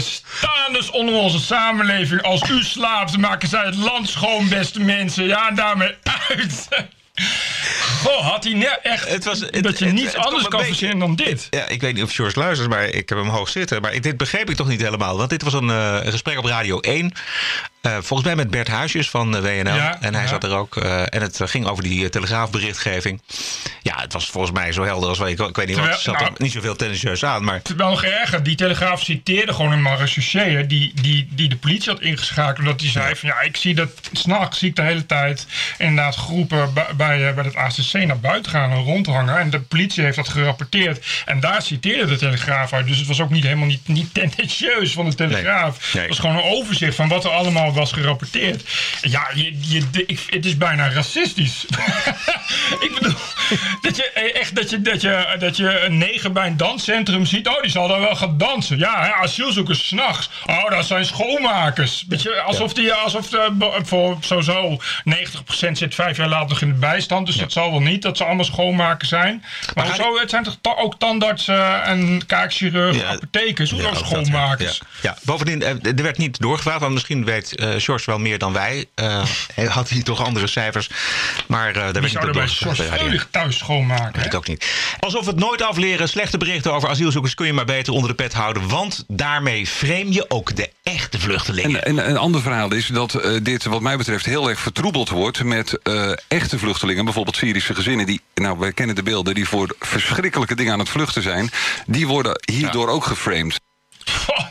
staanders 0.64 0.90
onder 0.90 1.14
onze 1.14 1.38
samenleving. 1.38 2.22
Als 2.22 2.50
u 2.50 2.62
slaapt, 2.62 3.16
maken 3.16 3.48
zij 3.48 3.64
het 3.64 3.76
land 3.76 4.08
schoon, 4.08 4.48
beste 4.48 4.80
mensen. 4.80 5.24
Ja, 5.26 5.48
en 5.48 5.54
daarmee 5.54 5.94
uit. 6.28 6.68
Goh, 8.02 8.26
had 8.30 8.44
hij 8.44 8.52
net 8.52 8.78
echt 8.82 9.08
het 9.08 9.24
was, 9.24 9.40
het, 9.40 9.62
dat 9.62 9.78
je 9.78 9.84
het- 9.84 9.94
niets 9.94 10.14
anders 10.16 10.48
kan 10.48 10.64
verzinnen 10.64 10.98
dan 10.98 11.14
dit. 11.16 11.46
Ja, 11.50 11.68
ik 11.68 11.80
weet 11.80 11.94
niet 11.94 12.02
of 12.02 12.12
George 12.12 12.38
luistert, 12.38 12.68
maar 12.70 12.84
ik 12.84 13.08
heb 13.08 13.18
hem 13.18 13.28
hoog 13.28 13.48
zitten. 13.48 13.82
Maar 13.82 13.92
ik- 13.94 14.02
dit 14.02 14.16
begreep 14.16 14.50
ik 14.50 14.56
toch 14.56 14.68
niet 14.68 14.82
helemaal. 14.82 15.16
Want 15.16 15.30
dit 15.30 15.42
was 15.42 15.52
een, 15.52 15.70
eh, 15.70 15.98
een 16.02 16.10
gesprek 16.12 16.38
op 16.38 16.44
Radio 16.44 16.78
1. 16.80 17.12
Eh, 17.84 17.92
volgens 17.92 18.22
mij 18.22 18.36
met 18.36 18.50
Bert 18.50 18.68
Huisjes 18.68 19.10
van 19.10 19.36
eh, 19.36 19.42
WNL. 19.42 19.74
Ja, 19.74 19.96
en 20.00 20.14
hij 20.14 20.22
ja. 20.22 20.28
zat 20.28 20.44
er 20.44 20.54
ook. 20.56 20.76
eh, 20.76 21.00
en 21.00 21.20
het 21.22 21.40
ging 21.44 21.66
over 21.66 21.82
die 21.84 22.08
telegraafberichtgeving. 22.08 23.22
Ja, 23.82 24.00
het 24.00 24.12
was 24.12 24.26
volgens 24.30 24.52
mij 24.52 24.72
zo 24.72 24.84
helder 24.84 25.08
als 25.08 25.18
wel. 25.18 25.28
Ik, 25.28 25.38
ik 25.38 25.56
weet 25.56 25.66
niet 25.66 25.76
wat. 25.76 25.84
Terwijl- 25.84 25.94
Er 25.94 26.00
zat 26.02 26.14
nou- 26.14 26.26
er 26.36 26.42
niet 26.42 26.52
zoveel 26.52 26.76
tendentieus 26.76 27.24
aan. 27.24 27.44
Maar 27.44 27.54
Het 27.54 27.68
is 27.68 27.74
wel 27.74 27.90
nog 27.90 28.04
erger. 28.04 28.42
Die 28.42 28.56
Telegraaf 28.56 29.02
citeerde 29.02 29.52
gewoon 29.54 29.72
een 29.72 29.82
marechaussee... 29.82 30.66
Die, 30.66 30.92
die, 31.00 31.28
die 31.30 31.48
de 31.48 31.56
politie 31.56 31.92
had 31.92 32.00
ingeschakeld. 32.00 32.58
Omdat 32.58 32.80
hij 32.80 32.90
zei 32.90 33.16
van... 33.16 33.28
Ja, 33.28 33.40
ik 33.40 33.56
zie 33.56 33.74
dat... 33.74 33.88
S'nachts 34.12 34.58
zie 34.58 34.68
ik 34.68 34.76
de 34.76 34.82
hele 34.82 35.06
tijd... 35.06 35.46
inderdaad 35.78 36.14
groepen 36.16 36.72
bij, 36.74 36.86
bij, 36.96 37.34
bij 37.34 37.44
het 37.44 37.54
ACC 37.56 37.92
naar 38.06 38.20
buiten 38.20 38.50
gaan 38.52 38.70
en 38.70 38.82
rondhangen. 38.82 39.38
En 39.38 39.50
de 39.50 39.60
politie 39.60 40.04
heeft 40.04 40.16
dat 40.16 40.28
gerapporteerd. 40.28 41.06
En 41.24 41.40
daar 41.40 41.62
citeerde 41.62 42.06
de 42.06 42.16
Telegraaf 42.16 42.72
uit. 42.72 42.86
Dus 42.86 42.98
het 42.98 43.06
was 43.06 43.20
ook 43.20 43.30
niet 43.30 43.44
helemaal 43.44 43.66
niet, 43.66 43.88
niet 43.88 44.14
tendentieus 44.14 44.92
van 44.92 45.08
de 45.08 45.14
Telegraaf. 45.14 45.92
Nee. 45.94 46.02
Het 46.02 46.10
was 46.10 46.18
gewoon 46.18 46.36
een 46.36 46.42
overzicht 46.58 46.94
van 46.96 47.08
wat 47.08 47.24
er 47.24 47.30
allemaal 47.30 47.72
was 47.74 47.92
gerapporteerd. 47.92 48.62
Ja, 49.00 49.30
je, 49.34 49.58
je, 49.60 49.82
ik, 50.06 50.20
het 50.30 50.46
is 50.46 50.56
bijna 50.56 50.90
racistisch. 50.92 51.64
ik 52.86 52.90
bedoel, 52.94 53.14
dat 53.80 53.96
je 53.96 54.10
eh, 54.14 54.40
echt 54.40 54.56
dat 54.56 54.70
je, 54.70 54.82
dat, 54.82 55.00
je, 55.00 55.36
dat 55.38 55.56
je 55.56 55.80
een 55.80 55.98
neger 55.98 56.32
bij 56.32 56.46
een 56.46 56.56
danscentrum 56.56 57.26
ziet. 57.26 57.48
Oh, 57.48 57.62
die 57.62 57.70
zal 57.70 57.88
daar 57.88 58.00
wel 58.00 58.16
gaan 58.16 58.38
dansen. 58.38 58.78
Ja, 58.78 59.02
hè, 59.02 59.12
asielzoekers 59.14 59.86
s'nachts. 59.86 60.30
Oh, 60.46 60.70
dat 60.70 60.86
zijn 60.86 61.04
schoonmakers. 61.04 62.04
Weet 62.08 62.22
je, 62.22 62.40
alsof 62.40 62.72
die, 62.72 62.92
alsof 62.92 63.28
de, 63.28 63.48
be- 63.52 63.78
voor 63.82 64.16
sowieso 64.20 64.76
90% 65.10 65.72
zit 65.72 65.94
vijf 65.94 66.16
jaar 66.16 66.28
later 66.28 66.48
nog 66.48 66.60
in 66.60 66.68
de 66.68 66.74
bijstand. 66.78 67.26
Dus 67.26 67.36
dat 67.36 67.52
zal 67.52 67.70
wel 67.70 67.80
niet 67.80 68.02
dat 68.02 68.16
ze 68.16 68.24
allemaal 68.24 68.44
schoonmakers 68.44 69.08
zijn. 69.08 69.44
Maar, 69.74 69.94
zo, 69.94 70.18
het 70.18 70.30
zijn 70.30 70.42
toch 70.42 70.56
ta- 70.60 70.76
ook 70.76 70.98
tandartsen 70.98 71.82
en 71.84 72.26
kaakchirurgen, 72.26 73.08
apothekers, 73.08 73.70
hoe 73.70 73.82
Ja, 73.82 73.90
dat, 73.90 73.98
ja. 74.00 74.06
schoonmakers. 74.06 74.80
Ja. 75.02 75.16
Bovendien, 75.22 75.62
eh, 75.62 75.68
er 75.96 76.02
werd 76.02 76.18
niet 76.18 76.40
doorgevraagd, 76.40 76.80
want 76.80 76.92
misschien 76.92 77.24
weet 77.24 77.56
eh 77.56 77.63
George 77.78 78.04
wel 78.06 78.18
meer 78.18 78.38
dan 78.38 78.52
wij. 78.52 78.86
Eh, 78.94 79.22
hij 79.54 79.64
had 79.64 79.88
hij 79.88 80.02
toch 80.02 80.24
andere 80.24 80.46
cijfers. 80.46 80.90
Maar 81.46 81.68
eh 81.68 81.74
daar 81.74 81.92
werd 81.92 82.20
Die 82.20 82.20
niet 82.20 82.66
op 82.66 82.74
Freulich 82.74 83.26
thuis 83.30 83.58
schoonmaken. 83.58 84.12
Weet 84.12 84.20
hè? 84.20 84.26
ik 84.26 84.34
ook 84.34 84.48
niet. 84.48 84.66
Alsof 85.00 85.24
we 85.24 85.30
het 85.30 85.38
nooit 85.38 85.62
afleren. 85.62 86.08
Slechte 86.08 86.38
berichten 86.38 86.72
over 86.72 86.88
asielzoekers 86.88 87.34
kun 87.34 87.46
je 87.46 87.52
maar 87.52 87.64
beter 87.64 87.92
onder 87.92 88.08
de 88.08 88.14
pet 88.14 88.32
houden. 88.32 88.68
Want 88.68 89.04
daarmee 89.08 89.66
frame 89.66 90.12
je 90.12 90.30
ook 90.30 90.56
de 90.56 90.70
echte 90.82 91.20
vluchtelingen. 91.20 91.84
En, 91.84 91.98
en 91.98 92.10
een 92.10 92.16
ander 92.16 92.42
verhaal 92.42 92.72
is 92.72 92.86
dat 92.86 93.14
eh, 93.14 93.30
dit, 93.42 93.64
wat 93.64 93.80
mij 93.80 93.96
betreft, 93.96 94.24
heel 94.24 94.48
erg 94.48 94.60
vertroebeld 94.60 95.08
wordt 95.08 95.44
met 95.44 95.78
eh, 95.82 96.10
echte 96.28 96.58
vluchtelingen. 96.58 97.04
Bijvoorbeeld 97.04 97.36
Syrische 97.36 97.74
gezinnen. 97.74 98.06
Die, 98.06 98.20
nou, 98.34 98.58
wij 98.58 98.72
kennen 98.72 98.94
de 98.94 99.02
beelden, 99.02 99.34
die 99.34 99.48
voor 99.48 99.74
verschrikkelijke 99.78 100.54
dingen 100.54 100.72
aan 100.72 100.78
het 100.78 100.88
vluchten 100.88 101.22
zijn. 101.22 101.50
Die 101.86 102.06
worden 102.06 102.40
hierdoor 102.52 102.88
ook 102.88 103.04
geframed. 103.04 103.60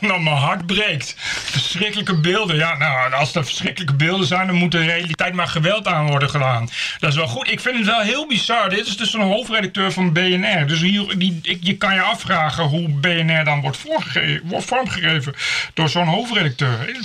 Nou, 0.00 0.22
mijn 0.22 0.36
hart 0.36 0.66
breekt. 0.66 1.14
Verschrikkelijke 1.44 2.20
beelden. 2.20 2.56
Ja, 2.56 2.76
nou, 2.76 3.12
als 3.12 3.34
er 3.34 3.44
verschrikkelijke 3.44 3.94
beelden 3.94 4.26
zijn, 4.26 4.46
dan 4.46 4.56
moet 4.56 4.74
in 4.74 4.86
realiteit 4.86 5.34
maar 5.34 5.48
geweld 5.48 5.86
aan 5.86 6.06
worden 6.06 6.30
gedaan. 6.30 6.68
Dat 6.98 7.10
is 7.10 7.16
wel 7.16 7.26
goed. 7.26 7.50
Ik 7.50 7.60
vind 7.60 7.76
het 7.76 7.86
wel 7.86 8.00
heel 8.00 8.26
bizar. 8.26 8.70
Dit 8.70 8.86
is 8.86 8.96
dus 8.96 9.14
een 9.14 9.20
hoofdredacteur 9.20 9.92
van 9.92 10.12
BNR. 10.12 10.66
Dus 10.66 10.80
hier, 10.80 11.18
die, 11.18 11.38
ik, 11.42 11.58
je 11.60 11.76
kan 11.76 11.94
je 11.94 12.00
afvragen 12.00 12.64
hoe 12.64 12.88
BNR 12.88 13.44
dan 13.44 13.60
wordt, 13.60 13.78
vormgegeven 14.64 15.34
door 15.74 15.88
zo'n 15.88 16.06
hoofdredacteur. 16.06 16.96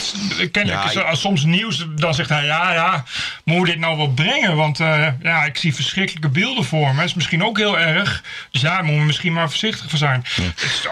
Kennelijk 0.52 0.84
is 0.84 0.96
er 0.96 1.04
als 1.04 1.22
soms 1.22 1.44
nieuws, 1.44 1.86
dan 1.96 2.14
zegt 2.14 2.30
hij, 2.30 2.46
ja, 2.46 2.74
ja, 2.74 3.04
moet 3.44 3.68
dit 3.68 3.80
nou 3.80 3.98
wel 3.98 4.10
brengen? 4.10 4.56
Want 4.56 4.80
eh, 4.80 5.08
ja, 5.22 5.46
ik 5.46 5.58
zie 5.58 5.76
verschrikkelijke 5.76 6.30
beelden 6.30 6.64
voor 6.64 6.88
me. 6.90 6.96
Dat 6.96 7.06
is 7.06 7.14
misschien 7.14 7.44
ook 7.44 7.58
heel 7.58 7.80
erg. 7.80 8.24
Dus 8.52 8.62
ja, 8.62 8.74
daar 8.74 8.84
moeten 8.84 9.00
we 9.00 9.08
misschien 9.08 9.34
maar 9.34 9.50
voorzichtig 9.50 9.90
voor 9.90 10.00
zijn. 10.00 10.26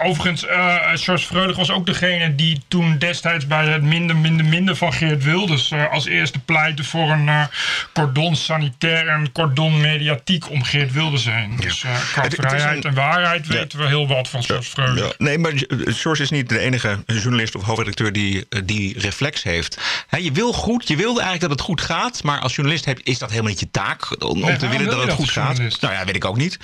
Overigens, 0.02 0.46
eh 0.46 0.76
George 0.94 1.54
was 1.54 1.70
ook 1.70 1.84
degene 2.00 2.34
die 2.34 2.62
toen 2.68 2.98
destijds 2.98 3.46
bij 3.46 3.66
het 3.66 3.82
minder, 3.82 4.16
minder, 4.16 4.44
minder 4.46 4.76
van 4.76 4.92
Geert 4.92 5.24
Wilders 5.24 5.70
eh, 5.70 5.92
als 5.92 6.06
eerste 6.06 6.38
pleitte 6.38 6.84
voor 6.84 7.10
een 7.10 7.28
eh, 7.28 7.44
cordon 7.92 8.36
sanitair 8.36 9.08
en 9.08 9.32
cordon 9.32 9.80
mediatiek 9.80 10.50
om 10.50 10.62
Geert 10.62 10.92
Wilders 10.92 11.24
heen. 11.24 11.56
Dus 11.60 11.84
eh, 11.84 11.90
qua 12.12 12.22
Het- 12.22 12.32
het 12.32 12.42
is 12.42 12.48
vrijheid 12.48 12.84
een- 12.84 12.90
en 12.90 12.96
waarheid 12.96 13.46
weten 13.46 13.78
we 13.78 13.86
heel 13.86 14.06
wat 14.08 14.28
van 14.28 14.42
George. 14.44 14.66
Ja, 14.94 15.12
nee, 15.18 15.38
maar 15.38 15.52
George 15.84 16.22
is 16.22 16.30
niet 16.30 16.48
de 16.48 16.58
enige 16.58 17.02
journalist 17.06 17.54
of 17.54 17.62
hoofdredacteur 17.62 18.12
die 18.12 18.46
die 18.64 18.98
reflex 18.98 19.42
heeft. 19.42 19.78
Je 20.18 20.32
wil 20.32 20.52
goed, 20.52 20.88
je 20.88 20.96
wil 20.96 21.10
eigenlijk 21.10 21.40
dat 21.40 21.50
het 21.50 21.60
goed 21.60 21.80
gaat, 21.80 22.22
maar 22.22 22.40
als 22.40 22.54
journalist 22.54 22.84
heb, 22.84 22.98
is 23.02 23.18
dat 23.18 23.30
helemaal 23.30 23.50
niet 23.50 23.60
je 23.60 23.70
taak 23.70 24.24
om, 24.24 24.40
te 24.58 24.68
willen 24.68 24.76
wil 24.78 24.86
dat 24.90 24.98
het 24.98 25.06
dat 25.06 25.16
goed 25.16 25.30
gaat. 25.30 25.56
Nou 25.80 25.94
ja, 25.94 26.04
weet 26.04 26.16
ik 26.16 26.24
ook 26.24 26.36
niet. 26.36 26.58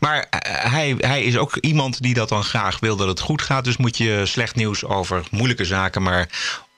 Maar 0.00 0.26
hij, 0.46 0.94
hij 0.98 1.22
is 1.22 1.36
ook 1.36 1.56
iemand 1.56 2.02
die 2.02 2.14
dat 2.14 2.28
dan 2.28 2.44
graag 2.44 2.80
wil 2.80 2.96
dat 2.96 3.08
het 3.08 3.20
goed 3.20 3.42
gaat. 3.42 3.64
Dus 3.64 3.76
moet 3.76 3.96
je 3.96 4.22
slecht 4.26 4.54
nieuws 4.62 4.84
over 4.84 5.26
moeilijke 5.30 5.64
zaken 5.64 6.02
maar 6.02 6.28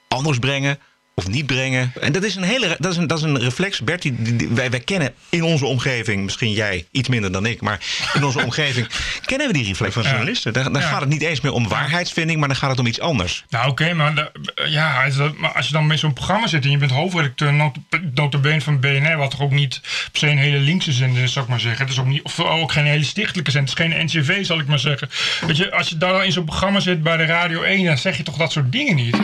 anders 0.09 0.39
brengen. 0.39 0.79
Of 1.17 1.29
niet 1.29 1.47
brengen. 1.47 1.93
En 2.01 2.13
dat 2.13 2.23
is 2.23 2.35
een 2.37 2.43
hele 2.43 2.77
dat 2.79 2.91
is 2.93 2.97
een, 2.99 3.07
dat 3.07 3.19
is 3.19 3.25
een 3.25 3.39
reflex. 3.39 3.81
Bert, 3.81 4.03
die, 4.03 4.15
die- 4.23 4.37
die- 4.37 4.49
wij, 4.49 4.71
wij 4.71 4.81
kennen 4.81 5.15
in 5.29 5.43
onze 5.43 5.67
omgeving, 5.67 6.23
misschien 6.25 6.53
jij 6.53 6.87
iets 6.91 7.09
minder 7.09 7.33
dan 7.33 7.47
ik, 7.47 7.61
maar 7.61 7.81
in 8.15 8.25
onze 8.25 8.43
omgeving 8.45 8.87
kennen 9.25 9.47
we 9.47 9.53
die 9.53 9.65
reflex 9.65 9.95
van 9.95 10.03
journalisten. 10.03 10.53
Dan, 10.53 10.73
Ja. 10.73 10.81
gaat 10.81 11.01
het 11.01 11.09
niet 11.09 11.23
eens 11.23 11.41
meer 11.41 11.53
om 11.53 11.69
waarheidsvinding, 11.69 12.39
maar 12.39 12.49
dan 12.49 12.57
gaat 12.57 12.71
het 12.71 12.79
om 12.79 12.87
iets 12.87 13.01
anders. 13.01 13.45
Nou 13.49 13.69
oké, 13.71 13.93
maar, 13.95 14.31
ja, 14.67 15.05
als, 15.05 15.17
dat- 15.17 15.37
maar 15.37 15.53
als 15.53 15.67
je 15.67 15.73
dan 15.73 15.87
met 15.87 15.99
zo'n 15.99 16.13
programma 16.13 16.47
zit 16.47 16.65
en 16.65 16.71
je 16.71 16.77
bent 16.79 16.91
hoofdredacteur 16.91 17.73
notabene 18.15 18.61
van 18.61 18.81
BNR, 18.81 19.17
wat 19.17 19.31
toch 19.31 19.41
ook 19.43 19.53
niet 19.53 19.81
per 19.83 20.21
se 20.21 20.29
een 20.29 20.39
hele 20.39 20.59
linkse 20.59 20.93
zender 20.93 21.23
is, 21.23 21.33
zou 21.33 21.45
ik 21.45 21.51
maar 21.51 21.61
zeggen. 21.61 21.81
Het 21.85 21.93
is 21.95 22.01
ook, 22.01 22.07
niet, 22.07 22.23
of 22.23 22.41
ook 22.41 22.73
geen 22.73 22.87
hele 22.87 23.05
stichtelijke 23.05 23.51
zender, 23.51 23.71
het 23.77 23.79
is 23.91 23.95
geen 23.95 24.05
NCV, 24.05 24.45
zal 24.47 24.59
ik 24.61 24.67
maar 24.67 24.79
zeggen. 24.79 25.09
Weet 25.47 25.57
je, 25.57 25.73
als 25.73 25.89
je 25.89 25.97
daar 25.99 26.25
in 26.25 26.33
zo'n 26.33 26.45
programma 26.45 26.81
zit 26.81 27.03
bij 27.03 27.17
de 27.17 27.25
Radio 27.25 27.63
1, 27.63 27.85
dan 27.85 27.99
zeg 27.99 28.17
je 28.17 28.23
toch 28.23 28.37
dat 28.37 28.53
soort 28.53 28.73
dingen 28.73 28.97
niet. 28.97 29.17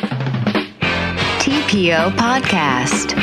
TPO 1.41 2.11
Podcast. 2.11 3.15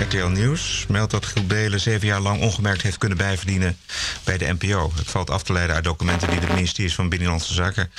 RTL 0.00 0.26
Nieuws 0.26 0.84
meldt 0.88 1.10
dat 1.10 1.26
Giel 1.26 1.46
Belen 1.46 1.80
zeven 1.80 2.06
jaar 2.06 2.20
lang 2.20 2.40
ongemerkt 2.40 2.82
heeft 2.82 2.98
kunnen 2.98 3.18
bijverdienen 3.18 3.78
bij 4.24 4.38
de 4.38 4.56
NPO. 4.58 4.92
Het 4.94 5.10
valt 5.10 5.30
af 5.30 5.42
te 5.42 5.52
leiden 5.52 5.74
uit 5.74 5.84
documenten 5.84 6.30
die 6.30 6.40
de 6.40 6.46
ministeries 6.46 6.94
van 6.94 7.08
Binnenlandse 7.08 7.54
Zaken 7.54 7.90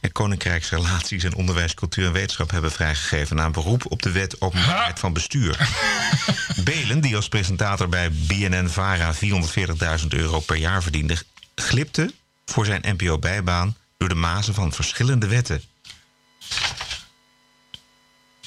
en 0.00 0.12
Koninkrijksrelaties 0.12 1.24
en 1.24 1.34
Onderwijs, 1.34 1.74
Cultuur 1.74 2.06
en 2.06 2.12
Wetenschap 2.12 2.50
hebben 2.50 2.72
vrijgegeven 2.72 3.36
na 3.36 3.44
een 3.44 3.52
beroep 3.52 3.90
op 3.90 4.02
de 4.02 4.12
wet 4.12 4.40
openbaarheid 4.40 4.98
van 4.98 5.12
bestuur. 5.12 5.68
Belen, 6.64 7.00
die 7.00 7.16
als 7.16 7.28
presentator 7.28 7.88
bij 7.88 8.10
BNN 8.10 8.68
Vara 8.68 9.14
440.000 9.14 10.06
euro 10.08 10.40
per 10.40 10.56
jaar 10.56 10.82
verdiende, 10.82 11.16
glipte 11.54 12.12
voor 12.46 12.66
zijn 12.66 12.96
NPO-bijbaan 12.96 13.76
door 13.96 14.08
de 14.08 14.14
mazen 14.14 14.54
van 14.54 14.72
verschillende 14.72 15.26
wetten. 15.26 15.62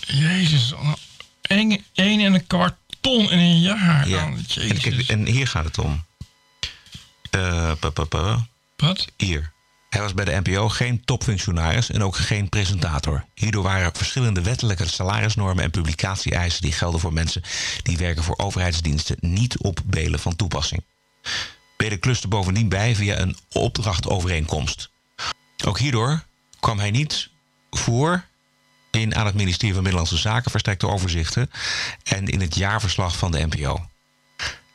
Jezus, 0.05 0.73
één, 1.41 1.83
één 1.93 2.19
en 2.19 2.33
een 2.33 2.47
kwart 2.47 2.75
ton 3.01 3.31
in 3.31 3.39
een 3.39 3.61
jaar. 3.61 4.07
Ja. 4.07 4.17
dan. 4.17 4.45
En, 4.55 4.79
kijk, 4.79 5.07
en 5.07 5.25
hier 5.25 5.47
gaat 5.47 5.65
het 5.65 5.77
om. 5.77 6.05
Pa. 8.09 8.47
Wat? 8.77 9.05
Hier. 9.17 9.53
Hij 9.89 10.01
was 10.01 10.13
bij 10.13 10.25
de 10.25 10.41
NPO 10.43 10.69
geen 10.69 11.05
topfunctionaris 11.05 11.89
en 11.89 12.03
ook 12.03 12.15
geen 12.15 12.49
presentator. 12.49 13.25
Hierdoor 13.33 13.63
waren 13.63 13.95
verschillende 13.95 14.41
wettelijke 14.41 14.87
salarisnormen 14.87 15.63
en 15.63 15.71
publicatie-eisen 15.71 16.61
die 16.61 16.71
gelden 16.71 16.99
voor 16.99 17.13
mensen 17.13 17.41
die 17.83 17.97
werken 17.97 18.23
voor 18.23 18.37
overheidsdiensten 18.37 19.17
niet 19.19 19.57
op 19.57 19.81
Belen 19.85 20.19
van 20.19 20.35
toepassing. 20.35 20.83
Belen 21.77 21.99
kluste 21.99 22.27
bovendien 22.27 22.69
bij 22.69 22.95
via 22.95 23.19
een 23.19 23.37
opdrachtovereenkomst. 23.51 24.89
Ook 25.65 25.79
hierdoor 25.79 26.23
kwam 26.59 26.79
hij 26.79 26.91
niet 26.91 27.29
voor 27.69 28.25
in 28.95 29.15
aan 29.15 29.25
het 29.25 29.35
ministerie 29.35 29.73
van 29.73 29.83
Binnenlandse 29.83 30.21
Zaken 30.21 30.51
verstrekte 30.51 30.87
overzichten 30.87 31.51
en 32.03 32.27
in 32.27 32.41
het 32.41 32.55
jaarverslag 32.55 33.17
van 33.17 33.31
de 33.31 33.47
NPO. 33.49 33.85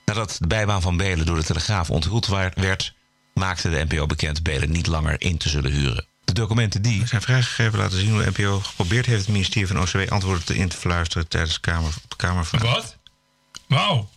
Nadat 0.05 0.37
de 0.39 0.47
bijbaan 0.47 0.83
van 0.83 0.97
Belen 0.97 1.27
door 1.27 1.37
de 1.37 1.45
Telegraaf 1.45 1.91
onthuld 1.91 2.27
werd, 2.55 2.95
maakte 3.35 3.71
de 3.71 3.85
NPO 3.89 4.07
bekend 4.07 4.43
Belen 4.43 4.71
niet 4.71 4.87
langer 4.87 5.21
in 5.21 5.37
te 5.37 5.49
zullen 5.49 5.73
huren. 5.73 6.07
De 6.25 6.33
documenten 6.33 6.83
die 6.83 7.07
zijn 7.07 7.23
vrijgegeven 7.23 7.79
laten 7.79 7.99
zien 7.99 8.11
hoe 8.11 8.23
de 8.23 8.31
NPO 8.31 8.61
geprobeerd 8.61 9.07
heeft 9.07 9.21
het 9.21 9.33
ministerie 9.33 9.67
van 9.67 9.81
OCW 9.81 10.13
antwoorden 10.13 10.45
te 10.45 10.57
in 10.57 10.69
te 10.69 10.77
fluisteren 10.77 11.29
tijdens 11.29 11.61
kamer, 11.61 11.95
Kamervraag. 12.17 12.63
Wat? 12.63 12.97
Wauw. 13.67 14.09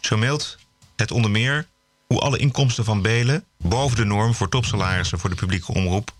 Zo 0.00 0.16
meldt 0.16 0.58
het 0.96 1.10
onder 1.10 1.30
meer 1.30 1.66
hoe 2.06 2.20
alle 2.20 2.38
inkomsten 2.38 2.84
van 2.84 3.02
Belen 3.02 3.44
boven 3.58 3.96
de 3.96 4.04
norm 4.04 4.34
voor 4.34 4.48
topsalarissen 4.48 5.18
voor 5.18 5.30
de 5.30 5.36
publieke 5.36 5.72
omroep 5.72 6.14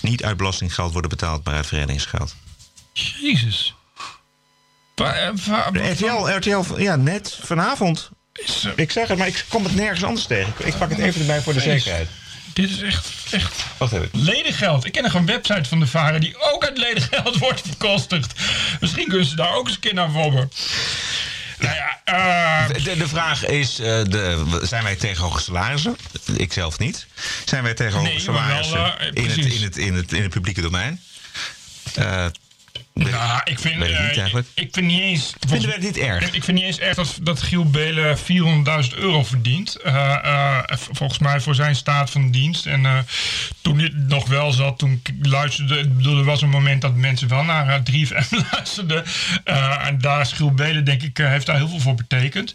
niet 0.00 0.24
uit 0.24 0.36
belastinggeld 0.36 0.92
worden 0.92 1.10
betaald, 1.10 1.44
maar 1.44 1.54
uit 1.54 1.66
verenigingsgeld. 1.66 2.34
Jezus. 2.92 3.74
Wa- 4.94 5.14
eh, 5.14 5.90
RTL, 5.92 6.28
RTL, 6.28 6.78
ja, 6.80 6.96
net 6.96 7.38
vanavond. 7.42 8.10
Ik 8.76 8.90
zeg 8.90 9.08
het, 9.08 9.18
maar 9.18 9.26
ik 9.26 9.44
kom 9.48 9.64
het 9.64 9.74
nergens 9.74 10.04
anders 10.04 10.26
tegen. 10.26 10.52
Ik 10.58 10.78
pak 10.78 10.90
het 10.90 10.98
even 10.98 11.20
erbij 11.20 11.40
voor 11.40 11.52
de 11.52 11.60
zekerheid. 11.60 12.08
Dit 12.52 12.70
is 12.70 12.80
echt, 12.82 13.08
echt 13.30 13.54
Wacht 13.76 13.92
even. 13.92 14.08
ledengeld. 14.12 14.84
Ik 14.84 14.92
ken 14.92 15.02
nog 15.02 15.14
een 15.14 15.26
website 15.26 15.68
van 15.68 15.80
de 15.80 15.86
Varen 15.86 16.20
die 16.20 16.52
ook 16.52 16.64
uit 16.64 16.78
ledengeld 16.78 17.36
wordt 17.46 17.64
bekostigd. 17.64 18.32
Misschien 18.80 19.08
kunnen 19.08 19.26
ze 19.26 19.36
daar 19.36 19.54
ook 19.54 19.66
eens 19.66 19.74
een 19.74 19.80
keer 19.80 19.94
naar. 19.94 20.10
Nou 21.58 21.74
ja, 21.74 22.00
eh, 22.04 22.84
De, 22.84 22.96
de 22.96 23.08
vraag 23.08 23.46
is, 23.46 23.78
eh, 23.78 23.86
de, 23.86 24.60
zijn 24.62 24.82
wij 24.82 24.96
tegen 24.96 25.24
hoge 25.24 25.40
salarissen? 25.40 25.96
Ik 26.36 26.52
zelf 26.52 26.78
niet. 26.78 27.06
Zijn 27.44 27.62
wij 27.62 27.74
tegen 27.74 27.98
hoge 27.98 28.08
Nee, 28.08 28.30
maar 28.30 28.48
wel, 28.48 28.64
salarissen 28.64 28.98
eh, 28.98 29.24
in, 29.24 29.30
het, 29.30 29.54
in, 29.54 29.62
het, 29.62 29.76
in, 29.76 29.94
het, 29.94 30.12
in 30.12 30.22
het 30.22 30.30
publieke 30.30 30.60
domein? 30.60 31.00
Nou, 32.98 33.40
ik 33.44 33.58
vind, 33.58 33.74
ik 33.74 33.80
niet 33.80 33.90
eh, 33.90 34.18
eigenlijk. 34.18 34.46
ik 34.54 34.68
vind 34.72 34.86
niet 34.86 35.00
eens... 35.00 35.34
Vinden 35.46 35.66
wij 35.68 35.76
het 35.76 35.84
niet 35.84 35.96
erg? 35.96 36.30
Ik 36.32 36.44
vind 36.44 36.56
niet 36.56 36.66
eens 36.66 36.78
erg 36.78 36.94
dat, 36.94 37.18
dat 37.22 37.42
Giel 37.42 37.70
Belen 37.70 38.18
400.000 38.18 38.24
euro 38.98 39.24
verdient. 39.24 39.76
Eh, 39.76 40.24
eh, 40.24 40.58
volgens 40.68 41.18
mij 41.18 41.40
voor 41.40 41.54
zijn 41.54 41.76
staat 41.76 42.10
van 42.10 42.30
dienst. 42.30 42.66
En 42.66 43.06
toen 43.62 43.78
hij 43.78 43.92
nog 43.94 44.28
wel 44.28 44.52
zat, 44.52 44.78
toen 44.78 45.00
ik 45.04 45.26
luisterde... 45.26 45.78
Ik 45.78 45.96
bedoel, 45.96 46.18
er 46.18 46.24
was 46.24 46.42
een 46.42 46.48
moment 46.48 46.82
dat 46.82 46.94
mensen 46.94 47.28
wel 47.28 47.44
naar 47.44 47.68
eh, 47.68 48.06
3FM 48.06 48.28
luisterden. 48.52 49.04
En 49.80 49.98
daar 49.98 50.20
is 50.20 50.32
Giel 50.32 50.52
Belen, 50.52 50.84
denk 50.84 51.02
ik, 51.02 51.16
heeft 51.16 51.46
daar 51.46 51.56
heel 51.56 51.68
veel 51.68 51.80
voor 51.80 51.94
betekend. 51.94 52.54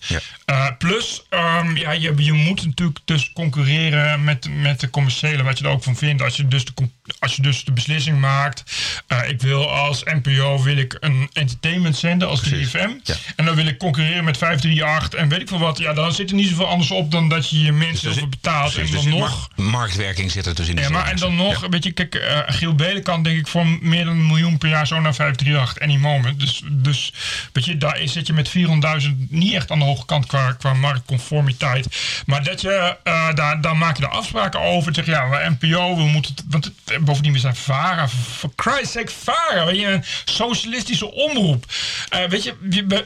Plus, 0.78 1.24
ehm, 1.30 1.76
ja, 1.78 1.92
je, 1.92 2.14
je 2.18 2.34
moet 2.34 2.66
natuurlijk 2.66 3.00
dus 3.06 3.32
concurreren 3.34 4.24
met, 4.24 4.50
met 4.62 4.80
de 4.80 4.90
commerciële, 4.90 5.44
wat 5.44 5.58
je 5.58 5.66
er 5.66 5.72
ook 5.72 5.84
van 5.84 5.96
vindt. 5.96 6.22
Als 6.22 6.36
je 6.36 6.48
dus 6.48 6.66
de, 6.66 6.74
als 7.20 7.36
je 7.36 7.42
dus 7.42 7.64
de 7.64 7.72
beslissing 7.72 8.20
maakt, 8.20 8.64
eh, 9.08 9.30
ik 9.30 9.42
wil 9.42 9.72
als 9.72 10.04
NPO 10.04 10.64
wil 10.64 10.78
ik 10.78 10.98
een 11.00 11.30
entertainment 11.34 11.98
zenden 11.98 12.28
als 12.28 12.42
3FM. 12.42 12.90
En 13.36 13.46
dan 13.46 13.56
wil 13.56 13.66
ik 13.68 13.78
concurreren 13.78 14.24
met 14.24 14.38
538 14.38 15.20
en 15.20 15.30
weet 15.30 15.42
ik 15.42 15.48
veel 15.48 15.60
wat. 15.60 15.78
Ja, 15.78 15.94
dan 15.94 16.14
zit 16.14 16.30
er 16.30 16.36
niet 16.36 16.50
zoveel 16.50 16.68
anders 16.68 16.92
op 16.92 17.12
dan 17.12 17.30
dat 17.30 17.50
je 17.50 17.62
je 17.62 17.72
mensen 17.72 18.14
veel 18.14 18.28
betaalt. 18.28 18.74
Precies, 18.74 18.90
en 18.90 18.96
dus 19.02 19.10
dan 19.10 19.20
nog... 19.20 19.50
mar- 19.56 19.66
marktwerking 19.72 20.32
zit 20.32 20.46
er 20.46 20.56
dus 20.56 20.68
in. 20.68 20.76
Ja, 20.78 20.90
maar 20.90 21.08
en 21.08 21.18
dan 21.18 21.36
nog, 21.36 21.68
weet 21.70 21.84
je, 21.84 21.92
kijk, 21.92 22.16
eh, 22.16 22.40
Giel 22.46 22.76
Belen 22.76 23.04
kan 23.04 23.24
denk 23.24 23.38
ik 23.38 23.48
voor 23.48 23.68
meer 23.82 24.06
dan 24.06 24.14
een 24.14 24.28
miljoen 24.28 24.58
per 24.58 24.70
jaar 24.70 24.88
zo 24.88 25.00
naar 25.00 25.16
538 25.16 25.80
any 25.84 25.98
moment. 25.98 26.40
Dus, 26.40 26.62
dus 26.72 27.14
weet 27.52 27.66
je, 27.66 27.78
daar 27.78 28.00
zit 28.06 28.28
je 28.28 28.34
met 28.34 28.50
400.000 28.50 29.10
niet 29.30 29.54
echt 29.54 29.72
aan 29.72 29.80
de 29.80 29.86
hoge 29.86 30.06
kant 30.06 30.26
qua, 30.26 30.52
qua 30.52 30.74
marktconformiteit. 30.74 31.88
Maar 32.26 32.44
dat 32.44 32.62
je, 32.62 32.98
eh, 33.04 33.34
daar, 33.34 33.62
daar 33.62 33.78
maak 33.78 33.96
je 33.96 34.02
de 34.02 34.10
afspraken 34.10 34.60
over. 34.60 34.94
Zeg 34.96 35.06
ja, 35.06 35.30
we 35.30 35.56
NPO, 35.60 35.96
we 35.96 36.04
moeten, 36.04 36.36
want 36.50 36.64
het, 36.66 36.93
bovendien 37.02 37.34
we 37.34 37.40
zijn 37.40 37.56
VARA, 37.56 38.08
for 38.08 38.50
Christ's 38.56 38.92
sake 38.92 39.12
VARA, 39.24 39.66
weet 39.66 39.80
je, 39.80 39.88
een 39.88 40.04
socialistische 40.26 41.12
omroep. 41.12 41.66
Eh, 42.10 42.24
weet 42.26 42.44
je, 42.44 42.54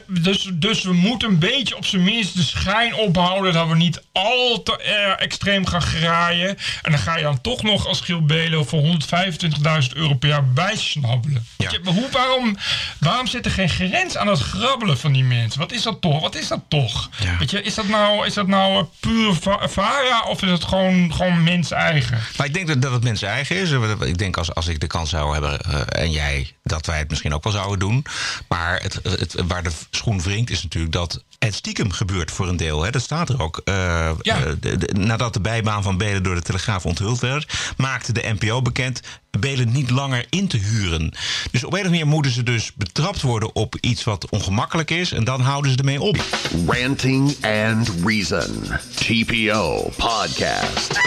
dus, 0.06 0.50
dus 0.54 0.82
we 0.82 0.92
moeten 0.92 1.28
een 1.28 1.38
beetje 1.38 1.76
op 1.76 1.84
zijn 1.86 2.02
minst 2.04 2.36
de 2.36 2.42
schijn 2.42 2.94
ophouden 2.94 3.52
dat 3.52 3.68
we 3.68 3.76
niet 3.76 4.02
al 4.12 4.62
te 4.62 4.78
eh, 4.78 5.22
extreem 5.24 5.66
gaan 5.66 5.82
graaien. 5.82 6.48
En 6.82 6.90
dan 6.90 7.00
ga 7.00 7.16
je 7.16 7.22
dan 7.22 7.40
toch 7.40 7.62
nog 7.62 7.86
als 7.86 8.00
Giel 8.00 8.24
Belen 8.24 8.66
voor 8.66 8.82
125.000 8.82 9.92
euro 9.94 10.14
per 10.14 10.28
jaar 10.28 10.44
bijsnabbelen. 10.52 11.46
Je, 11.56 11.80
maar 11.84 11.92
hoe, 11.92 12.10
waarom, 12.10 12.56
waarom 13.00 13.26
zit 13.26 13.44
er 13.44 13.50
geen 13.50 13.68
grens 13.68 14.16
aan 14.16 14.26
het 14.28 14.40
grabbelen 14.40 14.98
van 14.98 15.12
die 15.12 15.24
mensen? 15.24 15.60
Wat 15.60 15.72
is 15.72 15.82
dat 15.82 16.00
toch? 16.00 16.20
Wat 16.20 16.34
is 16.34 16.48
dat 16.48 16.60
toch? 16.68 17.10
Weet 17.38 17.50
je, 17.50 17.62
is 17.62 17.74
dat 17.74 17.88
nou, 17.88 18.26
is 18.26 18.34
dat 18.34 18.46
nou 18.46 18.78
eh, 18.78 18.84
puur 19.00 19.34
va- 19.34 19.68
VARA 19.68 20.22
of 20.28 20.42
is 20.42 20.50
het 20.50 20.64
gewoon, 20.64 21.14
gewoon 21.14 21.42
mens 21.44 21.70
eigen? 21.70 22.18
Maar 22.36 22.46
ik 22.46 22.54
denk 22.54 22.66
dat, 22.66 22.82
dat 22.82 22.92
het 22.92 23.02
mensen 23.02 23.28
eigen 23.28 23.56
Ik 24.00 24.18
denk 24.18 24.36
als, 24.36 24.54
als 24.54 24.66
ik 24.66 24.80
de 24.80 24.86
kans 24.86 25.10
zou 25.10 25.32
hebben 25.32 25.60
eh, 25.60 26.02
en 26.02 26.10
jij, 26.10 26.52
dat 26.62 26.86
wij 26.86 26.98
het 26.98 27.08
misschien 27.10 27.34
ook 27.34 27.44
wel 27.44 27.52
zouden 27.52 27.78
doen. 27.78 28.04
Maar 28.48 28.80
het, 28.82 28.98
het, 29.02 29.34
waar 29.46 29.62
de 29.62 29.70
schoen 29.90 30.22
wringt 30.22 30.50
is 30.50 30.62
natuurlijk 30.62 30.92
dat 30.92 31.22
het 31.38 31.54
stiekem 31.54 31.90
gebeurt 31.90 32.30
voor 32.30 32.48
een 32.48 32.56
deel. 32.56 32.82
Hè. 32.82 32.90
Dat 32.90 33.02
staat 33.02 33.28
er 33.28 33.42
ook. 33.42 33.60
Eh, 33.64 34.08
eh, 34.08 34.16
de- 34.60 34.76
de- 34.78 34.94
nadat 34.98 35.32
de 35.32 35.40
bijbaan 35.40 35.82
van 35.82 35.96
Belen 35.96 36.22
door 36.22 36.34
de 36.34 36.42
Telegraaf 36.42 36.86
onthuld 36.86 37.20
werd, 37.20 37.52
maakte 37.76 38.12
de 38.12 38.34
NPO 38.38 38.62
bekend 38.62 39.00
Belen 39.38 39.72
niet 39.72 39.90
langer 39.90 40.26
in 40.30 40.48
te 40.48 40.56
huren. 40.56 41.12
Dus 41.50 41.64
op 41.64 41.72
een 41.72 41.78
of 41.78 41.84
andere 41.84 41.88
manier 41.88 42.06
moeten 42.06 42.32
ze 42.32 42.42
dus 42.42 42.72
betrapt 42.74 43.20
worden 43.20 43.54
op 43.54 43.76
iets 43.80 44.04
wat 44.04 44.30
ongemakkelijk 44.30 44.90
is. 44.90 45.12
En 45.12 45.24
dan 45.24 45.40
houden 45.40 45.70
ze 45.70 45.76
ermee 45.76 46.00
op. 46.00 46.24
Ranting 46.66 47.36
and 47.44 47.90
Reason. 48.04 48.64
TPO 48.94 49.92
Podcast. 49.96 50.98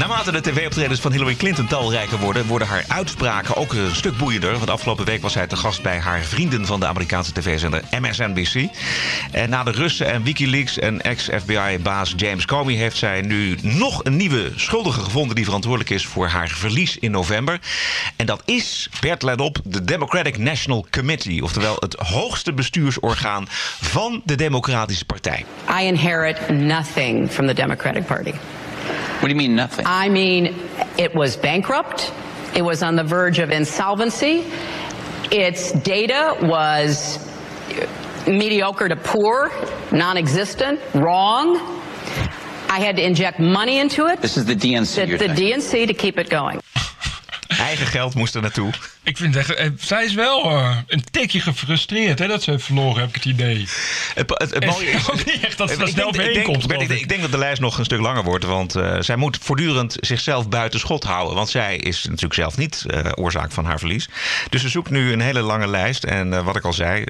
Naarmate 0.00 0.32
de 0.32 0.40
tv-optredens 0.40 1.00
van 1.00 1.12
Hillary 1.12 1.34
Clinton 1.34 1.66
talrijker 1.66 2.18
worden, 2.18 2.46
worden 2.46 2.68
haar 2.68 2.84
uitspraken 2.88 3.56
ook 3.56 3.72
een 3.72 3.94
stuk 3.94 4.16
boeiender. 4.16 4.58
Want 4.58 4.70
afgelopen 4.70 5.04
week 5.04 5.22
was 5.22 5.32
zij 5.32 5.46
te 5.46 5.56
gast 5.56 5.82
bij 5.82 5.98
haar 5.98 6.20
vrienden 6.20 6.66
van 6.66 6.80
de 6.80 6.86
Amerikaanse 6.86 7.32
tv-zender 7.32 7.82
MSNBC. 8.00 8.68
En 9.32 9.50
na 9.50 9.62
de 9.62 9.70
Russen 9.70 10.06
en 10.06 10.22
Wikileaks 10.22 10.78
en 10.78 11.00
ex-FBI-baas 11.00 12.12
James 12.16 12.44
Comey 12.44 12.74
heeft 12.74 12.96
zij 12.96 13.20
nu 13.20 13.58
nog 13.62 14.04
een 14.04 14.16
nieuwe 14.16 14.52
schuldige 14.56 15.00
gevonden 15.00 15.36
die 15.36 15.44
verantwoordelijk 15.44 15.90
is 15.90 16.06
voor 16.06 16.26
haar 16.26 16.48
verlies 16.48 16.98
in 16.98 17.10
november. 17.10 17.58
En 18.16 18.26
dat 18.26 18.42
is, 18.44 18.88
Bert 19.00 19.22
let 19.22 19.40
op, 19.40 19.58
de 19.64 19.84
Democratic 19.84 20.38
National 20.38 20.86
Committee. 20.90 21.42
Oftewel 21.42 21.76
het 21.78 21.94
hoogste 21.94 22.52
bestuursorgaan 22.52 23.44
van 23.80 24.22
de 24.24 24.34
Democratische 24.34 25.04
Partij. 25.04 25.44
I 25.80 25.84
inherit 25.84 26.48
nothing 26.48 27.30
from 27.30 27.46
the 27.46 27.54
Democratic 27.54 28.06
Party. 28.06 28.32
What 29.20 29.28
do 29.28 29.28
you 29.28 29.34
mean 29.34 29.54
nothing? 29.54 29.86
I 29.86 30.08
mean, 30.08 30.54
it 30.98 31.14
was 31.14 31.36
bankrupt. 31.36 32.12
It 32.54 32.62
was 32.62 32.82
on 32.82 32.96
the 32.96 33.04
verge 33.04 33.38
of 33.38 33.50
insolvency. 33.50 34.44
Its 35.30 35.72
data 35.72 36.36
was 36.42 37.18
mediocre 38.26 38.88
to 38.88 38.96
poor, 38.96 39.52
non 39.92 40.16
existent, 40.16 40.80
wrong. 40.94 41.56
I 42.68 42.78
had 42.80 42.96
to 42.96 43.02
inject 43.04 43.38
money 43.38 43.78
into 43.78 44.06
it. 44.06 44.20
This 44.20 44.36
is 44.36 44.44
the 44.44 44.54
DNC. 44.54 44.94
The, 44.94 45.06
you're 45.06 45.18
the. 45.18 45.28
DNC 45.28 45.86
to 45.86 45.94
keep 45.94 46.18
it 46.18 46.28
going. 46.30 46.60
Eigen 47.60 47.90
geld 47.92 48.14
moest 48.14 48.34
er 48.34 48.40
naartoe. 48.40 48.70
Ik 49.10 49.16
vind 49.16 49.36
echt, 49.36 49.54
eh, 49.54 49.66
zij 49.80 50.04
is 50.04 50.14
wel 50.14 50.44
eh, 50.50 50.76
een 50.86 51.04
tikje 51.10 51.40
gefrustreerd 51.40 52.18
hè, 52.18 52.26
dat 52.26 52.42
ze 52.42 52.50
heeft 52.50 52.64
verloren, 52.64 53.00
heb 53.00 53.08
ik 53.08 53.14
het 53.14 53.24
idee. 53.24 53.66
Het, 54.14 54.30
het, 54.38 54.54
het 54.54 54.66
mooie 54.66 54.90
is... 54.96 55.10
ook 55.10 55.24
niet 55.24 55.40
echt 55.44 55.58
dat 55.58 55.70
ze 55.70 55.76
daar 55.76 55.88
snel 55.88 56.12
denk- 56.12 56.28
ik 56.28 56.34
denk- 56.34 56.46
komt. 56.46 56.62
Ik, 56.72 56.78
denk- 56.78 56.90
ik 56.90 57.08
denk 57.08 57.20
dat 57.20 57.30
de 57.30 57.38
lijst 57.38 57.60
nog 57.60 57.78
een 57.78 57.84
stuk 57.84 58.00
langer 58.00 58.22
wordt. 58.24 58.44
Want 58.44 58.74
eh, 58.74 58.96
zij 59.00 59.16
moet 59.16 59.38
voortdurend 59.42 59.96
zichzelf 60.00 60.48
buiten 60.48 60.80
schot 60.80 61.04
houden. 61.04 61.34
Want 61.34 61.48
zij 61.50 61.76
is 61.76 62.04
natuurlijk 62.04 62.34
zelf 62.34 62.56
niet 62.56 62.84
oorzaak 63.14 63.52
van 63.52 63.64
haar 63.64 63.78
verlies. 63.78 64.08
Dus 64.50 64.60
ze 64.60 64.68
zoekt 64.68 64.90
nu 64.90 65.12
een 65.12 65.20
hele 65.20 65.40
lange 65.40 65.66
lijst. 65.66 66.04
En 66.04 66.44
wat 66.44 66.56
ik 66.56 66.64
al 66.64 66.72
zei, 66.72 67.04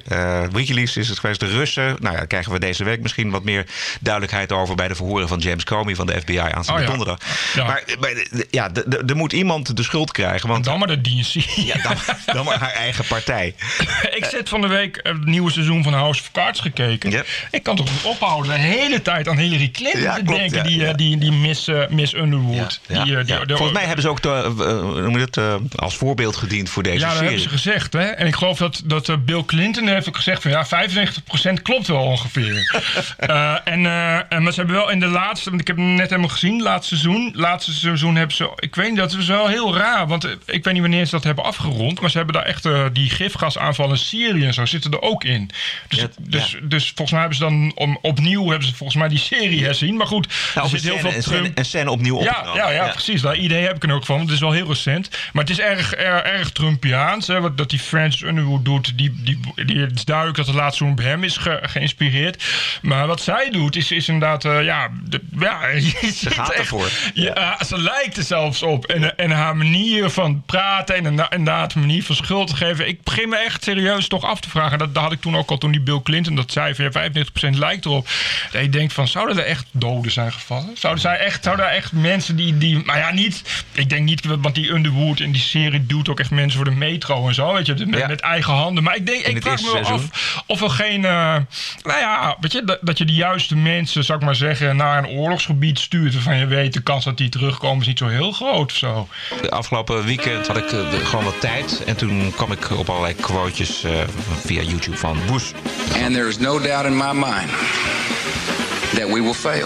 Wikileaks 0.51 0.97
is 0.97 1.09
het 1.09 1.19
geweest. 1.19 1.39
De 1.39 1.47
Russen, 1.47 1.95
nou 1.99 2.15
ja, 2.15 2.25
krijgen 2.25 2.51
we 2.51 2.59
deze 2.59 2.83
week 2.83 3.01
misschien 3.01 3.29
wat 3.31 3.43
meer 3.43 3.65
duidelijkheid 3.99 4.51
over... 4.51 4.75
bij 4.75 4.87
de 4.87 4.95
verhoren 4.95 5.27
van 5.27 5.39
James 5.39 5.63
Comey 5.63 5.95
van 5.95 6.05
de 6.05 6.21
FBI 6.21 6.37
aanstaande 6.39 6.71
Oh 6.81 6.87
ja. 6.87 6.95
donderdag. 6.95 7.19
Ja. 7.55 7.63
Maar, 7.65 7.83
maar, 7.99 8.25
ja, 8.49 8.69
er 9.07 9.15
moet 9.15 9.33
iemand 9.33 9.77
de 9.77 9.83
schuld 9.83 10.11
krijgen. 10.11 10.47
Want, 10.49 10.63
dan 10.63 10.79
maar 10.79 10.87
de 10.87 11.01
DNC. 11.01 11.43
Ja, 11.55 11.90
dan, 11.95 12.15
dan 12.35 12.45
maar 12.45 12.59
haar 12.59 12.73
eigen 12.73 13.05
partij. 13.05 13.55
ik 14.19 14.25
zit 14.25 14.49
van 14.49 14.61
de 14.61 14.67
week 14.67 14.99
het 15.03 15.25
nieuwe 15.25 15.51
seizoen 15.51 15.83
van 15.83 15.93
House 15.93 16.21
of 16.21 16.31
Cards 16.31 16.59
gekeken. 16.59 17.23
Ik 17.51 17.63
kan 17.63 17.75
toch 17.75 17.89
niet 17.89 18.03
ophouden 18.03 18.51
de 18.51 18.57
hele 18.57 19.01
tijd 19.01 19.27
aan 19.27 19.37
Hillary 19.37 19.69
Clinton 19.69 20.01
Ja, 20.01 20.15
te 20.15 20.23
klopt, 20.23 20.39
denken. 20.39 20.57
ja, 20.57 20.63
die, 20.63 20.81
eh, 20.81 20.87
ja. 20.87 20.93
die, 20.93 21.17
die 21.17 21.31
Miss, 21.31 21.67
eh, 21.67 21.87
Miss 21.89 22.13
Underwood. 22.13 22.79
Ja, 22.87 23.03
die, 23.03 23.17
eh, 23.17 23.25
die, 23.25 23.35
ja. 23.35 23.43
Volgens 23.47 23.71
mij 23.71 23.83
hebben 23.83 24.01
ze 24.01 24.09
ook 24.09 24.21
de, 24.21 24.53
noem 25.01 25.17
je 25.17 25.25
het, 25.31 25.37
als 25.75 25.95
voorbeeld 25.95 26.35
gediend 26.35 26.69
voor 26.69 26.83
deze 26.83 26.99
ja, 26.99 27.01
dat 27.05 27.11
serie. 27.11 27.27
hebben 27.27 27.49
ze 27.49 27.49
gezegd. 27.49 27.93
Hè? 27.93 28.05
En 28.05 28.27
ik 28.27 28.35
geloof 28.35 28.57
dat, 28.57 28.81
dat 28.85 29.25
Bill 29.25 29.43
Clinton 29.45 29.87
heeft 29.87 30.07
ook 30.07 30.15
gezegd 30.15 30.41
van 30.41 30.51
ja, 30.51 30.65
95% 30.65 31.61
klopt 31.61 31.87
wel 31.87 32.03
ongeveer. 32.03 32.59
En, 33.63 33.85
en, 34.29 34.43
maar 34.43 34.53
ze 34.53 34.59
hebben 34.59 34.75
wel 34.75 34.89
in 34.89 34.99
de 34.99 35.07
laatste, 35.07 35.49
want 35.49 35.61
ik 35.61 35.67
heb 35.67 35.77
net 35.77 36.09
helemaal 36.09 36.29
gezien, 36.29 36.61
laatste 36.61 36.97
seizoen. 36.97 37.31
Laatste 37.35 37.73
seizoen 37.73 38.15
hebben 38.15 38.35
ze, 38.35 38.49
ik 38.55 38.75
weet 38.75 38.89
niet, 38.89 38.97
dat 38.97 39.13
is 39.13 39.27
wel 39.27 39.47
heel 39.47 39.75
raar. 39.77 40.07
Want 40.07 40.23
ik 40.45 40.63
weet 40.63 40.73
niet 40.73 40.81
wanneer 40.81 41.05
ze 41.05 41.11
dat 41.11 41.23
hebben 41.23 41.43
afgerond. 41.43 41.70
Maar 42.01 42.09
ze 42.09 42.17
hebben 42.17 42.35
daar 42.35 42.45
echt 42.45 42.65
eh, 42.65 42.85
die 42.93 43.09
gifgasaanvallen 43.09 43.91
in 43.91 43.97
Syrië 43.97 44.45
en 44.45 44.53
zo 44.53 44.65
zitten 44.65 44.91
er 44.91 45.01
ook 45.01 45.23
in. 45.23 45.49
Dus, 45.87 46.05
dus, 46.19 46.57
dus 46.63 46.85
volgens 46.87 47.11
mij 47.11 47.19
hebben 47.19 47.37
ze 47.37 47.43
dan 47.43 47.71
om, 47.75 47.97
opnieuw 48.01 48.49
hebben 48.49 48.67
ze 48.67 48.75
volgens 48.75 48.97
mij 48.99 49.07
die 49.07 49.17
serie 49.19 49.63
herzien. 49.63 49.97
Maar 49.97 50.07
goed, 50.07 50.27
Nou, 50.55 50.71
er 50.71 50.79
zit 50.79 50.91
een 50.91 50.97
heel 50.97 50.99
scène, 50.99 51.11
veel 51.23 51.33
een, 51.33 51.43
scène, 51.43 51.51
een 51.55 51.65
scène 51.65 51.89
opnieuw 51.91 52.21
Ja, 52.21 52.29
opgenomen. 52.29 52.55
ja, 52.61 52.69
ja, 52.69 52.87
precies. 52.91 53.21
Dat 53.21 53.35
idee 53.35 53.63
heb 53.63 53.75
ik 53.75 53.83
er 53.83 53.91
ook 53.95 54.05
van. 54.05 54.19
Het 54.19 54.29
is 54.29 54.39
wel 54.39 54.51
heel 54.51 54.67
recent. 54.67 55.09
Maar 55.33 55.43
het 55.43 55.51
is 55.51 55.59
erg, 55.59 55.93
erg, 55.93 56.21
erg 56.23 56.51
Trumpiaans. 56.51 57.27
Hè, 57.27 57.41
wat 57.41 57.57
dat 57.57 57.69
die 57.69 57.79
Francis 57.79 58.21
Underwood 58.21 58.65
doet. 58.65 58.97
Die, 58.97 59.13
die, 59.23 59.39
die, 59.65 59.79
het 59.79 59.95
is 59.95 60.05
duidelijk 60.05 60.37
dat 60.37 60.45
het 60.47 60.55
laatste 60.55 60.85
bij 60.93 61.05
hem 61.05 61.23
is 61.23 61.37
ge- 61.37 61.59
geïnspireerd. 61.61 62.43
Maar 62.81 63.07
wat 63.07 63.21
zij 63.21 63.49
doet, 63.51 63.75
is, 63.75 63.91
is 63.91 64.07
inderdaad... 64.07 64.45
eh, 64.45 64.63
ja, 64.63 64.89
de, 65.03 65.21
ja, 65.39 65.67
je 65.69 65.81
ziet 66.01 66.33
gaat 66.33 66.49
echt- 66.49 66.59
ervoor. 66.59 66.89
Ja, 67.13 67.63
ze 67.63 67.81
lijkt 67.81 68.17
er 68.17 68.23
zelfs 68.23 68.63
op. 68.63 68.85
En, 68.85 69.17
en 69.17 69.31
haar 69.31 69.55
manier 69.57 70.09
van 70.09 70.43
praten 70.45 70.95
en 70.95 71.05
inderdaad- 71.05 71.33
inderdaad 71.33 71.60
haar 71.61 71.79
manier 71.79 72.03
van 72.03 72.15
schuld 72.15 72.47
te 72.47 72.55
geven. 72.55 72.87
Ik 72.87 73.03
begin 73.03 73.29
me 73.29 73.37
echt 73.37 73.63
serieus 73.63 74.07
toch 74.07 74.23
af 74.23 74.39
te 74.39 74.49
vragen. 74.49 74.77
Dat, 74.77 74.93
dat 74.93 75.03
had 75.03 75.11
ik 75.11 75.21
toen 75.21 75.37
ook 75.37 75.49
al 75.49 75.57
toen 75.57 75.71
die 75.71 75.81
Bill 75.81 76.01
Clinton 76.03 76.35
dat 76.35 76.51
zei. 76.51 76.75
Van, 76.75 76.89
ja, 76.91 77.09
95% 77.53 77.57
lijkt 77.57 77.85
erop. 77.85 78.07
Dat 78.51 78.61
je 78.61 78.69
denkt 78.69 78.93
van, 78.93 79.07
zouden 79.07 79.37
er 79.37 79.45
echt 79.45 79.65
doden 79.71 80.11
zijn 80.11 80.31
gevallen? 80.33 80.69
Zouden, 80.77 81.01
zij 81.01 81.17
echt, 81.17 81.43
zouden 81.43 81.65
er 81.65 81.71
echt 81.71 81.91
mensen 81.91 82.35
die, 82.35 82.57
die... 82.57 82.85
Maar 82.85 82.97
ja, 82.97 83.11
niet... 83.11 83.63
Ik 83.71 83.89
denk 83.89 84.03
niet, 84.05 84.25
want 84.25 84.55
die 84.55 84.71
Underwood 84.71 85.19
in 85.19 85.31
die 85.31 85.41
serie 85.41 85.85
doet 85.85 86.09
ook 86.09 86.19
echt 86.19 86.31
mensen 86.31 86.55
voor 86.55 86.69
de 86.69 86.75
metro 86.75 87.27
en 87.27 87.33
zo. 87.33 87.53
Weet 87.53 87.65
je, 87.65 87.85
met, 87.87 88.07
met 88.07 88.19
eigen 88.19 88.53
handen. 88.53 88.83
Maar 88.83 88.95
ik 88.95 89.05
denk, 89.05 89.25
ik 89.25 89.41
vraag 89.41 89.61
me 89.61 89.73
wel 89.73 89.85
af 89.85 90.43
of 90.47 90.61
er 90.61 90.69
geen... 90.69 91.05
eh, 91.05 91.35
nou 91.83 91.99
ja, 91.99 92.37
weet 92.39 92.51
je, 92.51 92.63
dat, 92.63 92.77
dat 92.81 92.97
je 92.97 93.05
de 93.05 93.13
juiste 93.13 93.55
mensen, 93.55 94.03
zou 94.03 94.19
ik 94.19 94.25
maar 94.25 94.35
zeggen, 94.35 94.75
naar 94.75 94.97
een 94.97 95.09
oorlogsgebied 95.09 95.79
stuurt. 95.79 96.13
Waarvan 96.13 96.37
je 96.37 96.45
weet, 96.45 96.73
de 96.73 96.81
kans 96.81 97.03
dat 97.03 97.17
die 97.17 97.29
terugkomen 97.29 97.81
is 97.81 97.87
niet 97.87 97.97
zo 97.97 98.07
heel 98.07 98.31
groot 98.31 98.71
of 98.71 98.77
zo. 98.77 99.07
De 99.41 99.49
afgelopen 99.49 100.03
weekend 100.03 100.47
had 100.47 100.57
ik 100.57 100.71
eh, 100.71 100.79
gewoon 101.05 101.25
wat 101.25 101.39
tijd. 101.41 101.50
En 101.85 101.95
toen 101.95 102.33
kwam 102.35 102.51
ik 102.51 102.69
op 102.69 102.89
allerlei 102.89 103.15
quotejes 103.15 103.83
eh, 103.83 103.91
via 104.45 104.61
YouTube 104.61 104.97
van 104.97 105.17
Bush. 105.31 105.51
And 106.03 106.13
there 106.13 106.27
is 106.27 106.37
no 106.37 106.59
doubt 106.59 106.85
in 106.85 106.97
my 106.97 107.11
mind 107.13 107.49
that 108.93 109.07
we 109.07 109.21
will 109.21 109.33
fail. 109.33 109.65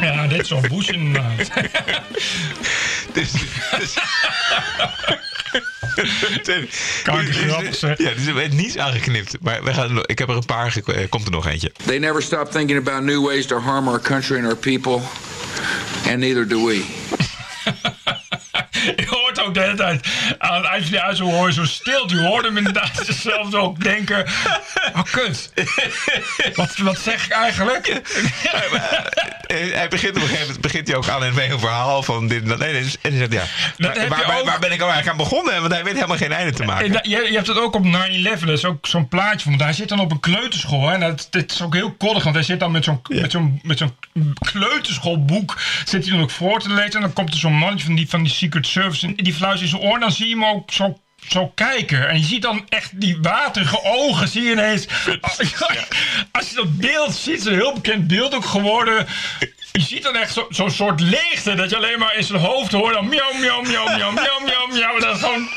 Ja, 0.00 0.26
dit 0.32 0.40
is 0.40 0.48
zo'n 0.48 0.60
Bush 0.68 0.88
inderdaad. 0.88 1.50
Dus, 3.12 3.32
dus, 3.78 3.94
Kankergrappig, 7.02 7.74
zeg. 7.74 7.98
Ja, 7.98 8.10
dus 8.14 8.26
er 8.26 8.34
werd 8.34 8.52
niets 8.52 8.78
aangeknipt. 8.78 9.36
Maar 9.40 9.64
we 9.64 9.74
gaan, 9.74 9.98
ik 10.06 10.18
heb 10.18 10.28
er 10.28 10.36
een 10.36 10.44
paar. 10.46 10.70
gek- 10.72 10.88
eh, 10.88 11.08
Komt 11.08 11.24
er 11.24 11.30
nog 11.30 11.46
eentje. 11.46 11.72
They 11.84 11.98
never 11.98 12.22
stop 12.22 12.50
thinking 12.50 12.78
about 12.88 13.02
new 13.02 13.24
ways 13.26 13.46
to 13.46 13.58
harm 13.60 13.88
our 13.88 14.00
country 14.00 14.36
and 14.36 14.46
our 14.46 14.56
people, 14.56 15.00
and 16.08 16.18
neither 16.18 16.48
do 16.48 16.66
we. 16.66 16.84
Ook 19.42 19.54
de 19.54 19.60
hele 19.60 19.74
tijd 19.74 20.06
aan 20.38 20.62
die 20.62 21.00
uitzending 21.00 21.36
hoor 21.36 21.46
je 21.46 21.52
zo 21.52 21.64
stil. 21.64 22.08
Je 22.10 22.20
hoort 22.20 22.44
hem 22.44 22.56
inderdaad 22.56 23.06
zelf 23.22 23.54
ook 23.54 23.80
denken. 23.84 24.26
Oh, 24.94 25.02
kut. 25.10 25.52
Wat, 26.54 26.76
wat 26.76 26.98
zeg 26.98 27.24
ik 27.24 27.32
eigenlijk? 27.32 27.86
Eh, 27.86 29.72
Hij 29.72 29.88
begint 29.88 30.16
op 30.16 30.22
een 30.22 30.28
gegeven 30.28 30.46
moment 30.46 30.60
begint 30.60 30.88
hij 30.88 30.96
ook 30.96 31.08
aan 31.08 31.22
een 31.22 31.50
een 31.52 31.58
verhaal 31.58 32.02
van 32.02 32.28
dit 32.28 32.42
en 32.42 32.48
dat. 32.48 32.58
Dus- 32.58 32.96
en 33.02 33.10
hij 33.16 33.18
zegt 33.18 33.32
ja. 33.32 33.44
Waar, 34.08 34.44
waar, 34.44 34.58
ben 34.58 34.72
ik 34.72 34.80
al 34.80 34.90
eigenlijk 34.90 35.08
aan 35.08 35.16
begonnen? 35.16 35.60
Want 35.60 35.72
hij 35.72 35.84
weet 35.84 35.94
helemaal 35.94 36.16
geen 36.16 36.32
einde 36.32 36.52
te 36.52 36.64
maken. 36.64 36.86
En 36.94 37.10
je, 37.10 37.16
je 37.30 37.34
hebt 37.34 37.46
het 37.46 37.58
ook 37.58 37.74
op 37.74 37.84
9-11. 37.86 37.88
Dat 38.40 38.48
is 38.48 38.64
ook 38.64 38.86
zo'n 38.86 39.08
plaatje 39.08 39.38
van. 39.40 39.50
want 39.50 39.62
Hij 39.62 39.72
zit 39.72 39.88
dan 39.88 40.00
op 40.00 40.10
een 40.10 40.20
kleuterschool. 40.20 40.88
Hè, 40.88 40.94
en 40.94 41.00
dat, 41.00 41.26
dit 41.30 41.52
is 41.52 41.62
ook 41.62 41.74
heel 41.74 41.92
koddig. 41.92 42.22
Want 42.22 42.34
hij 42.34 42.44
zit 42.44 42.60
dan 42.60 42.70
met 42.70 42.84
zo'n 42.84 43.00
met 43.08 43.30
zo'n 43.30 43.60
met 43.62 43.78
zo'n 43.78 43.96
kleuterschoolboek. 44.52 45.60
Zit 45.84 46.02
hij 46.04 46.12
dan 46.12 46.22
ook 46.22 46.30
voor 46.30 46.60
te 46.60 46.68
lezen. 46.68 46.94
En 46.94 47.00
dan 47.00 47.12
komt 47.12 47.32
er 47.32 47.38
zo'n 47.40 47.52
mannetje 47.58 47.84
van 47.86 47.94
die, 47.94 48.08
van 48.08 48.22
die 48.22 48.32
Secret 48.32 48.66
Service. 48.66 49.06
En 49.06 49.14
die 49.16 49.31
fluistert 49.32 49.70
in 49.72 49.78
zijn 49.78 49.82
oor. 49.90 49.94
En 49.94 50.00
dan 50.00 50.12
zie 50.12 50.28
je 50.28 50.34
hem 50.34 50.44
ook 50.44 50.72
zo. 50.72 50.96
Zo 51.28 51.52
kijken. 51.54 52.08
En 52.08 52.18
je 52.18 52.24
ziet 52.24 52.42
dan 52.42 52.66
echt 52.68 53.00
die 53.00 53.18
waterige 53.20 53.82
ogen. 53.84 54.28
Zie 54.28 54.42
je 54.42 54.50
ineens. 54.52 54.86
Als 56.30 56.48
je 56.48 56.54
dat 56.54 56.76
beeld 56.76 57.14
ziet. 57.14 57.32
Het 57.34 57.40
is 57.40 57.46
een 57.46 57.54
heel 57.54 57.72
bekend 57.72 58.06
beeld 58.06 58.34
ook 58.34 58.44
geworden. 58.44 59.06
Je 59.72 59.80
ziet 59.80 60.02
dan 60.02 60.16
echt 60.16 60.32
zo- 60.32 60.46
zo'n 60.50 60.70
soort 60.70 61.00
leegte. 61.00 61.54
Dat 61.54 61.70
je 61.70 61.76
alleen 61.76 61.98
maar 61.98 62.16
in 62.16 62.24
zijn 62.24 62.40
hoofd 62.40 62.72
hoort. 62.72 62.94
Dan 62.94 63.08
miauw, 63.08 63.32
miauw, 63.32 63.62
miauw, 63.62 63.84
miauw, 63.96 64.10
miauw, 64.12 64.40
miauw, 64.44 64.66
miauw. 64.72 64.98
Dat 64.98 65.14
is 65.14 65.20
gewoon. 65.20 65.48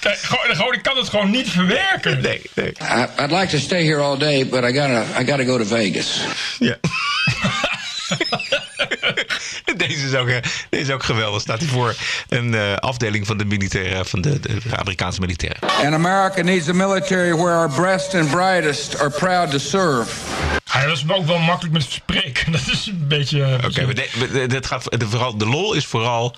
Kijk, 0.00 0.18
gewoon, 0.18 0.56
gewoon, 0.56 0.72
ik 0.74 0.82
kan 0.82 0.96
het 0.96 1.08
gewoon 1.08 1.30
niet 1.30 1.50
verwerken. 1.50 2.20
Nee, 2.20 2.40
nee. 2.54 2.72
I, 2.82 3.06
I'd 3.22 3.30
like 3.30 3.46
to 3.46 3.58
stay 3.58 3.84
here 3.84 4.00
all 4.00 4.18
day, 4.18 4.48
but 4.48 4.64
I 4.64 4.72
gotta, 4.72 5.04
I 5.20 5.24
gotta 5.26 5.44
go 5.44 5.58
to 5.58 5.64
Vegas. 5.64 6.20
Ja. 6.58 6.76
Deze 9.76 10.06
is, 10.06 10.14
ook, 10.14 10.28
eh, 10.28 10.42
deze 10.70 10.82
is 10.84 10.90
ook 10.90 11.02
geweldig. 11.02 11.40
Staat 11.40 11.58
hij 11.58 11.68
voor 11.68 11.94
een 12.28 12.54
eh, 12.54 12.74
afdeling 12.76 13.26
van 13.26 13.36
de, 13.36 13.44
militaire, 13.44 14.04
van 14.04 14.20
de, 14.20 14.40
de 14.40 14.58
Amerikaanse 14.76 15.20
militairen. 15.20 15.60
And 15.84 15.94
America 15.94 16.42
needs 16.42 16.68
a 16.68 16.72
military 16.72 17.32
where 17.34 17.54
our 17.56 17.68
best 17.82 18.14
and 18.14 18.30
brightest 18.30 18.98
are 19.00 19.10
proud 19.10 19.50
to 19.50 19.58
serve. 19.58 20.10
Dat 20.86 20.96
is 20.96 21.04
ook 21.08 21.26
wel 21.26 21.38
makkelijk 21.38 21.72
met 21.74 21.82
spreken. 21.88 22.52
Dat 22.52 22.60
is 22.72 22.86
een 22.86 23.04
beetje. 23.08 23.58
Oké, 23.64 23.84
maar 23.84 23.94
de- 23.94 24.28
de- 24.32 24.46
dit 24.46 24.66
gaat, 24.66 25.00
de, 25.00 25.08
vooral, 25.08 25.38
de 25.38 25.46
lol 25.46 25.74
is 25.74 25.86
vooral 25.86 26.36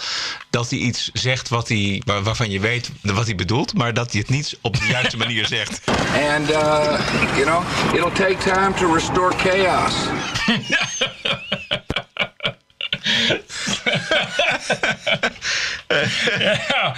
dat 0.50 0.70
hij 0.70 0.78
iets 0.78 1.10
zegt 1.12 1.48
wat 1.48 1.68
hij, 1.68 2.02
waar- 2.04 2.22
waarvan 2.22 2.50
je 2.50 2.60
weet 2.60 2.90
wat 3.02 3.26
hij 3.26 3.34
bedoelt, 3.34 3.74
maar 3.74 3.94
dat 3.94 4.10
hij 4.12 4.20
het 4.20 4.28
niet 4.30 4.58
op 4.60 4.78
de 4.80 4.86
juiste 4.86 5.16
manier 5.16 5.46
zegt. 5.56 5.80
And, 6.34 6.50
uh, 6.50 6.56
you 7.36 7.42
know, 7.44 7.62
it'll 7.94 8.12
take 8.26 8.36
time 8.52 8.74
to 8.74 8.92
restore 8.94 9.32
chaos. 9.36 9.94
Ja, 16.38 16.96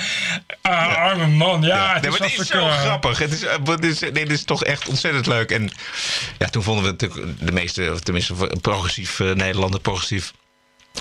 ah, 0.63 0.97
arme 0.97 1.27
man. 1.27 1.63
Ja, 1.63 1.93
het 1.93 2.03
Nee, 2.03 2.13
is, 2.13 2.19
maar 2.19 2.29
het 2.29 2.39
is 2.39 2.53
alsof 2.53 2.61
zo 2.61 2.67
eh, 2.69 2.81
grappig. 2.81 3.19
Het 3.19 3.33
is, 3.33 3.43
eh, 3.43 3.57
het 3.65 3.85
is, 3.85 4.01
nee, 4.01 4.13
dit 4.13 4.31
is 4.31 4.45
toch 4.45 4.65
echt 4.65 4.89
ontzettend 4.89 5.27
leuk. 5.27 5.51
En 5.51 5.71
ja, 6.39 6.49
toen 6.49 6.63
vonden 6.63 6.85
we 6.85 6.91
natuurlijk 6.91 7.47
de 7.47 7.53
meeste, 7.53 7.91
of 7.93 8.01
tenminste 8.01 8.35
progressief 8.61 9.21
eh, 9.21 9.33
Nederlander, 9.33 9.81
progressief 9.81 10.33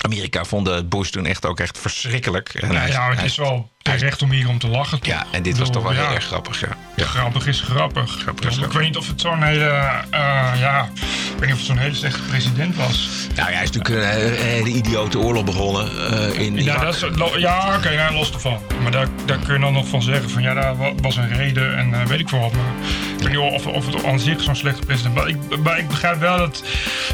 Amerika 0.01 0.43
vonden 0.45 0.89
Bush 0.89 1.09
toen 1.09 1.25
echt 1.25 1.45
ook 1.45 1.59
echt 1.59 1.77
verschrikkelijk. 1.77 2.49
En 2.53 2.71
Ja, 2.71 2.79
hij- 2.79 2.89
ja, 2.89 3.07
het 3.09 3.17
hij- 3.17 3.25
is 3.25 3.35
wel 3.37 3.69
terecht 3.81 4.21
om 4.21 4.31
hier 4.31 4.47
om 4.49 4.59
te 4.59 4.67
lachen. 4.67 4.99
toch? 4.99 5.07
Ja, 5.13 5.25
en 5.31 5.43
dit 5.43 5.57
was 5.57 5.69
toch 5.69 5.83
wel 5.83 5.91
heel 5.91 6.01
ja, 6.03 6.13
erg 6.13 6.23
grappig. 6.25 6.59
Ja. 6.95 7.05
Grappig 7.05 7.47
is 7.47 7.61
grappig. 7.61 8.03
is 8.05 8.13
Ik 8.15 8.19
grappig. 8.21 8.73
weet 8.73 8.83
niet 8.83 8.97
of 8.97 9.07
het 9.07 9.21
zo'n 9.21 9.43
hele. 9.43 9.63
eh, 10.11 10.51
ja, 10.59 10.89
ik 10.95 11.39
weet 11.39 11.41
niet 11.41 11.51
of 11.51 11.57
het 11.57 11.65
zo'n 11.67 11.77
hele 11.77 11.95
slechte 11.95 12.19
president 12.21 12.75
was. 12.75 13.09
Nou, 13.35 13.51
hij 13.51 13.63
is 13.63 13.71
natuurlijk 13.71 14.05
een, 14.05 14.11
hele- 14.19 14.35
hele 14.35 14.69
idiote 14.69 15.19
oorlog 15.19 15.43
begonnen 15.45 16.11
eh, 16.11 16.39
in 16.39 16.63
Ja, 16.63 16.77
dat 16.79 16.95
is, 16.95 17.05
ja 17.37 17.75
oké, 17.77 17.89
ja, 17.89 18.11
los 18.11 18.31
ervan. 18.33 18.59
Maar 18.81 18.91
daar, 18.91 19.07
daar 19.25 19.37
kun 19.37 19.53
je 19.53 19.59
dan 19.59 19.73
nog 19.73 19.87
van 19.87 20.01
zeggen 20.01 20.29
van 20.29 20.41
ja, 20.41 20.53
daar 20.53 20.77
wa- 20.77 20.93
was 21.01 21.15
een 21.15 21.33
reden 21.35 21.77
en 21.77 21.93
eh, 21.93 22.05
weet 22.05 22.19
ik 22.19 22.29
veel 22.29 22.39
wat. 22.39 22.51
Maar 22.53 22.73
ik 23.17 23.27
weet 23.27 23.29
niet 23.29 23.37
of, 23.53 23.65
of 23.67 23.85
het 23.85 24.03
aan 24.05 24.19
zich 24.19 24.41
zo'n 24.41 24.55
slechte 24.55 24.85
president 24.85 25.15
was. 25.15 25.23
Maar 25.23 25.33
ik, 25.33 25.59
maar 25.63 25.79
ik 25.79 25.87
begrijp 25.87 26.19
wel 26.19 26.37
dat, 26.37 26.63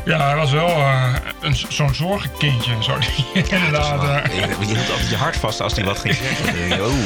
ja, 0.06 0.26
hij 0.26 0.36
was 0.36 0.52
wel 0.52 0.70
een, 1.42 1.56
zo'n 1.70 1.94
zorgenkindje. 1.94 2.72
en 2.72 2.84
Zo, 2.84 2.92
inderdaad. 3.56 4.24
eh, 4.24 4.36
Je, 4.36 4.42
je 4.60 4.66
hield 4.66 4.90
altijd 4.92 5.10
je 5.10 5.16
hart 5.16 5.36
vast 5.38 5.62
als 5.62 5.74
hij 5.76 5.84
wat 5.84 5.98
ging 6.00 6.16
zeggen. 6.16 6.92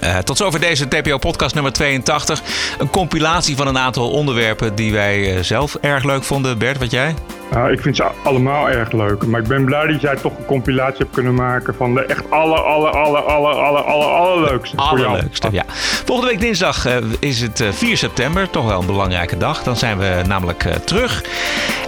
Eh, 0.00 0.18
tot 0.18 0.36
zover 0.36 0.60
deze 0.60 0.88
TPO-podcast 0.88 1.54
nummer 1.54 1.72
82. 1.72 2.40
Een 2.78 2.90
compilatie 2.90 3.56
van 3.56 3.66
een 3.66 3.78
aantal 3.78 4.10
onderwerpen 4.10 4.74
die 4.74 4.92
wij 4.92 5.42
zelf 5.42 5.74
erg 5.74 6.04
leuk 6.04 6.24
vonden. 6.24 6.58
Bert, 6.58 6.78
wat 6.78 6.90
jij? 6.90 7.14
Nou, 7.50 7.72
ik 7.72 7.80
vind 7.80 7.96
ze 7.96 8.04
allemaal 8.22 8.68
erg 8.68 8.92
leuk. 8.92 9.26
Maar 9.26 9.40
ik 9.40 9.46
ben 9.46 9.64
blij 9.64 9.86
dat 9.86 10.00
jij 10.00 10.16
toch 10.16 10.38
een 10.38 10.44
compilatie 10.44 10.98
hebt 10.98 11.14
kunnen 11.14 11.34
maken 11.34 11.74
van 11.74 11.94
de 11.94 12.04
echt 12.04 12.30
aller, 12.30 12.60
aller, 12.60 12.90
aller, 12.90 13.20
aller, 13.20 13.52
aller, 13.52 13.82
aller, 13.82 14.06
allerleukste. 14.06 14.76
voor 14.76 14.98
jou. 14.98 15.10
Allerleukste, 15.10 15.48
ja. 15.50 15.64
Volgende 16.04 16.30
week 16.30 16.40
dinsdag 16.40 16.86
eh, 16.86 16.96
is 17.18 17.40
het 17.40 17.60
eh, 17.60 17.72
4 17.72 17.96
september. 17.96 18.50
Toch 18.50 18.66
wel 18.66 18.80
een 18.80 18.86
belangrijke 18.86 19.36
dag. 19.36 19.62
Dan 19.62 19.76
zijn 19.76 19.98
we 19.98 20.22
namelijk 20.26 20.64
eh, 20.64 20.74
terug. 20.74 21.24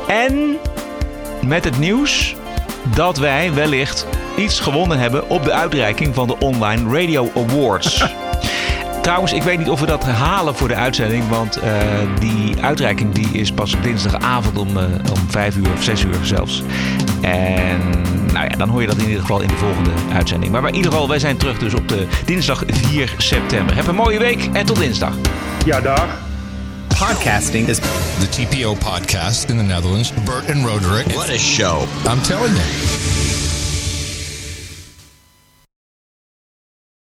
En 0.07 0.57
met 1.47 1.65
het 1.65 1.79
nieuws 1.79 2.37
dat 2.95 3.19
wij 3.19 3.55
wellicht 3.55 4.07
iets 4.37 4.61
gewonnen 4.61 4.99
hebben 4.99 5.29
op 5.29 5.45
de 5.45 5.53
uitreiking 5.53 6.15
van 6.15 6.27
de 6.27 6.39
Online 6.39 7.01
Radio 7.01 7.31
Awards. 7.35 8.05
Trouwens, 9.07 9.33
ik 9.33 9.43
weet 9.43 9.59
niet 9.59 9.69
of 9.69 9.81
we 9.81 9.87
dat 9.87 10.05
halen 10.05 10.55
voor 10.55 10.69
de 10.69 10.75
uitzending. 10.75 11.29
Want 11.29 11.57
eh, 11.57 11.73
die 12.21 12.55
uitreiking 12.61 13.15
die 13.15 13.29
is 13.29 13.53
pas 13.53 13.75
op 13.75 13.83
dinsdagavond 13.83 14.59
om, 14.59 14.77
eh, 14.77 14.85
om 15.13 15.29
5 15.29 15.57
uur 15.57 15.73
of 15.77 15.83
6 15.83 16.05
uur 16.05 16.19
zelfs. 16.23 16.63
En 17.21 17.81
nou 18.33 18.47
ja, 18.49 18.57
dan 18.57 18.69
hoor 18.69 18.81
je 18.81 18.87
dat 18.87 18.97
in 18.97 19.05
ieder 19.05 19.21
geval 19.21 19.41
in 19.41 19.49
de 19.49 19.57
volgende 19.57 19.91
uitzending. 20.13 20.53
Maar 20.53 20.69
in 20.69 20.75
ieder 20.75 20.91
geval, 20.91 21.09
wij 21.09 21.19
zijn 21.19 21.37
terug 21.37 21.59
dus 21.59 21.75
op 21.75 21.89
de 21.89 22.07
dinsdag 22.25 22.63
4 22.67 23.15
september. 23.19 23.77
Heb 23.77 23.87
een 23.87 23.95
mooie 23.95 24.19
week 24.19 24.49
en 24.53 24.67
tot 24.67 24.79
dinsdag. 24.79 25.15
Ja, 25.65 25.81
dag. 25.81 26.07
Podcasting 26.89 27.69
is 27.69 27.79
the 28.19 28.29
TPO 28.29 28.75
podcast 28.75 29.51
in 29.51 29.57
the 29.57 29.63
Netherlands. 29.63 30.13
Bert 30.25 30.55
and 30.55 30.67
Roderick. 30.67 31.07
What 31.07 31.29
a 31.29 31.39
show. 31.39 31.83
I'm 31.83 32.21
telling 32.23 32.55
you. 32.55 33.26